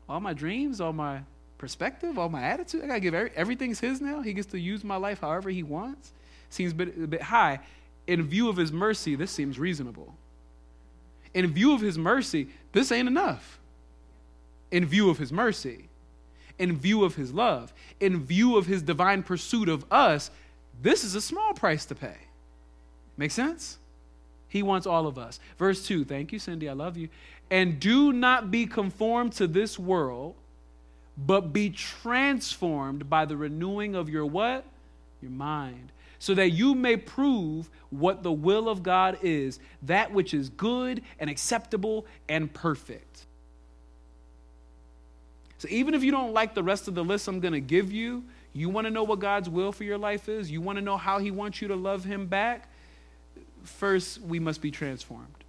all 0.09 0.21
my 0.21 0.35
dreams, 0.35 0.81
all 0.81 0.93
my 0.93 1.21
perspective, 1.57 2.19
all 2.19 2.29
my 2.29 2.43
attitude. 2.43 2.85
I 2.85 2.87
got 2.87 2.95
to 2.95 3.01
give 3.01 3.15
every, 3.15 3.31
everything's 3.35 3.81
his 3.81 4.01
now. 4.01 4.21
He 4.21 4.35
gets 4.35 4.49
to 4.49 4.59
use 4.61 4.85
my 4.85 4.97
life 4.97 5.21
however 5.21 5.49
he 5.49 5.63
wants. 5.63 6.13
Seems 6.51 6.73
a 6.73 6.75
bit, 6.75 6.89
a 7.03 7.07
bit 7.07 7.23
high. 7.23 7.61
In 8.07 8.23
view 8.25 8.51
of 8.51 8.57
his 8.57 8.71
mercy, 8.71 9.15
this 9.15 9.31
seems 9.31 9.59
reasonable. 9.59 10.15
In 11.33 11.51
view 11.51 11.73
of 11.73 11.81
his 11.81 11.97
mercy, 11.97 12.49
this 12.73 12.93
ain't 12.93 13.09
enough 13.09 13.59
in 14.73 14.87
view 14.87 15.11
of 15.11 15.19
his 15.19 15.31
mercy, 15.31 15.89
in 16.59 16.77
view 16.77 17.05
of 17.05 17.15
his 17.15 17.33
love, 17.33 17.73
in 18.01 18.25
view 18.25 18.57
of 18.57 18.67
his 18.67 18.83
divine 18.83 19.23
pursuit 19.23 19.69
of 19.69 19.85
us, 19.93 20.31
this 20.81 21.05
is 21.05 21.15
a 21.15 21.21
small 21.21 21.53
price 21.53 21.85
to 21.85 21.95
pay. 21.95 22.17
Make 23.17 23.31
sense? 23.31 23.79
He 24.49 24.63
wants 24.63 24.87
all 24.87 25.07
of 25.07 25.19
us. 25.19 25.39
Verse 25.59 25.87
2, 25.87 26.05
thank 26.05 26.33
you, 26.33 26.39
Cindy, 26.39 26.69
I 26.69 26.73
love 26.73 26.97
you. 26.97 27.09
And 27.51 27.79
do 27.79 28.13
not 28.13 28.51
be 28.51 28.67
conformed 28.67 29.33
to 29.35 29.47
this 29.47 29.79
world, 29.79 30.35
but 31.17 31.53
be 31.53 31.69
transformed 31.69 33.11
by 33.11 33.27
the 33.27 33.37
renewing 33.37 33.95
of 33.95 34.09
your 34.09 34.25
what? 34.25 34.65
Your 35.21 35.31
mind. 35.31 35.93
So 36.19 36.35
that 36.35 36.51
you 36.51 36.75
may 36.75 36.97
prove 36.97 37.69
what 37.91 38.23
the 38.23 38.33
will 38.33 38.69
of 38.69 38.83
God 38.83 39.19
is, 39.23 39.59
that 39.83 40.13
which 40.13 40.33
is 40.33 40.49
good 40.49 41.03
and 41.19 41.29
acceptable 41.29 42.07
and 42.29 42.53
perfect. 42.53 43.27
So 45.63 45.69
even 45.71 45.95
if 45.95 46.03
you 46.03 46.11
don't 46.11 46.33
like 46.33 46.55
the 46.55 46.63
rest 46.65 46.89
of 46.89 46.97
the 46.97 47.05
list 47.05 47.29
I'm 47.29 47.39
going 47.39 47.53
to 47.53 47.61
give 47.61 47.93
you, 47.93 48.25
you 48.53 48.69
want 48.69 48.89
to 48.89 48.91
know 48.91 49.05
what 49.05 49.21
God's 49.21 49.49
will 49.49 49.71
for 49.71 49.85
your 49.85 49.97
life 49.97 50.29
is, 50.29 50.51
you 50.51 50.61
want 50.61 50.77
to 50.79 50.83
know 50.83 50.97
how 50.97 51.21
He 51.21 51.31
wants 51.31 51.63
you 51.63 51.69
to 51.69 51.77
love 51.77 52.05
Him 52.05 52.27
back, 52.27 52.69
first 53.63 54.21
we 54.21 54.41
must 54.41 54.61
be 54.61 54.73
transformed 54.73 55.45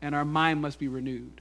and 0.00 0.14
our 0.14 0.24
mind 0.24 0.62
must 0.62 0.78
be 0.78 0.86
renewed. 0.86 1.40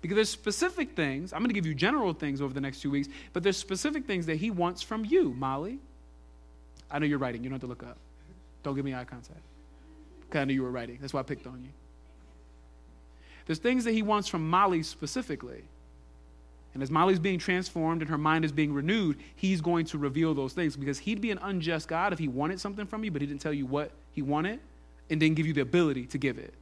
Because 0.00 0.14
there's 0.14 0.30
specific 0.30 0.96
things, 0.96 1.34
I'm 1.34 1.40
going 1.40 1.50
to 1.50 1.54
give 1.54 1.66
you 1.66 1.74
general 1.74 2.14
things 2.14 2.40
over 2.40 2.54
the 2.54 2.60
next 2.62 2.80
two 2.80 2.90
weeks, 2.90 3.10
but 3.34 3.42
there's 3.42 3.58
specific 3.58 4.06
things 4.06 4.24
that 4.24 4.36
He 4.36 4.50
wants 4.50 4.80
from 4.80 5.04
you, 5.04 5.34
Molly. 5.34 5.78
I 6.90 7.00
know 7.00 7.04
you're 7.04 7.18
writing, 7.18 7.44
you 7.44 7.50
don't 7.50 7.56
have 7.56 7.60
to 7.60 7.66
look 7.66 7.82
up. 7.82 7.98
Don't 8.62 8.76
give 8.76 8.84
me 8.86 8.94
eye 8.94 9.04
contact. 9.04 9.42
Because 10.22 10.40
I 10.40 10.44
knew 10.46 10.54
you 10.54 10.62
were 10.62 10.70
writing. 10.70 10.96
That's 10.98 11.12
why 11.12 11.20
I 11.20 11.24
picked 11.24 11.46
on 11.46 11.60
you. 11.60 11.70
There's 13.44 13.58
things 13.58 13.84
that 13.84 13.92
He 13.92 14.00
wants 14.00 14.26
from 14.26 14.48
Molly 14.48 14.82
specifically. 14.82 15.64
And 16.72 16.82
as 16.82 16.90
Molly's 16.90 17.18
being 17.18 17.38
transformed 17.38 18.00
and 18.00 18.10
her 18.10 18.18
mind 18.18 18.44
is 18.44 18.52
being 18.52 18.72
renewed, 18.72 19.18
he's 19.34 19.60
going 19.60 19.86
to 19.86 19.98
reveal 19.98 20.34
those 20.34 20.52
things 20.52 20.76
because 20.76 20.98
he'd 20.98 21.20
be 21.20 21.30
an 21.30 21.38
unjust 21.42 21.88
God 21.88 22.12
if 22.12 22.18
he 22.18 22.28
wanted 22.28 22.60
something 22.60 22.86
from 22.86 23.02
you, 23.02 23.10
but 23.10 23.22
he 23.22 23.26
didn't 23.26 23.40
tell 23.40 23.52
you 23.52 23.66
what 23.66 23.90
he 24.12 24.22
wanted 24.22 24.60
and 25.10 25.18
didn't 25.18 25.36
give 25.36 25.46
you 25.46 25.52
the 25.52 25.62
ability 25.62 26.06
to 26.06 26.18
give 26.18 26.38
it. 26.38 26.54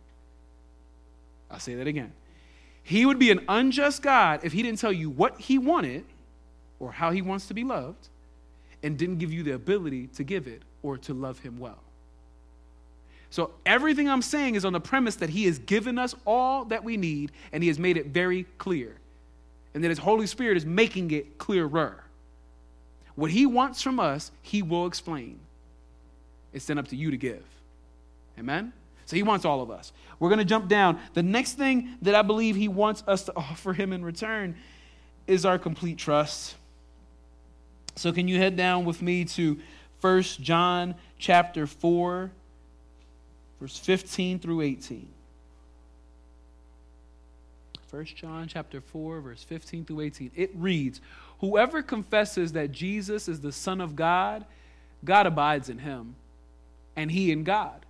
I'll 1.50 1.60
say 1.60 1.74
that 1.74 1.86
again. 1.86 2.12
He 2.82 3.04
would 3.04 3.18
be 3.18 3.30
an 3.30 3.44
unjust 3.48 4.02
God 4.02 4.40
if 4.44 4.52
he 4.52 4.62
didn't 4.62 4.78
tell 4.78 4.92
you 4.92 5.10
what 5.10 5.38
he 5.38 5.58
wanted 5.58 6.04
or 6.80 6.92
how 6.92 7.10
he 7.10 7.20
wants 7.20 7.46
to 7.48 7.54
be 7.54 7.64
loved 7.64 8.08
and 8.82 8.96
didn't 8.96 9.18
give 9.18 9.30
you 9.30 9.42
the 9.42 9.52
ability 9.52 10.06
to 10.08 10.24
give 10.24 10.46
it 10.46 10.62
or 10.82 10.96
to 10.96 11.12
love 11.12 11.40
him 11.40 11.58
well. 11.58 11.80
So 13.28 13.50
everything 13.66 14.08
I'm 14.08 14.22
saying 14.22 14.54
is 14.54 14.64
on 14.64 14.72
the 14.72 14.80
premise 14.80 15.16
that 15.16 15.28
he 15.28 15.44
has 15.44 15.58
given 15.58 15.98
us 15.98 16.14
all 16.24 16.64
that 16.66 16.82
we 16.82 16.96
need 16.96 17.30
and 17.52 17.62
he 17.62 17.68
has 17.68 17.78
made 17.78 17.98
it 17.98 18.06
very 18.06 18.44
clear 18.56 18.96
and 19.78 19.84
that 19.84 19.90
His 19.90 19.98
Holy 19.98 20.26
Spirit 20.26 20.56
is 20.56 20.66
making 20.66 21.12
it 21.12 21.38
clearer. 21.38 22.02
What 23.14 23.30
He 23.30 23.46
wants 23.46 23.80
from 23.80 24.00
us, 24.00 24.32
He 24.42 24.60
will 24.60 24.86
explain. 24.86 25.38
It's 26.52 26.66
then 26.66 26.78
up 26.78 26.88
to 26.88 26.96
you 26.96 27.12
to 27.12 27.16
give. 27.16 27.44
Amen? 28.36 28.72
So 29.06 29.14
He 29.14 29.22
wants 29.22 29.44
all 29.44 29.62
of 29.62 29.70
us. 29.70 29.92
We're 30.18 30.30
going 30.30 30.40
to 30.40 30.44
jump 30.44 30.66
down. 30.66 30.98
The 31.14 31.22
next 31.22 31.52
thing 31.52 31.96
that 32.02 32.16
I 32.16 32.22
believe 32.22 32.56
He 32.56 32.66
wants 32.66 33.04
us 33.06 33.22
to 33.26 33.32
offer 33.36 33.72
Him 33.72 33.92
in 33.92 34.04
return 34.04 34.56
is 35.28 35.46
our 35.46 35.60
complete 35.60 35.96
trust. 35.96 36.56
So 37.94 38.10
can 38.12 38.26
you 38.26 38.38
head 38.38 38.56
down 38.56 38.84
with 38.84 39.00
me 39.00 39.26
to 39.26 39.60
1 40.00 40.22
John 40.22 40.96
chapter 41.18 41.68
4 41.68 42.32
verse 43.60 43.78
15 43.78 44.40
through 44.40 44.62
18. 44.62 45.08
1 47.90 48.04
John 48.06 48.48
chapter 48.48 48.80
4 48.80 49.20
verse 49.20 49.42
15 49.44 49.84
through 49.84 50.00
18. 50.00 50.30
It 50.34 50.50
reads, 50.54 51.00
"Whoever 51.40 51.82
confesses 51.82 52.52
that 52.52 52.72
Jesus 52.72 53.28
is 53.28 53.40
the 53.40 53.52
son 53.52 53.80
of 53.80 53.96
God, 53.96 54.44
God 55.04 55.26
abides 55.26 55.68
in 55.68 55.78
him, 55.78 56.16
and 56.96 57.10
he 57.10 57.30
in 57.32 57.44
God. 57.44 57.86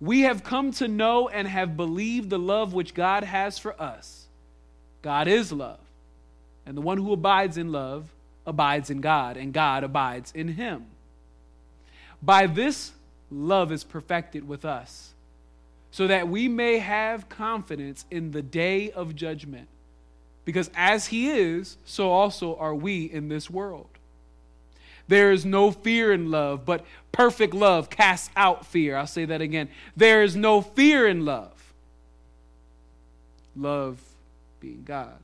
We 0.00 0.22
have 0.22 0.44
come 0.44 0.70
to 0.72 0.88
know 0.88 1.28
and 1.28 1.48
have 1.48 1.76
believed 1.76 2.28
the 2.28 2.38
love 2.38 2.74
which 2.74 2.94
God 2.94 3.24
has 3.24 3.58
for 3.58 3.80
us. 3.80 4.26
God 5.00 5.28
is 5.28 5.52
love, 5.52 5.80
and 6.66 6.76
the 6.76 6.82
one 6.82 6.98
who 6.98 7.12
abides 7.12 7.56
in 7.56 7.72
love 7.72 8.12
abides 8.46 8.90
in 8.90 9.00
God, 9.00 9.36
and 9.36 9.54
God 9.54 9.84
abides 9.84 10.32
in 10.32 10.48
him. 10.48 10.86
By 12.22 12.46
this 12.46 12.92
love 13.30 13.72
is 13.72 13.84
perfected 13.84 14.46
with 14.46 14.64
us." 14.64 15.13
So 15.94 16.08
that 16.08 16.26
we 16.26 16.48
may 16.48 16.80
have 16.80 17.28
confidence 17.28 18.04
in 18.10 18.32
the 18.32 18.42
day 18.42 18.90
of 18.90 19.14
judgment. 19.14 19.68
Because 20.44 20.68
as 20.74 21.06
he 21.06 21.30
is, 21.30 21.76
so 21.84 22.10
also 22.10 22.56
are 22.56 22.74
we 22.74 23.04
in 23.04 23.28
this 23.28 23.48
world. 23.48 23.86
There 25.06 25.30
is 25.30 25.46
no 25.46 25.70
fear 25.70 26.12
in 26.12 26.32
love, 26.32 26.64
but 26.64 26.84
perfect 27.12 27.54
love 27.54 27.90
casts 27.90 28.28
out 28.34 28.66
fear. 28.66 28.96
I'll 28.96 29.06
say 29.06 29.24
that 29.26 29.40
again. 29.40 29.68
There 29.96 30.24
is 30.24 30.34
no 30.34 30.62
fear 30.62 31.06
in 31.06 31.24
love. 31.24 31.52
Love 33.54 34.00
being 34.58 34.82
God, 34.84 35.20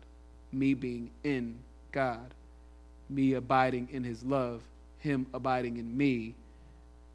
me 0.52 0.74
being 0.74 1.10
in 1.24 1.56
God, 1.90 2.32
me 3.08 3.32
abiding 3.32 3.88
in 3.90 4.04
his 4.04 4.22
love, 4.22 4.62
him 5.00 5.26
abiding 5.34 5.78
in 5.78 5.96
me. 5.96 6.34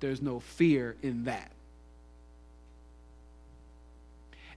There's 0.01 0.21
no 0.21 0.41
fear 0.41 0.97
in 1.01 1.23
that. 1.23 1.53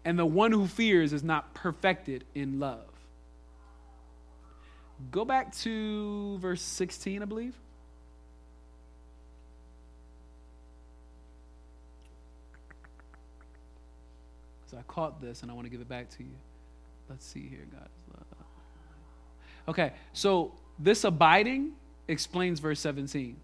and 0.08 0.18
the 0.18 0.24
one 0.24 0.52
who 0.52 0.66
fears 0.66 1.12
is 1.12 1.22
not 1.22 1.52
perfected 1.52 2.24
in 2.34 2.58
love. 2.58 2.88
Go 5.10 5.26
back 5.26 5.54
to 5.56 6.38
verse 6.38 6.62
16, 6.62 7.20
I 7.20 7.26
believe. 7.26 7.54
So 14.70 14.78
I 14.78 14.82
caught 14.90 15.20
this 15.20 15.42
and 15.42 15.50
I 15.50 15.54
want 15.54 15.66
to 15.66 15.70
give 15.70 15.82
it 15.82 15.90
back 15.90 16.08
to 16.16 16.22
you. 16.22 16.30
Let's 17.10 17.26
see 17.26 17.46
here, 17.46 17.66
God 17.70 17.90
love. 18.14 18.46
Okay, 19.68 19.92
so 20.14 20.54
this 20.78 21.04
abiding 21.04 21.72
explains 22.08 22.60
verse 22.60 22.80
17. 22.80 23.36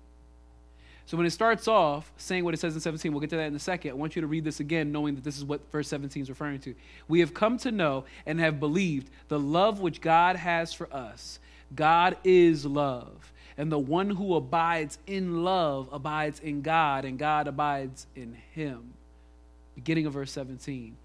So 1.07 1.17
when 1.17 1.27
it 1.27 1.31
starts 1.31 1.69
off 1.69 2.11
saying 2.17 2.45
what 2.45 2.55
it 2.55 2.61
says 2.61 2.75
in 2.75 2.81
17, 2.81 3.13
we'll 3.13 3.21
get 3.21 3.31
to 3.31 3.37
that 3.37 3.47
in 3.47 3.55
a 3.55 3.59
second. 3.59 3.91
I 3.91 3.95
want 3.95 4.17
you 4.17 4.23
to 4.23 4.27
read 4.27 4.45
this 4.45 4.61
again, 4.61 4.91
knowing 4.91 5.15
that 5.17 5.25
this 5.25 5.37
is 5.37 5.45
what 5.45 5.61
verse 5.71 5.89
17 5.89 6.23
is 6.23 6.29
referring 6.31 6.61
to. 6.61 6.75
We 7.09 7.21
have 7.21 7.35
come 7.35 7.59
to 7.59 7.71
know 7.71 8.05
and 8.25 8.41
have 8.41 8.59
believed 8.59 9.11
the 9.29 9.39
love 9.39 9.81
which 9.81 10.01
God 10.01 10.37
has 10.37 10.73
for 10.73 10.93
us. 10.95 11.39
God 11.75 12.17
is 12.25 12.65
love. 12.65 13.33
And 13.57 13.71
the 13.71 13.79
one 13.79 14.11
who 14.11 14.35
abides 14.35 14.99
in 15.07 15.45
love 15.45 15.89
abides 15.93 16.41
in 16.41 16.63
God, 16.63 17.05
and 17.05 17.19
God 17.19 17.47
abides 17.47 18.07
in 18.17 18.37
him. 18.55 18.95
Beginning 19.75 20.07
of 20.07 20.15
verse 20.15 20.33
17. 20.33 20.97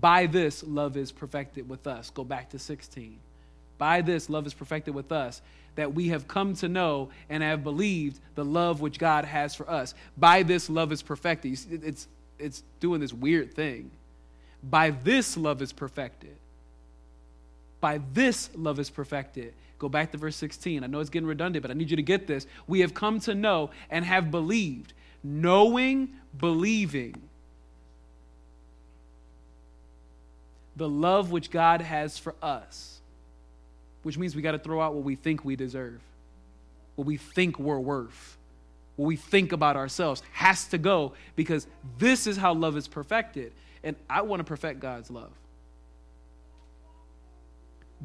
By 0.00 0.26
this, 0.26 0.64
love 0.64 0.96
is 0.96 1.12
perfected 1.12 1.68
with 1.68 1.86
us. 1.86 2.10
Go 2.10 2.24
back 2.24 2.50
to 2.50 2.58
16. 2.58 3.18
By 3.78 4.02
this, 4.02 4.28
love 4.28 4.46
is 4.46 4.54
perfected 4.54 4.94
with 4.94 5.12
us, 5.12 5.42
that 5.76 5.94
we 5.94 6.08
have 6.08 6.28
come 6.28 6.54
to 6.54 6.68
know 6.68 7.10
and 7.28 7.42
have 7.42 7.64
believed 7.64 8.20
the 8.34 8.44
love 8.44 8.80
which 8.80 8.98
God 8.98 9.24
has 9.24 9.54
for 9.54 9.68
us. 9.68 9.94
By 10.16 10.42
this, 10.42 10.70
love 10.70 10.92
is 10.92 11.02
perfected. 11.02 11.58
It's, 11.70 12.06
it's 12.38 12.62
doing 12.80 13.00
this 13.00 13.12
weird 13.12 13.54
thing. 13.54 13.90
By 14.62 14.90
this, 14.90 15.36
love 15.36 15.60
is 15.62 15.72
perfected. 15.72 16.36
By 17.80 18.00
this, 18.12 18.50
love 18.56 18.78
is 18.78 18.88
perfected. 18.88 19.52
Go 19.78 19.88
back 19.88 20.12
to 20.12 20.18
verse 20.18 20.36
16. 20.36 20.82
I 20.82 20.86
know 20.86 21.00
it's 21.00 21.10
getting 21.10 21.26
redundant, 21.26 21.62
but 21.62 21.70
I 21.70 21.74
need 21.74 21.90
you 21.90 21.96
to 21.96 22.02
get 22.02 22.26
this. 22.26 22.46
We 22.66 22.80
have 22.80 22.94
come 22.94 23.20
to 23.20 23.34
know 23.34 23.70
and 23.90 24.04
have 24.04 24.30
believed. 24.30 24.94
Knowing, 25.22 26.10
believing. 26.38 27.14
The 30.76 30.88
love 30.88 31.30
which 31.30 31.50
God 31.50 31.80
has 31.80 32.18
for 32.18 32.34
us 32.40 32.93
which 34.04 34.16
means 34.16 34.36
we 34.36 34.42
got 34.42 34.52
to 34.52 34.58
throw 34.58 34.80
out 34.80 34.94
what 34.94 35.02
we 35.04 35.16
think 35.16 35.44
we 35.44 35.56
deserve, 35.56 36.00
what 36.94 37.06
we 37.06 37.16
think 37.16 37.58
we're 37.58 37.78
worth, 37.78 38.36
what 38.96 39.06
we 39.06 39.16
think 39.16 39.52
about 39.52 39.76
ourselves 39.76 40.22
has 40.32 40.66
to 40.68 40.78
go 40.78 41.12
because 41.34 41.66
this 41.98 42.26
is 42.26 42.36
how 42.36 42.54
love 42.54 42.76
is 42.76 42.86
perfected. 42.86 43.52
And 43.82 43.96
I 44.08 44.22
want 44.22 44.40
to 44.40 44.44
perfect 44.44 44.80
God's 44.80 45.10
love. 45.10 45.32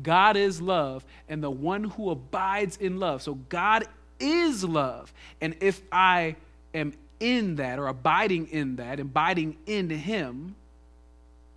God 0.02 0.38
is 0.38 0.62
love, 0.62 1.04
and 1.28 1.44
the 1.44 1.52
one 1.52 1.84
who 1.84 2.10
abides 2.10 2.78
in 2.78 3.00
love. 3.00 3.22
So 3.22 3.34
God 3.34 3.86
is 4.20 4.64
love. 4.64 5.14
And 5.42 5.56
if 5.60 5.82
I 5.92 6.36
am 6.74 6.94
in 7.20 7.58
that 7.58 7.80
or 7.80 7.88
abiding 7.88 8.48
in 8.48 8.78
that, 8.78 9.00
abiding 9.00 9.58
in 9.66 9.90
Him, 9.90 10.56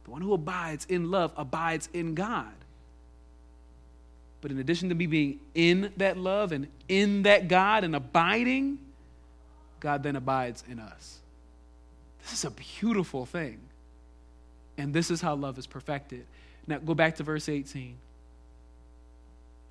the 0.05 0.11
one 0.11 0.23
who 0.23 0.33
abides 0.33 0.87
in 0.89 1.11
love 1.11 1.33
abides 1.37 1.89
in 1.93 2.15
God. 2.15 2.53
But 4.43 4.51
in 4.51 4.59
addition 4.59 4.91
to 4.91 4.95
me 4.95 5.07
being 5.07 5.41
in 5.55 5.93
that 5.97 6.19
love 6.19 6.53
and 6.53 6.67
in 6.89 7.23
that 7.23 7.49
God 7.49 7.85
and 7.85 7.97
abiding, 7.97 8.79
God 9.81 10.03
then 10.03 10.17
abides 10.17 10.63
in 10.69 10.79
us. 10.79 11.19
This 12.23 12.35
is 12.35 12.45
a 12.45 12.51
beautiful 12.51 13.25
thing. 13.25 13.61
And 14.77 14.93
this 14.93 15.11
is 15.11 15.21
how 15.21 15.35
love 15.37 15.59
is 15.59 15.67
perfected. 15.67 16.27
Now, 16.67 16.79
go 16.79 16.95
back 16.95 17.17
to 17.17 17.23
verse 17.23 17.49
18. 17.49 17.97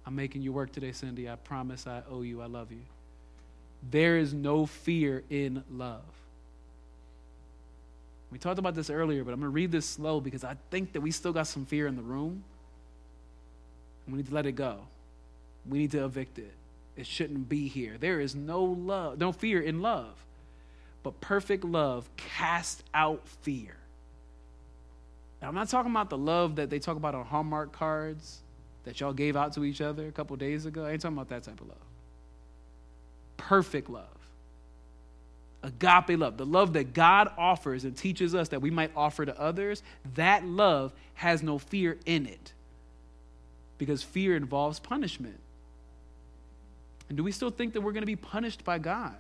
I'm 0.06 0.16
making 0.16 0.42
you 0.42 0.52
work 0.52 0.72
today, 0.72 0.94
Cindy. 0.94 1.30
I 1.30 1.36
promise 1.36 1.86
I 1.86 2.02
owe 2.10 2.22
you. 2.22 2.42
I 2.42 2.46
love 2.46 2.72
you. 2.72 2.82
There 3.90 4.18
is 4.18 4.34
no 4.34 4.66
fear 4.66 5.24
in 5.30 5.64
love. 5.70 6.02
We 8.32 8.38
talked 8.38 8.60
about 8.60 8.76
this 8.76 8.90
earlier, 8.90 9.24
but 9.26 9.34
I'm 9.34 9.40
going 9.40 9.52
to 9.52 9.54
read 9.54 9.72
this 9.72 9.86
slow 9.86 10.22
because 10.22 10.44
I 10.44 10.56
think 10.70 10.94
that 10.94 11.02
we 11.02 11.12
still 11.12 11.34
got 11.34 11.48
some 11.48 11.66
fear 11.66 11.88
in 11.88 11.98
the 11.98 12.02
room. 12.02 12.44
We 14.08 14.18
need 14.18 14.28
to 14.28 14.34
let 14.34 14.46
it 14.46 14.54
go. 14.54 14.80
We 15.68 15.80
need 15.80 15.92
to 15.92 16.06
evict 16.06 16.40
it. 16.40 16.54
It 16.96 17.06
shouldn't 17.06 17.48
be 17.48 17.68
here. 17.68 17.96
There 18.00 18.20
is 18.20 18.36
no 18.36 18.64
love, 18.64 19.20
no 19.20 19.32
fear 19.32 19.62
in 19.62 19.82
love. 19.82 20.14
But 21.04 21.20
perfect 21.22 21.64
love 21.64 22.10
casts 22.18 22.84
out 22.94 23.28
fear. 23.28 23.76
Now, 25.42 25.48
I'm 25.48 25.56
not 25.56 25.70
talking 25.70 25.92
about 25.92 26.10
the 26.10 26.18
love 26.18 26.58
that 26.58 26.70
they 26.70 26.80
talk 26.80 26.98
about 26.98 27.16
on 27.16 27.26
Hallmark 27.26 27.72
cards 27.72 28.42
that 28.84 29.00
y'all 29.00 29.14
gave 29.14 29.36
out 29.36 29.54
to 29.54 29.64
each 29.64 29.82
other 29.82 30.08
a 30.08 30.12
couple 30.12 30.36
days 30.36 30.66
ago. 30.66 30.86
I 30.86 30.92
ain't 30.92 31.02
talking 31.02 31.18
about 31.18 31.30
that 31.30 31.44
type 31.44 31.60
of 31.62 31.68
love. 31.68 31.78
Perfect 33.38 33.90
love. 33.90 34.06
Agape 35.64 36.20
love, 36.20 36.38
the 36.38 36.46
love 36.46 36.74
that 36.74 36.94
God 36.94 37.32
offers 37.38 37.84
and 37.84 37.96
teaches 37.96 38.34
us 38.34 38.50
that 38.50 38.62
we 38.62 38.72
might 38.72 38.92
offer 38.96 39.26
to 39.26 39.40
others, 39.40 39.84
that 40.16 40.44
love 40.44 40.92
has 41.16 41.44
no 41.44 41.60
fear 41.60 41.98
in 42.06 42.26
it 42.26 42.54
because 43.82 44.04
fear 44.04 44.36
involves 44.36 44.78
punishment. 44.78 45.40
And 47.10 47.18
do 47.18 47.24
we 47.24 47.32
still 47.32 47.50
think 47.50 47.74
that 47.74 47.82
we're 47.82 47.94
going 47.94 48.04
to 48.04 48.06
be 48.06 48.16
punished 48.16 48.64
by 48.64 48.78
God? 48.78 49.16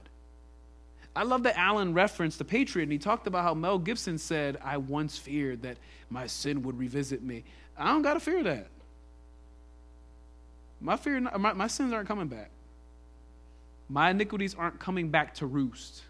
I 1.15 1.23
love 1.23 1.41
that 1.43 1.57
Alan 1.57 1.95
referenced 1.95 2.37
the 2.37 2.45
Patriot, 2.45 2.83
and 2.83 2.91
he 2.91 2.99
talked 2.99 3.25
about 3.25 3.41
how 3.41 3.55
Mel 3.55 3.79
Gibson 3.79 4.19
said, 4.19 4.59
I 4.63 4.77
once 4.77 5.17
feared 5.17 5.63
that 5.63 5.77
my 6.11 6.27
sin 6.27 6.61
would 6.61 6.77
revisit 6.77 7.23
me. 7.23 7.43
I 7.75 7.87
don't 7.87 8.03
got 8.03 8.13
to 8.13 8.19
fear 8.19 8.43
that. 8.43 8.67
My, 10.79 10.95
fear, 10.95 11.19
my, 11.19 11.53
my 11.53 11.65
sins 11.65 11.91
aren't 11.91 12.07
coming 12.07 12.27
back. 12.27 12.51
My 13.89 14.11
iniquities 14.11 14.53
aren't 14.53 14.79
coming 14.79 15.09
back 15.09 15.33
to 15.35 15.47
roost. 15.47 16.03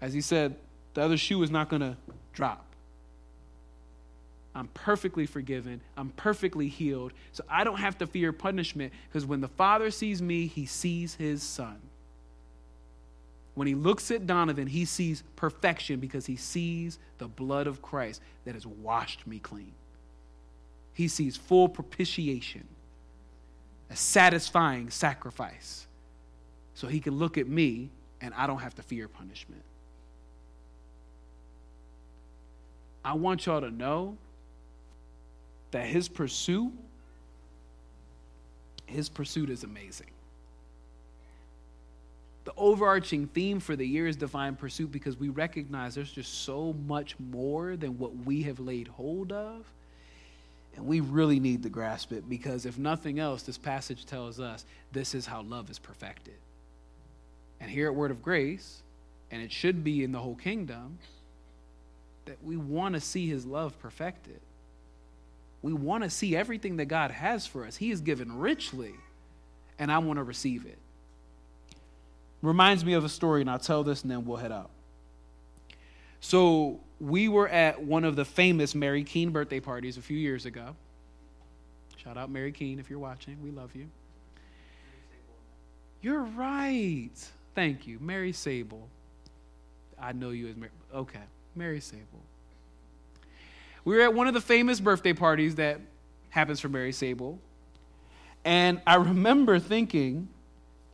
As 0.00 0.12
he 0.12 0.20
said, 0.20 0.56
the 0.94 1.02
other 1.02 1.16
shoe 1.16 1.40
is 1.44 1.52
not 1.52 1.68
going 1.68 1.82
to 1.82 1.96
drop. 2.32 2.66
I'm 4.54 4.68
perfectly 4.68 5.26
forgiven. 5.26 5.80
I'm 5.96 6.10
perfectly 6.10 6.68
healed. 6.68 7.12
So 7.32 7.42
I 7.48 7.64
don't 7.64 7.78
have 7.78 7.98
to 7.98 8.06
fear 8.06 8.32
punishment 8.32 8.92
because 9.08 9.24
when 9.24 9.40
the 9.40 9.48
Father 9.48 9.90
sees 9.90 10.20
me, 10.20 10.46
he 10.46 10.66
sees 10.66 11.14
his 11.14 11.42
Son. 11.42 11.80
When 13.54 13.66
he 13.66 13.74
looks 13.74 14.10
at 14.10 14.26
Donovan, 14.26 14.66
he 14.66 14.84
sees 14.84 15.22
perfection 15.36 16.00
because 16.00 16.26
he 16.26 16.36
sees 16.36 16.98
the 17.18 17.28
blood 17.28 17.66
of 17.66 17.82
Christ 17.82 18.22
that 18.44 18.54
has 18.54 18.66
washed 18.66 19.26
me 19.26 19.38
clean. 19.38 19.72
He 20.94 21.08
sees 21.08 21.36
full 21.36 21.68
propitiation, 21.68 22.66
a 23.90 23.96
satisfying 23.96 24.90
sacrifice. 24.90 25.86
So 26.74 26.86
he 26.88 27.00
can 27.00 27.16
look 27.16 27.38
at 27.38 27.48
me 27.48 27.90
and 28.20 28.32
I 28.34 28.46
don't 28.46 28.60
have 28.60 28.74
to 28.76 28.82
fear 28.82 29.08
punishment. 29.08 29.62
I 33.04 33.14
want 33.14 33.46
y'all 33.46 33.60
to 33.60 33.70
know 33.70 34.16
that 35.72 35.86
his 35.86 36.08
pursuit, 36.08 36.72
his 38.86 39.08
pursuit 39.08 39.50
is 39.50 39.64
amazing. 39.64 40.06
The 42.44 42.52
overarching 42.56 43.28
theme 43.28 43.60
for 43.60 43.76
the 43.76 43.86
year 43.86 44.06
is 44.06 44.16
divine 44.16 44.56
pursuit 44.56 44.90
because 44.90 45.16
we 45.16 45.28
recognize 45.28 45.94
there's 45.94 46.12
just 46.12 46.44
so 46.44 46.74
much 46.86 47.18
more 47.18 47.76
than 47.76 47.98
what 47.98 48.14
we 48.24 48.42
have 48.42 48.58
laid 48.58 48.88
hold 48.88 49.32
of. 49.32 49.64
And 50.74 50.86
we 50.86 51.00
really 51.00 51.38
need 51.38 51.62
to 51.64 51.68
grasp 51.68 52.12
it 52.12 52.28
because 52.28 52.66
if 52.66 52.78
nothing 52.78 53.18
else, 53.18 53.42
this 53.42 53.58
passage 53.58 54.06
tells 54.06 54.40
us 54.40 54.64
this 54.90 55.14
is 55.14 55.26
how 55.26 55.42
love 55.42 55.70
is 55.70 55.78
perfected. 55.78 56.34
And 57.60 57.70
here 57.70 57.86
at 57.86 57.94
Word 57.94 58.10
of 58.10 58.22
Grace, 58.22 58.82
and 59.30 59.40
it 59.40 59.52
should 59.52 59.84
be 59.84 60.02
in 60.02 60.12
the 60.12 60.18
whole 60.18 60.34
kingdom, 60.34 60.98
that 62.24 62.42
we 62.42 62.56
want 62.56 62.94
to 62.94 63.00
see 63.00 63.28
his 63.28 63.46
love 63.46 63.78
perfected. 63.80 64.40
We 65.62 65.72
want 65.72 66.02
to 66.04 66.10
see 66.10 66.36
everything 66.36 66.76
that 66.76 66.86
God 66.86 67.12
has 67.12 67.46
for 67.46 67.64
us. 67.64 67.76
He 67.76 67.90
is 67.90 68.00
given 68.00 68.38
richly, 68.38 68.94
and 69.78 69.90
I 69.92 69.98
want 69.98 70.18
to 70.18 70.24
receive 70.24 70.66
it. 70.66 70.78
Reminds 72.42 72.84
me 72.84 72.94
of 72.94 73.04
a 73.04 73.08
story, 73.08 73.40
and 73.40 73.48
I'll 73.48 73.60
tell 73.60 73.84
this 73.84 74.02
and 74.02 74.10
then 74.10 74.24
we'll 74.24 74.38
head 74.38 74.50
out. 74.50 74.70
So, 76.20 76.80
we 77.00 77.28
were 77.28 77.48
at 77.48 77.82
one 77.82 78.04
of 78.04 78.14
the 78.14 78.24
famous 78.24 78.74
Mary 78.74 79.02
Keene 79.02 79.30
birthday 79.30 79.60
parties 79.60 79.96
a 79.96 80.02
few 80.02 80.16
years 80.16 80.46
ago. 80.46 80.76
Shout 81.96 82.16
out 82.16 82.30
Mary 82.30 82.52
Keene 82.52 82.78
if 82.78 82.90
you're 82.90 82.98
watching. 82.98 83.36
We 83.42 83.50
love 83.50 83.74
you. 83.74 83.88
You're 86.00 86.22
right. 86.22 87.10
Thank 87.54 87.86
you. 87.86 87.98
Mary 88.00 88.32
Sable. 88.32 88.88
I 90.00 90.12
know 90.12 90.30
you 90.30 90.48
as 90.48 90.56
Mary. 90.56 90.72
Okay. 90.92 91.20
Mary 91.54 91.80
Sable. 91.80 92.22
We 93.84 93.96
were 93.96 94.02
at 94.02 94.14
one 94.14 94.28
of 94.28 94.34
the 94.34 94.40
famous 94.40 94.80
birthday 94.80 95.12
parties 95.12 95.56
that 95.56 95.80
happens 96.30 96.60
for 96.60 96.68
Mary 96.68 96.92
Sable. 96.92 97.38
And 98.44 98.80
I 98.86 98.96
remember 98.96 99.58
thinking, 99.58 100.28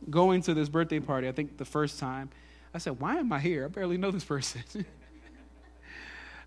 going 0.09 0.41
to 0.43 0.53
this 0.53 0.69
birthday 0.69 0.99
party, 0.99 1.27
I 1.27 1.31
think 1.31 1.57
the 1.57 1.65
first 1.65 1.99
time, 1.99 2.29
I 2.73 2.77
said, 2.77 2.99
Why 2.99 3.17
am 3.17 3.31
I 3.31 3.39
here? 3.39 3.65
I 3.65 3.67
barely 3.67 3.97
know 3.97 4.11
this 4.11 4.23
person. 4.23 4.63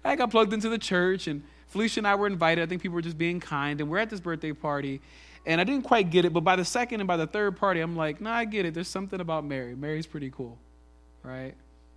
I 0.04 0.16
got 0.16 0.30
plugged 0.30 0.52
into 0.52 0.68
the 0.68 0.78
church, 0.78 1.26
and 1.26 1.42
Felicia 1.68 2.00
and 2.00 2.06
I 2.06 2.14
were 2.14 2.26
invited. 2.26 2.62
I 2.62 2.66
think 2.66 2.82
people 2.82 2.94
were 2.94 3.02
just 3.02 3.18
being 3.18 3.40
kind, 3.40 3.80
and 3.80 3.88
we're 3.88 3.98
at 3.98 4.10
this 4.10 4.20
birthday 4.20 4.52
party. 4.52 5.00
And 5.44 5.60
I 5.60 5.64
didn't 5.64 5.82
quite 5.82 6.10
get 6.10 6.24
it, 6.24 6.32
but 6.32 6.40
by 6.40 6.54
the 6.54 6.64
second 6.64 7.00
and 7.00 7.08
by 7.08 7.16
the 7.16 7.26
third 7.26 7.56
party, 7.56 7.80
I'm 7.80 7.96
like, 7.96 8.20
no, 8.20 8.30
nah, 8.30 8.36
I 8.36 8.44
get 8.44 8.64
it. 8.64 8.74
There's 8.74 8.88
something 8.88 9.20
about 9.20 9.44
Mary. 9.44 9.74
Mary's 9.74 10.06
pretty 10.06 10.30
cool, 10.30 10.56
right? 11.24 11.54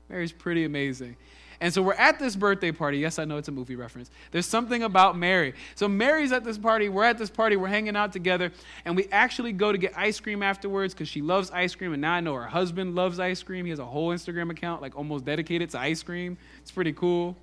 Mary's 0.09 0.31
pretty 0.31 0.65
amazing. 0.65 1.15
And 1.62 1.74
so 1.74 1.82
we're 1.82 1.93
at 1.93 2.20
this 2.20 2.36
birthday 2.36 2.72
party. 2.72 2.97
Yes, 2.99 3.20
I 3.20 3.26
know 3.26 3.38
it's 3.38 3.47
a 3.47 3.51
movie 3.51 3.76
reference. 3.76 4.12
There's 4.32 4.45
something 4.45 4.84
about 4.84 5.18
Mary. 5.18 5.53
So 5.76 5.88
Mary's 5.88 6.32
at 6.32 6.43
this 6.43 6.58
party. 6.58 6.89
We're 6.89 7.03
at 7.03 7.18
this 7.18 7.30
party. 7.30 7.56
We're 7.56 7.68
hanging 7.68 7.95
out 7.95 8.12
together. 8.12 8.51
And 8.84 8.95
we 8.95 9.08
actually 9.12 9.53
go 9.53 9.72
to 9.72 9.78
get 9.78 9.97
ice 9.97 10.20
cream 10.20 10.43
afterwards 10.43 10.93
because 10.93 11.08
she 11.08 11.22
loves 11.22 11.51
ice 11.51 11.76
cream. 11.76 11.93
And 11.93 12.01
now 12.01 12.14
I 12.14 12.20
know 12.20 12.34
her 12.36 12.47
husband 12.47 12.95
loves 12.95 13.20
ice 13.20 13.41
cream. 13.41 13.66
He 13.66 13.70
has 13.70 13.80
a 13.80 13.86
whole 13.86 14.10
Instagram 14.10 14.51
account, 14.51 14.82
like 14.82 14.95
almost 14.97 15.26
dedicated 15.26 15.70
to 15.72 15.80
ice 15.80 16.03
cream. 16.03 16.38
It's 16.62 16.72
pretty 16.72 16.93
cool. 16.93 17.36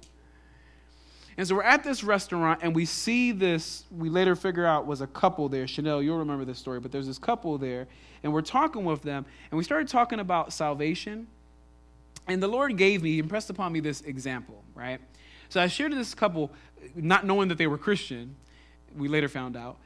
And 1.39 1.49
so 1.49 1.55
we're 1.55 1.63
at 1.63 1.83
this 1.83 2.05
restaurant 2.05 2.61
and 2.63 2.75
we 2.75 2.85
see 2.85 3.33
this, 3.33 3.85
we 3.91 4.11
later 4.11 4.37
figure 4.37 4.67
out 4.67 4.87
was 4.87 5.01
a 5.01 5.07
couple 5.07 5.49
there. 5.49 5.67
Chanel, 5.67 6.03
you'll 6.03 6.19
remember 6.19 6.45
this 6.45 6.59
story, 6.59 6.79
but 6.79 6.93
there's 6.93 7.07
this 7.07 7.19
couple 7.19 7.57
there. 7.57 7.89
And 8.23 8.33
we're 8.33 8.43
talking 8.43 8.85
with 8.85 9.03
them. 9.03 9.25
And 9.51 9.57
we 9.57 9.65
started 9.65 9.89
talking 9.89 10.21
about 10.21 10.53
salvation 10.53 11.27
and 12.29 12.43
the 12.43 12.49
Lord 12.49 12.77
gave 12.77 13.03
me, 13.03 13.18
impressed 13.18 13.51
upon 13.51 13.73
me 13.73 13.81
this 13.81 14.01
example, 14.03 14.62
right? 14.75 15.01
So 15.49 15.61
I 15.61 15.66
shared 15.66 15.93
this 15.93 16.14
couple, 16.14 16.51
not 16.95 17.27
knowing 17.27 17.49
that 17.49 17.59
they 17.59 17.66
were 17.66 17.79
Christian. 17.79 18.37
We 18.97 19.09
later 19.09 19.29
found 19.29 19.57
out 19.57 19.77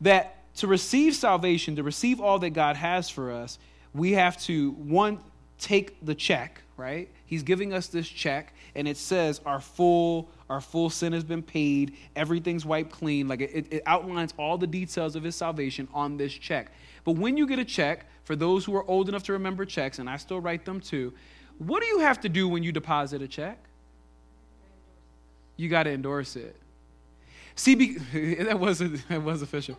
that 0.00 0.36
to 0.56 0.66
receive 0.66 1.14
salvation, 1.14 1.76
to 1.76 1.82
receive 1.82 2.20
all 2.20 2.38
that 2.40 2.50
God 2.50 2.76
has 2.76 3.10
for 3.10 3.32
us, 3.32 3.58
we 3.94 4.12
have 4.12 4.40
to, 4.42 4.72
one, 4.72 5.18
take 5.58 6.04
the 6.04 6.14
check, 6.14 6.62
right? 6.76 7.08
He's 7.26 7.42
giving 7.42 7.72
us 7.72 7.88
this 7.88 8.08
check, 8.08 8.54
and 8.74 8.86
it 8.86 8.96
says 8.96 9.40
our 9.44 9.60
full 9.60 10.28
our 10.50 10.60
full 10.60 10.88
sin 10.88 11.12
has 11.12 11.24
been 11.24 11.42
paid, 11.42 11.94
everything's 12.16 12.64
wiped 12.64 12.90
clean. 12.90 13.28
Like 13.28 13.42
it, 13.42 13.66
it 13.70 13.82
outlines 13.84 14.32
all 14.38 14.56
the 14.56 14.66
details 14.66 15.14
of 15.14 15.22
his 15.22 15.36
salvation 15.36 15.88
on 15.92 16.16
this 16.16 16.32
check. 16.32 16.72
But 17.04 17.12
when 17.16 17.36
you 17.36 17.46
get 17.46 17.58
a 17.58 17.64
check, 17.64 18.06
for 18.24 18.34
those 18.34 18.64
who 18.64 18.74
are 18.74 18.88
old 18.88 19.08
enough 19.08 19.22
to 19.24 19.32
remember 19.32 19.64
checks, 19.64 19.98
and 19.98 20.08
I 20.08 20.16
still 20.16 20.40
write 20.40 20.64
them 20.64 20.80
too, 20.80 21.12
what 21.58 21.82
do 21.82 21.88
you 21.88 22.00
have 22.00 22.20
to 22.20 22.28
do 22.28 22.48
when 22.48 22.62
you 22.62 22.72
deposit 22.72 23.22
a 23.22 23.28
check? 23.28 23.58
You 25.56 25.68
got 25.68 25.84
to 25.84 25.90
endorse 25.90 26.36
it. 26.36 26.56
See, 27.56 27.74
be, 27.74 27.98
that, 28.42 28.58
was, 28.58 28.78
that 28.78 29.22
was 29.22 29.42
official. 29.42 29.76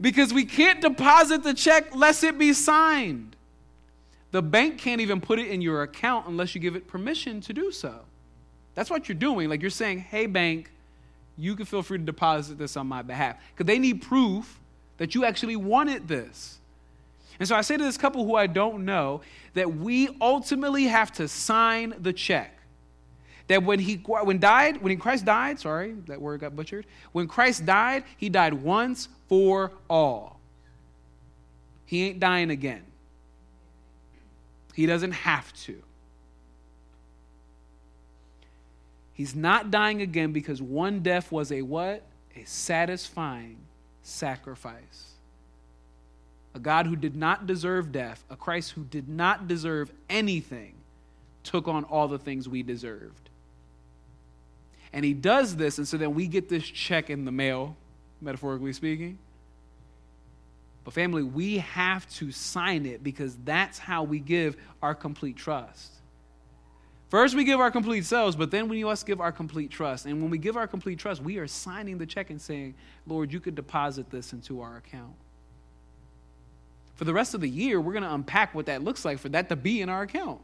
Because 0.00 0.32
we 0.32 0.44
can't 0.44 0.80
deposit 0.80 1.42
the 1.42 1.54
check 1.54 1.94
lest 1.94 2.22
it 2.22 2.38
be 2.38 2.52
signed. 2.52 3.34
The 4.30 4.42
bank 4.42 4.78
can't 4.78 5.00
even 5.00 5.20
put 5.20 5.38
it 5.38 5.48
in 5.48 5.60
your 5.60 5.82
account 5.82 6.26
unless 6.28 6.54
you 6.54 6.60
give 6.60 6.76
it 6.76 6.86
permission 6.86 7.40
to 7.42 7.52
do 7.52 7.72
so. 7.72 8.00
That's 8.74 8.90
what 8.90 9.08
you're 9.08 9.16
doing. 9.16 9.48
Like 9.48 9.62
you're 9.62 9.70
saying, 9.70 10.00
hey, 10.00 10.26
bank, 10.26 10.70
you 11.36 11.56
can 11.56 11.66
feel 11.66 11.82
free 11.82 11.98
to 11.98 12.04
deposit 12.04 12.58
this 12.58 12.76
on 12.76 12.86
my 12.86 13.02
behalf. 13.02 13.36
Because 13.54 13.66
they 13.66 13.78
need 13.78 14.02
proof 14.02 14.60
that 14.98 15.14
you 15.14 15.24
actually 15.24 15.56
wanted 15.56 16.06
this. 16.06 16.58
And 17.38 17.48
so 17.48 17.54
I 17.54 17.60
say 17.60 17.76
to 17.76 17.84
this 17.84 17.98
couple 17.98 18.24
who 18.24 18.34
I 18.34 18.46
don't 18.46 18.84
know 18.84 19.20
that 19.54 19.76
we 19.76 20.08
ultimately 20.20 20.84
have 20.84 21.12
to 21.12 21.28
sign 21.28 21.94
the 21.98 22.12
check. 22.12 22.52
That 23.48 23.62
when 23.62 23.78
he 23.78 23.96
when 23.96 24.40
died, 24.40 24.82
when 24.82 24.96
Christ 24.98 25.24
died, 25.24 25.60
sorry, 25.60 25.94
that 26.06 26.20
word 26.20 26.40
got 26.40 26.56
butchered. 26.56 26.86
When 27.12 27.28
Christ 27.28 27.64
died, 27.64 28.04
he 28.16 28.28
died 28.28 28.54
once 28.54 29.08
for 29.28 29.72
all. 29.88 30.40
He 31.84 32.08
ain't 32.08 32.18
dying 32.18 32.50
again. 32.50 32.82
He 34.74 34.86
doesn't 34.86 35.12
have 35.12 35.52
to. 35.64 35.80
He's 39.12 39.34
not 39.34 39.70
dying 39.70 40.02
again 40.02 40.32
because 40.32 40.60
one 40.60 41.00
death 41.00 41.30
was 41.30 41.52
a 41.52 41.62
what? 41.62 42.02
A 42.34 42.44
satisfying 42.44 43.56
sacrifice 44.02 45.15
a 46.56 46.58
God 46.58 46.86
who 46.86 46.96
did 46.96 47.14
not 47.14 47.46
deserve 47.46 47.92
death, 47.92 48.24
a 48.30 48.34
Christ 48.34 48.70
who 48.70 48.84
did 48.84 49.10
not 49.10 49.46
deserve 49.46 49.92
anything, 50.08 50.72
took 51.44 51.68
on 51.68 51.84
all 51.84 52.08
the 52.08 52.18
things 52.18 52.48
we 52.48 52.62
deserved. 52.62 53.28
And 54.90 55.04
he 55.04 55.12
does 55.12 55.56
this, 55.56 55.76
and 55.76 55.86
so 55.86 55.98
then 55.98 56.14
we 56.14 56.26
get 56.26 56.48
this 56.48 56.64
check 56.64 57.10
in 57.10 57.26
the 57.26 57.30
mail, 57.30 57.76
metaphorically 58.22 58.72
speaking. 58.72 59.18
But, 60.82 60.94
family, 60.94 61.22
we 61.22 61.58
have 61.58 62.08
to 62.14 62.32
sign 62.32 62.86
it 62.86 63.04
because 63.04 63.36
that's 63.44 63.78
how 63.78 64.04
we 64.04 64.18
give 64.18 64.56
our 64.80 64.94
complete 64.94 65.36
trust. 65.36 65.92
First, 67.10 67.34
we 67.34 67.44
give 67.44 67.60
our 67.60 67.70
complete 67.70 68.06
selves, 68.06 68.34
but 68.34 68.50
then 68.50 68.66
we 68.68 68.82
must 68.82 69.04
give 69.04 69.20
our 69.20 69.30
complete 69.30 69.70
trust. 69.70 70.06
And 70.06 70.22
when 70.22 70.30
we 70.30 70.38
give 70.38 70.56
our 70.56 70.66
complete 70.66 70.98
trust, 70.98 71.20
we 71.20 71.36
are 71.36 71.46
signing 71.46 71.98
the 71.98 72.06
check 72.06 72.30
and 72.30 72.40
saying, 72.40 72.74
Lord, 73.06 73.30
you 73.30 73.40
could 73.40 73.56
deposit 73.56 74.10
this 74.10 74.32
into 74.32 74.62
our 74.62 74.78
account 74.78 75.12
for 76.96 77.04
the 77.04 77.12
rest 77.12 77.34
of 77.34 77.40
the 77.40 77.48
year, 77.48 77.80
we're 77.80 77.92
going 77.92 78.04
to 78.04 78.12
unpack 78.12 78.54
what 78.54 78.66
that 78.66 78.82
looks 78.82 79.04
like 79.04 79.18
for 79.18 79.28
that 79.28 79.48
to 79.50 79.56
be 79.56 79.80
in 79.82 79.88
our 79.88 80.02
account. 80.02 80.40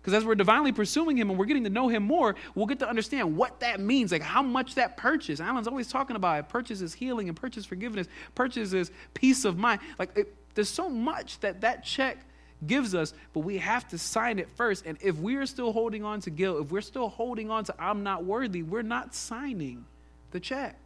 Because 0.00 0.14
as 0.14 0.24
we're 0.24 0.34
divinely 0.34 0.72
pursuing 0.72 1.16
Him 1.16 1.30
and 1.30 1.38
we're 1.38 1.44
getting 1.44 1.62
to 1.64 1.70
know 1.70 1.86
Him 1.86 2.02
more, 2.02 2.34
we'll 2.54 2.66
get 2.66 2.80
to 2.80 2.88
understand 2.88 3.36
what 3.36 3.60
that 3.60 3.78
means, 3.78 4.10
like 4.10 4.22
how 4.22 4.42
much 4.42 4.74
that 4.74 4.96
purchase. 4.96 5.38
Alan's 5.38 5.68
always 5.68 5.86
talking 5.86 6.16
about 6.16 6.40
it. 6.40 6.48
Purchase 6.48 6.80
is 6.80 6.92
healing 6.92 7.28
and 7.28 7.36
purchase 7.36 7.64
forgiveness. 7.64 8.08
Purchase 8.34 8.72
is 8.72 8.90
peace 9.14 9.44
of 9.44 9.58
mind. 9.58 9.80
Like 10.00 10.16
it, 10.16 10.34
there's 10.54 10.70
so 10.70 10.88
much 10.88 11.38
that 11.40 11.60
that 11.60 11.84
check 11.84 12.18
gives 12.66 12.94
us, 12.94 13.14
but 13.32 13.40
we 13.40 13.58
have 13.58 13.86
to 13.88 13.98
sign 13.98 14.38
it 14.38 14.48
first. 14.56 14.86
And 14.86 14.98
if 15.00 15.16
we're 15.18 15.46
still 15.46 15.72
holding 15.72 16.04
on 16.04 16.20
to 16.22 16.30
guilt, 16.30 16.64
if 16.64 16.72
we're 16.72 16.80
still 16.80 17.08
holding 17.08 17.50
on 17.50 17.64
to 17.64 17.74
I'm 17.78 18.02
not 18.02 18.24
worthy, 18.24 18.62
we're 18.62 18.82
not 18.82 19.14
signing 19.14 19.84
the 20.32 20.40
check 20.40 20.76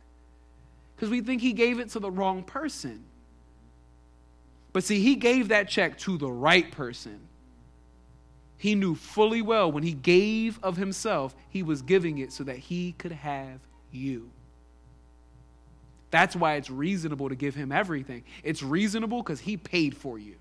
because 0.94 1.08
we 1.08 1.22
think 1.22 1.40
He 1.40 1.54
gave 1.54 1.78
it 1.78 1.88
to 1.90 2.00
the 2.00 2.10
wrong 2.10 2.42
person. 2.42 3.04
But 4.76 4.84
see, 4.84 5.00
he 5.00 5.14
gave 5.14 5.48
that 5.48 5.70
check 5.70 5.96
to 6.00 6.18
the 6.18 6.30
right 6.30 6.70
person. 6.70 7.18
He 8.58 8.74
knew 8.74 8.94
fully 8.94 9.40
well 9.40 9.72
when 9.72 9.82
he 9.82 9.94
gave 9.94 10.62
of 10.62 10.76
himself, 10.76 11.34
he 11.48 11.62
was 11.62 11.80
giving 11.80 12.18
it 12.18 12.30
so 12.30 12.44
that 12.44 12.58
he 12.58 12.92
could 12.92 13.12
have 13.12 13.58
you. 13.90 14.28
That's 16.10 16.36
why 16.36 16.56
it's 16.56 16.68
reasonable 16.68 17.30
to 17.30 17.34
give 17.34 17.54
him 17.54 17.72
everything. 17.72 18.24
It's 18.44 18.62
reasonable 18.62 19.22
because 19.22 19.40
he 19.40 19.56
paid 19.56 19.96
for 19.96 20.18
you. 20.18 20.34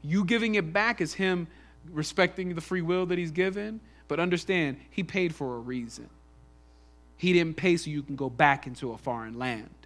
You 0.00 0.24
giving 0.24 0.54
it 0.54 0.72
back 0.72 1.02
is 1.02 1.12
him 1.12 1.48
respecting 1.90 2.54
the 2.54 2.62
free 2.62 2.80
will 2.80 3.04
that 3.04 3.18
he's 3.18 3.32
given, 3.32 3.82
but 4.08 4.18
understand, 4.18 4.78
he 4.88 5.02
paid 5.02 5.34
for 5.34 5.56
a 5.56 5.58
reason. 5.58 6.08
He 7.18 7.34
didn't 7.34 7.58
pay 7.58 7.76
so 7.76 7.90
you 7.90 8.02
can 8.02 8.16
go 8.16 8.30
back 8.30 8.66
into 8.66 8.92
a 8.92 8.96
foreign 8.96 9.38
land. 9.38 9.81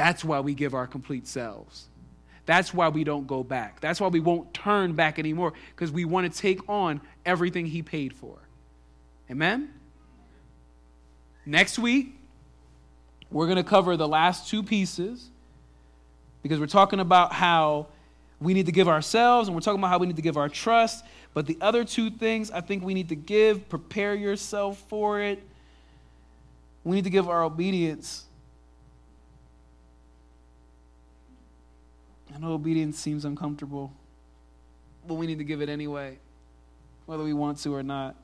That's 0.00 0.24
why 0.24 0.40
we 0.40 0.54
give 0.54 0.72
our 0.72 0.86
complete 0.86 1.28
selves. 1.28 1.90
That's 2.46 2.72
why 2.72 2.88
we 2.88 3.04
don't 3.04 3.26
go 3.26 3.44
back. 3.44 3.80
That's 3.80 4.00
why 4.00 4.08
we 4.08 4.18
won't 4.18 4.54
turn 4.54 4.94
back 4.94 5.18
anymore 5.18 5.52
because 5.76 5.92
we 5.92 6.06
want 6.06 6.32
to 6.32 6.40
take 6.40 6.66
on 6.70 7.02
everything 7.26 7.66
He 7.66 7.82
paid 7.82 8.14
for. 8.14 8.38
Amen? 9.30 9.68
Next 11.44 11.78
week, 11.78 12.18
we're 13.30 13.44
going 13.44 13.58
to 13.58 13.62
cover 13.62 13.98
the 13.98 14.08
last 14.08 14.48
two 14.48 14.62
pieces 14.62 15.28
because 16.42 16.58
we're 16.58 16.66
talking 16.66 17.00
about 17.00 17.34
how 17.34 17.88
we 18.40 18.54
need 18.54 18.64
to 18.64 18.72
give 18.72 18.88
ourselves 18.88 19.48
and 19.48 19.54
we're 19.54 19.60
talking 19.60 19.80
about 19.80 19.88
how 19.88 19.98
we 19.98 20.06
need 20.06 20.16
to 20.16 20.22
give 20.22 20.38
our 20.38 20.48
trust. 20.48 21.04
But 21.34 21.44
the 21.44 21.58
other 21.60 21.84
two 21.84 22.08
things 22.08 22.50
I 22.50 22.62
think 22.62 22.82
we 22.82 22.94
need 22.94 23.10
to 23.10 23.16
give, 23.16 23.68
prepare 23.68 24.14
yourself 24.14 24.82
for 24.88 25.20
it. 25.20 25.42
We 26.84 26.96
need 26.96 27.04
to 27.04 27.10
give 27.10 27.28
our 27.28 27.44
obedience 27.44 28.24
I 32.34 32.38
know 32.38 32.52
obedience 32.52 32.98
seems 32.98 33.24
uncomfortable, 33.24 33.92
but 35.06 35.14
we 35.14 35.26
need 35.26 35.38
to 35.38 35.44
give 35.44 35.62
it 35.62 35.68
anyway, 35.68 36.18
whether 37.06 37.24
we 37.24 37.32
want 37.32 37.58
to 37.58 37.74
or 37.74 37.82
not. 37.82 38.16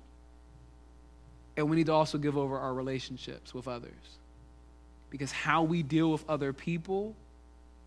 And 1.57 1.71
we 1.71 1.77
need 1.77 1.87
to 1.87 1.93
also 1.93 2.19
give 2.19 2.37
over 2.37 2.59
our 2.59 2.75
relationships 2.75 3.55
with 3.55 3.67
others. 3.67 3.93
Because 5.11 5.33
how 5.33 5.63
we 5.63 5.83
deal 5.83 6.13
with 6.13 6.29
other 6.29 6.53
people, 6.53 7.15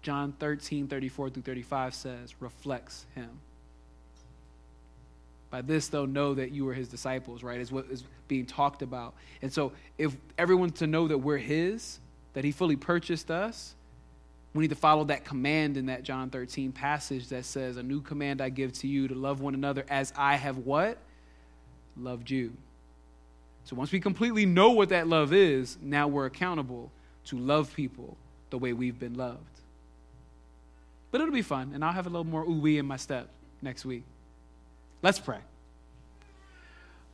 John 0.02 0.34
13, 0.40 0.88
34 0.88 1.30
through 1.30 1.44
35 1.44 1.94
says, 1.94 2.36
reflects 2.40 3.06
him. 3.16 3.30
By 5.52 5.62
this, 5.62 5.88
they'll 5.88 6.08
know 6.08 6.36
that 6.36 6.52
you 6.52 6.68
are 6.70 6.74
his 6.74 6.88
disciples, 6.88 7.44
right? 7.44 7.60
Is 7.60 7.72
what 7.72 7.86
is 7.90 8.04
being 8.28 8.46
talked 8.46 8.82
about. 8.82 9.16
And 9.42 9.52
so, 9.52 9.72
if 9.98 10.16
everyone's 10.38 10.80
to 10.80 10.88
know 10.88 11.08
that 11.08 11.18
we're 11.18 11.38
his, 11.38 12.00
that 12.34 12.44
he 12.44 12.52
fully 12.52 12.76
purchased 12.76 13.32
us, 13.32 13.74
we 14.54 14.64
need 14.64 14.70
to 14.70 14.76
follow 14.76 15.04
that 15.06 15.26
command 15.26 15.78
in 15.78 15.88
that 15.88 16.04
John 16.04 16.30
13 16.30 16.72
passage 16.72 17.28
that 17.28 17.46
says, 17.46 17.78
A 17.78 17.84
new 17.84 18.02
command 18.02 18.42
I 18.42 18.50
give 18.50 18.74
to 18.74 18.88
you 18.88 19.08
to 19.08 19.16
love 19.16 19.42
one 19.42 19.54
another 19.54 19.86
as 19.90 20.12
I 20.18 20.36
have 20.36 20.58
what? 20.58 20.98
Loved 21.96 22.30
you. 22.30 22.54
So 23.66 23.76
once 23.76 23.92
we 23.92 24.00
completely 24.00 24.48
know 24.48 24.72
what 24.72 24.90
that 24.90 25.08
love 25.08 25.34
is, 25.34 25.78
now 25.82 26.08
we're 26.08 26.26
accountable 26.26 26.92
to 27.26 27.38
love 27.38 27.74
people 27.76 28.18
the 28.50 28.58
way 28.58 28.74
we've 28.74 28.98
been 28.98 29.14
loved. 29.14 29.44
But 31.12 31.22
it'll 31.22 31.34
be 31.34 31.44
fun, 31.44 31.72
and 31.74 31.84
I'll 31.84 31.94
have 31.94 32.08
a 32.08 32.10
little 32.10 32.24
more 32.24 32.44
ooh 32.44 32.60
wee 32.60 32.80
in 32.80 32.86
my 32.88 32.98
step 32.98 33.30
next 33.62 33.86
week. 33.86 34.04
Let's 35.04 35.20
pray. 35.20 35.40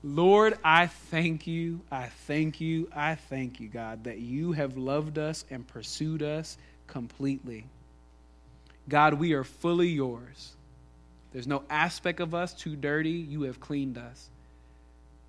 Lord, 0.04 0.58
I 0.64 0.88
thank 0.88 1.48
you, 1.48 1.82
I 1.92 2.06
thank 2.28 2.62
you, 2.62 2.90
I 2.96 3.16
thank 3.16 3.60
you, 3.60 3.68
God, 3.68 4.04
that 4.04 4.20
you 4.20 4.52
have 4.52 4.78
loved 4.78 5.18
us 5.18 5.46
and 5.50 5.68
pursued 5.68 6.22
us 6.22 6.58
completely. 6.88 7.66
God, 8.88 9.16
we 9.16 9.34
are 9.34 9.44
fully 9.44 9.90
yours. 9.90 10.54
There's 11.34 11.48
no 11.48 11.64
aspect 11.70 12.20
of 12.20 12.34
us 12.34 12.54
too 12.54 12.76
dirty. 12.76 13.10
You 13.10 13.44
have 13.44 13.60
cleaned 13.60 13.98
us. 13.98 14.30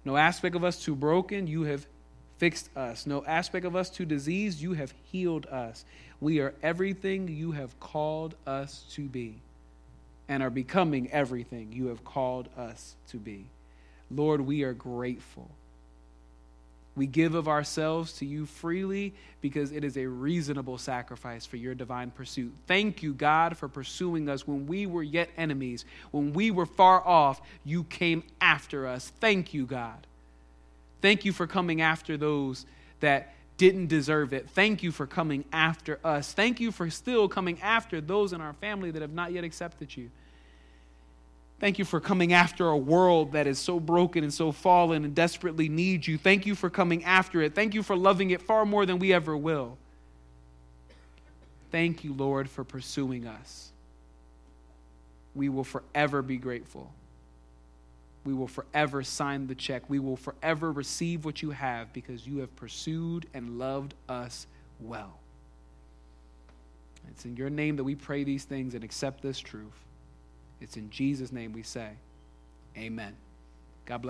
No 0.05 0.17
aspect 0.17 0.55
of 0.55 0.63
us 0.63 0.83
too 0.83 0.95
broken. 0.95 1.47
You 1.47 1.63
have 1.63 1.87
fixed 2.39 2.75
us. 2.77 3.07
No 3.07 3.25
aspect 3.25 3.67
of 3.67 3.75
us 3.75 3.91
too 3.91 4.05
diseased. 4.05 4.61
You 4.61 4.75
have 4.75 4.95
healed 5.11 5.47
us. 5.47 5.85
We 6.21 6.41
are 6.41 6.55
everything 6.63 7.29
you 7.29 7.53
have 7.53 7.79
called 7.81 8.35
us 8.47 8.85
to 8.93 9.03
be 9.03 9.37
and 10.29 10.43
are 10.43 10.51
becoming 10.51 11.11
everything 11.13 11.73
you 11.73 11.87
have 11.89 12.05
called 12.05 12.49
us 12.57 12.95
to 13.09 13.17
be. 13.17 13.47
Lord, 14.11 14.41
we 14.41 14.63
are 14.63 14.73
grateful. 14.73 15.51
We 16.97 17.07
give 17.07 17.35
of 17.35 17.47
ourselves 17.47 18.15
to 18.15 18.27
you 18.27 18.47
freely 18.47 19.13
because 19.43 19.71
it 19.71 19.85
is 19.85 19.99
a 19.99 20.07
reasonable 20.07 20.79
sacrifice 20.79 21.45
for 21.45 21.59
your 21.59 21.75
divine 21.75 22.11
pursuit. 22.11 22.53
Thank 22.67 23.03
you, 23.03 23.13
God, 23.13 23.59
for 23.59 23.69
pursuing 23.69 24.31
us 24.31 24.49
when 24.49 24.67
we 24.67 24.87
were 24.87 25.03
yet 25.03 25.29
enemies. 25.37 25.85
When 26.11 26.33
we 26.33 26.51
were 26.51 26.65
far 26.65 27.07
off, 27.07 27.43
you 27.65 27.85
came 27.85 28.23
after 28.41 28.87
us. 28.87 29.13
Thank 29.21 29.53
you, 29.53 29.67
God. 29.67 30.07
Thank 31.03 31.27
you 31.27 31.33
for 31.33 31.47
coming 31.47 31.83
after 31.83 32.17
those 32.17 32.65
that 33.01 33.35
didn't 33.59 33.89
deserve 33.89 34.33
it. 34.33 34.49
Thank 34.51 34.83
you 34.83 34.91
for 34.91 35.07
coming 35.07 35.45
after 35.53 35.99
us. 36.03 36.33
Thank 36.33 36.61
you 36.61 36.73
for 36.73 36.89
still 36.91 37.29
coming 37.29 37.61
after 37.61 38.01
those 38.01 38.33
in 38.33 38.41
our 38.41 38.55
family 38.55 38.91
that 38.91 39.03
have 39.03 39.13
not 39.13 39.33
yet 39.33 39.45
accepted 39.45 39.95
you. 39.97 40.11
Thank 41.59 41.79
you 41.79 41.87
for 41.87 42.01
coming 42.01 42.35
after 42.35 42.69
a 42.69 42.77
world 42.77 43.33
that 43.33 43.47
is 43.47 43.59
so 43.59 43.81
broken 43.81 44.23
and 44.23 44.33
so 44.33 44.53
fallen 44.53 45.05
and 45.05 45.15
desperately 45.15 45.69
needs 45.71 46.07
you. 46.07 46.19
Thank 46.19 46.45
you 46.45 46.55
for 46.55 46.69
coming 46.69 47.03
after 47.05 47.41
it. 47.41 47.55
Thank 47.55 47.75
you 47.75 47.83
for 47.83 47.97
loving 47.97 48.31
it 48.31 48.43
far 48.43 48.67
more 48.67 48.85
than 48.85 48.99
we 48.99 49.13
ever 49.15 49.35
will. 49.37 49.79
Thank 51.71 52.05
you, 52.05 52.13
Lord, 52.13 52.51
for 52.51 52.63
pursuing 52.63 53.27
us. 53.27 53.73
We 55.35 55.49
will 55.49 55.65
forever 55.65 56.21
be 56.21 56.37
grateful. 56.37 56.93
We 58.25 58.35
will 58.35 58.49
forever 58.49 59.03
sign 59.03 59.47
the 59.47 59.55
check. 59.55 59.89
We 59.89 59.99
will 59.99 60.17
forever 60.17 60.73
receive 60.73 61.25
what 61.25 61.43
you 61.43 61.53
have 61.53 61.93
because 61.93 62.27
you 62.27 62.39
have 62.39 62.55
pursued 62.57 63.27
and 63.33 63.59
loved 63.59 63.95
us 64.09 64.47
well. 64.81 65.19
It's 67.09 67.25
in 67.25 67.37
your 67.37 67.51
name 67.51 67.77
that 67.77 67.85
we 67.85 67.95
pray 67.95 68.25
these 68.25 68.45
things 68.45 68.75
and 68.75 68.85
accept 68.85 69.23
this 69.23 69.39
truth. 69.39 69.86
It's 70.61 70.77
in 70.77 70.91
Jesus' 70.91 71.33
name 71.33 71.53
we 71.53 71.63
say, 71.63 71.91
Amen. 72.77 73.15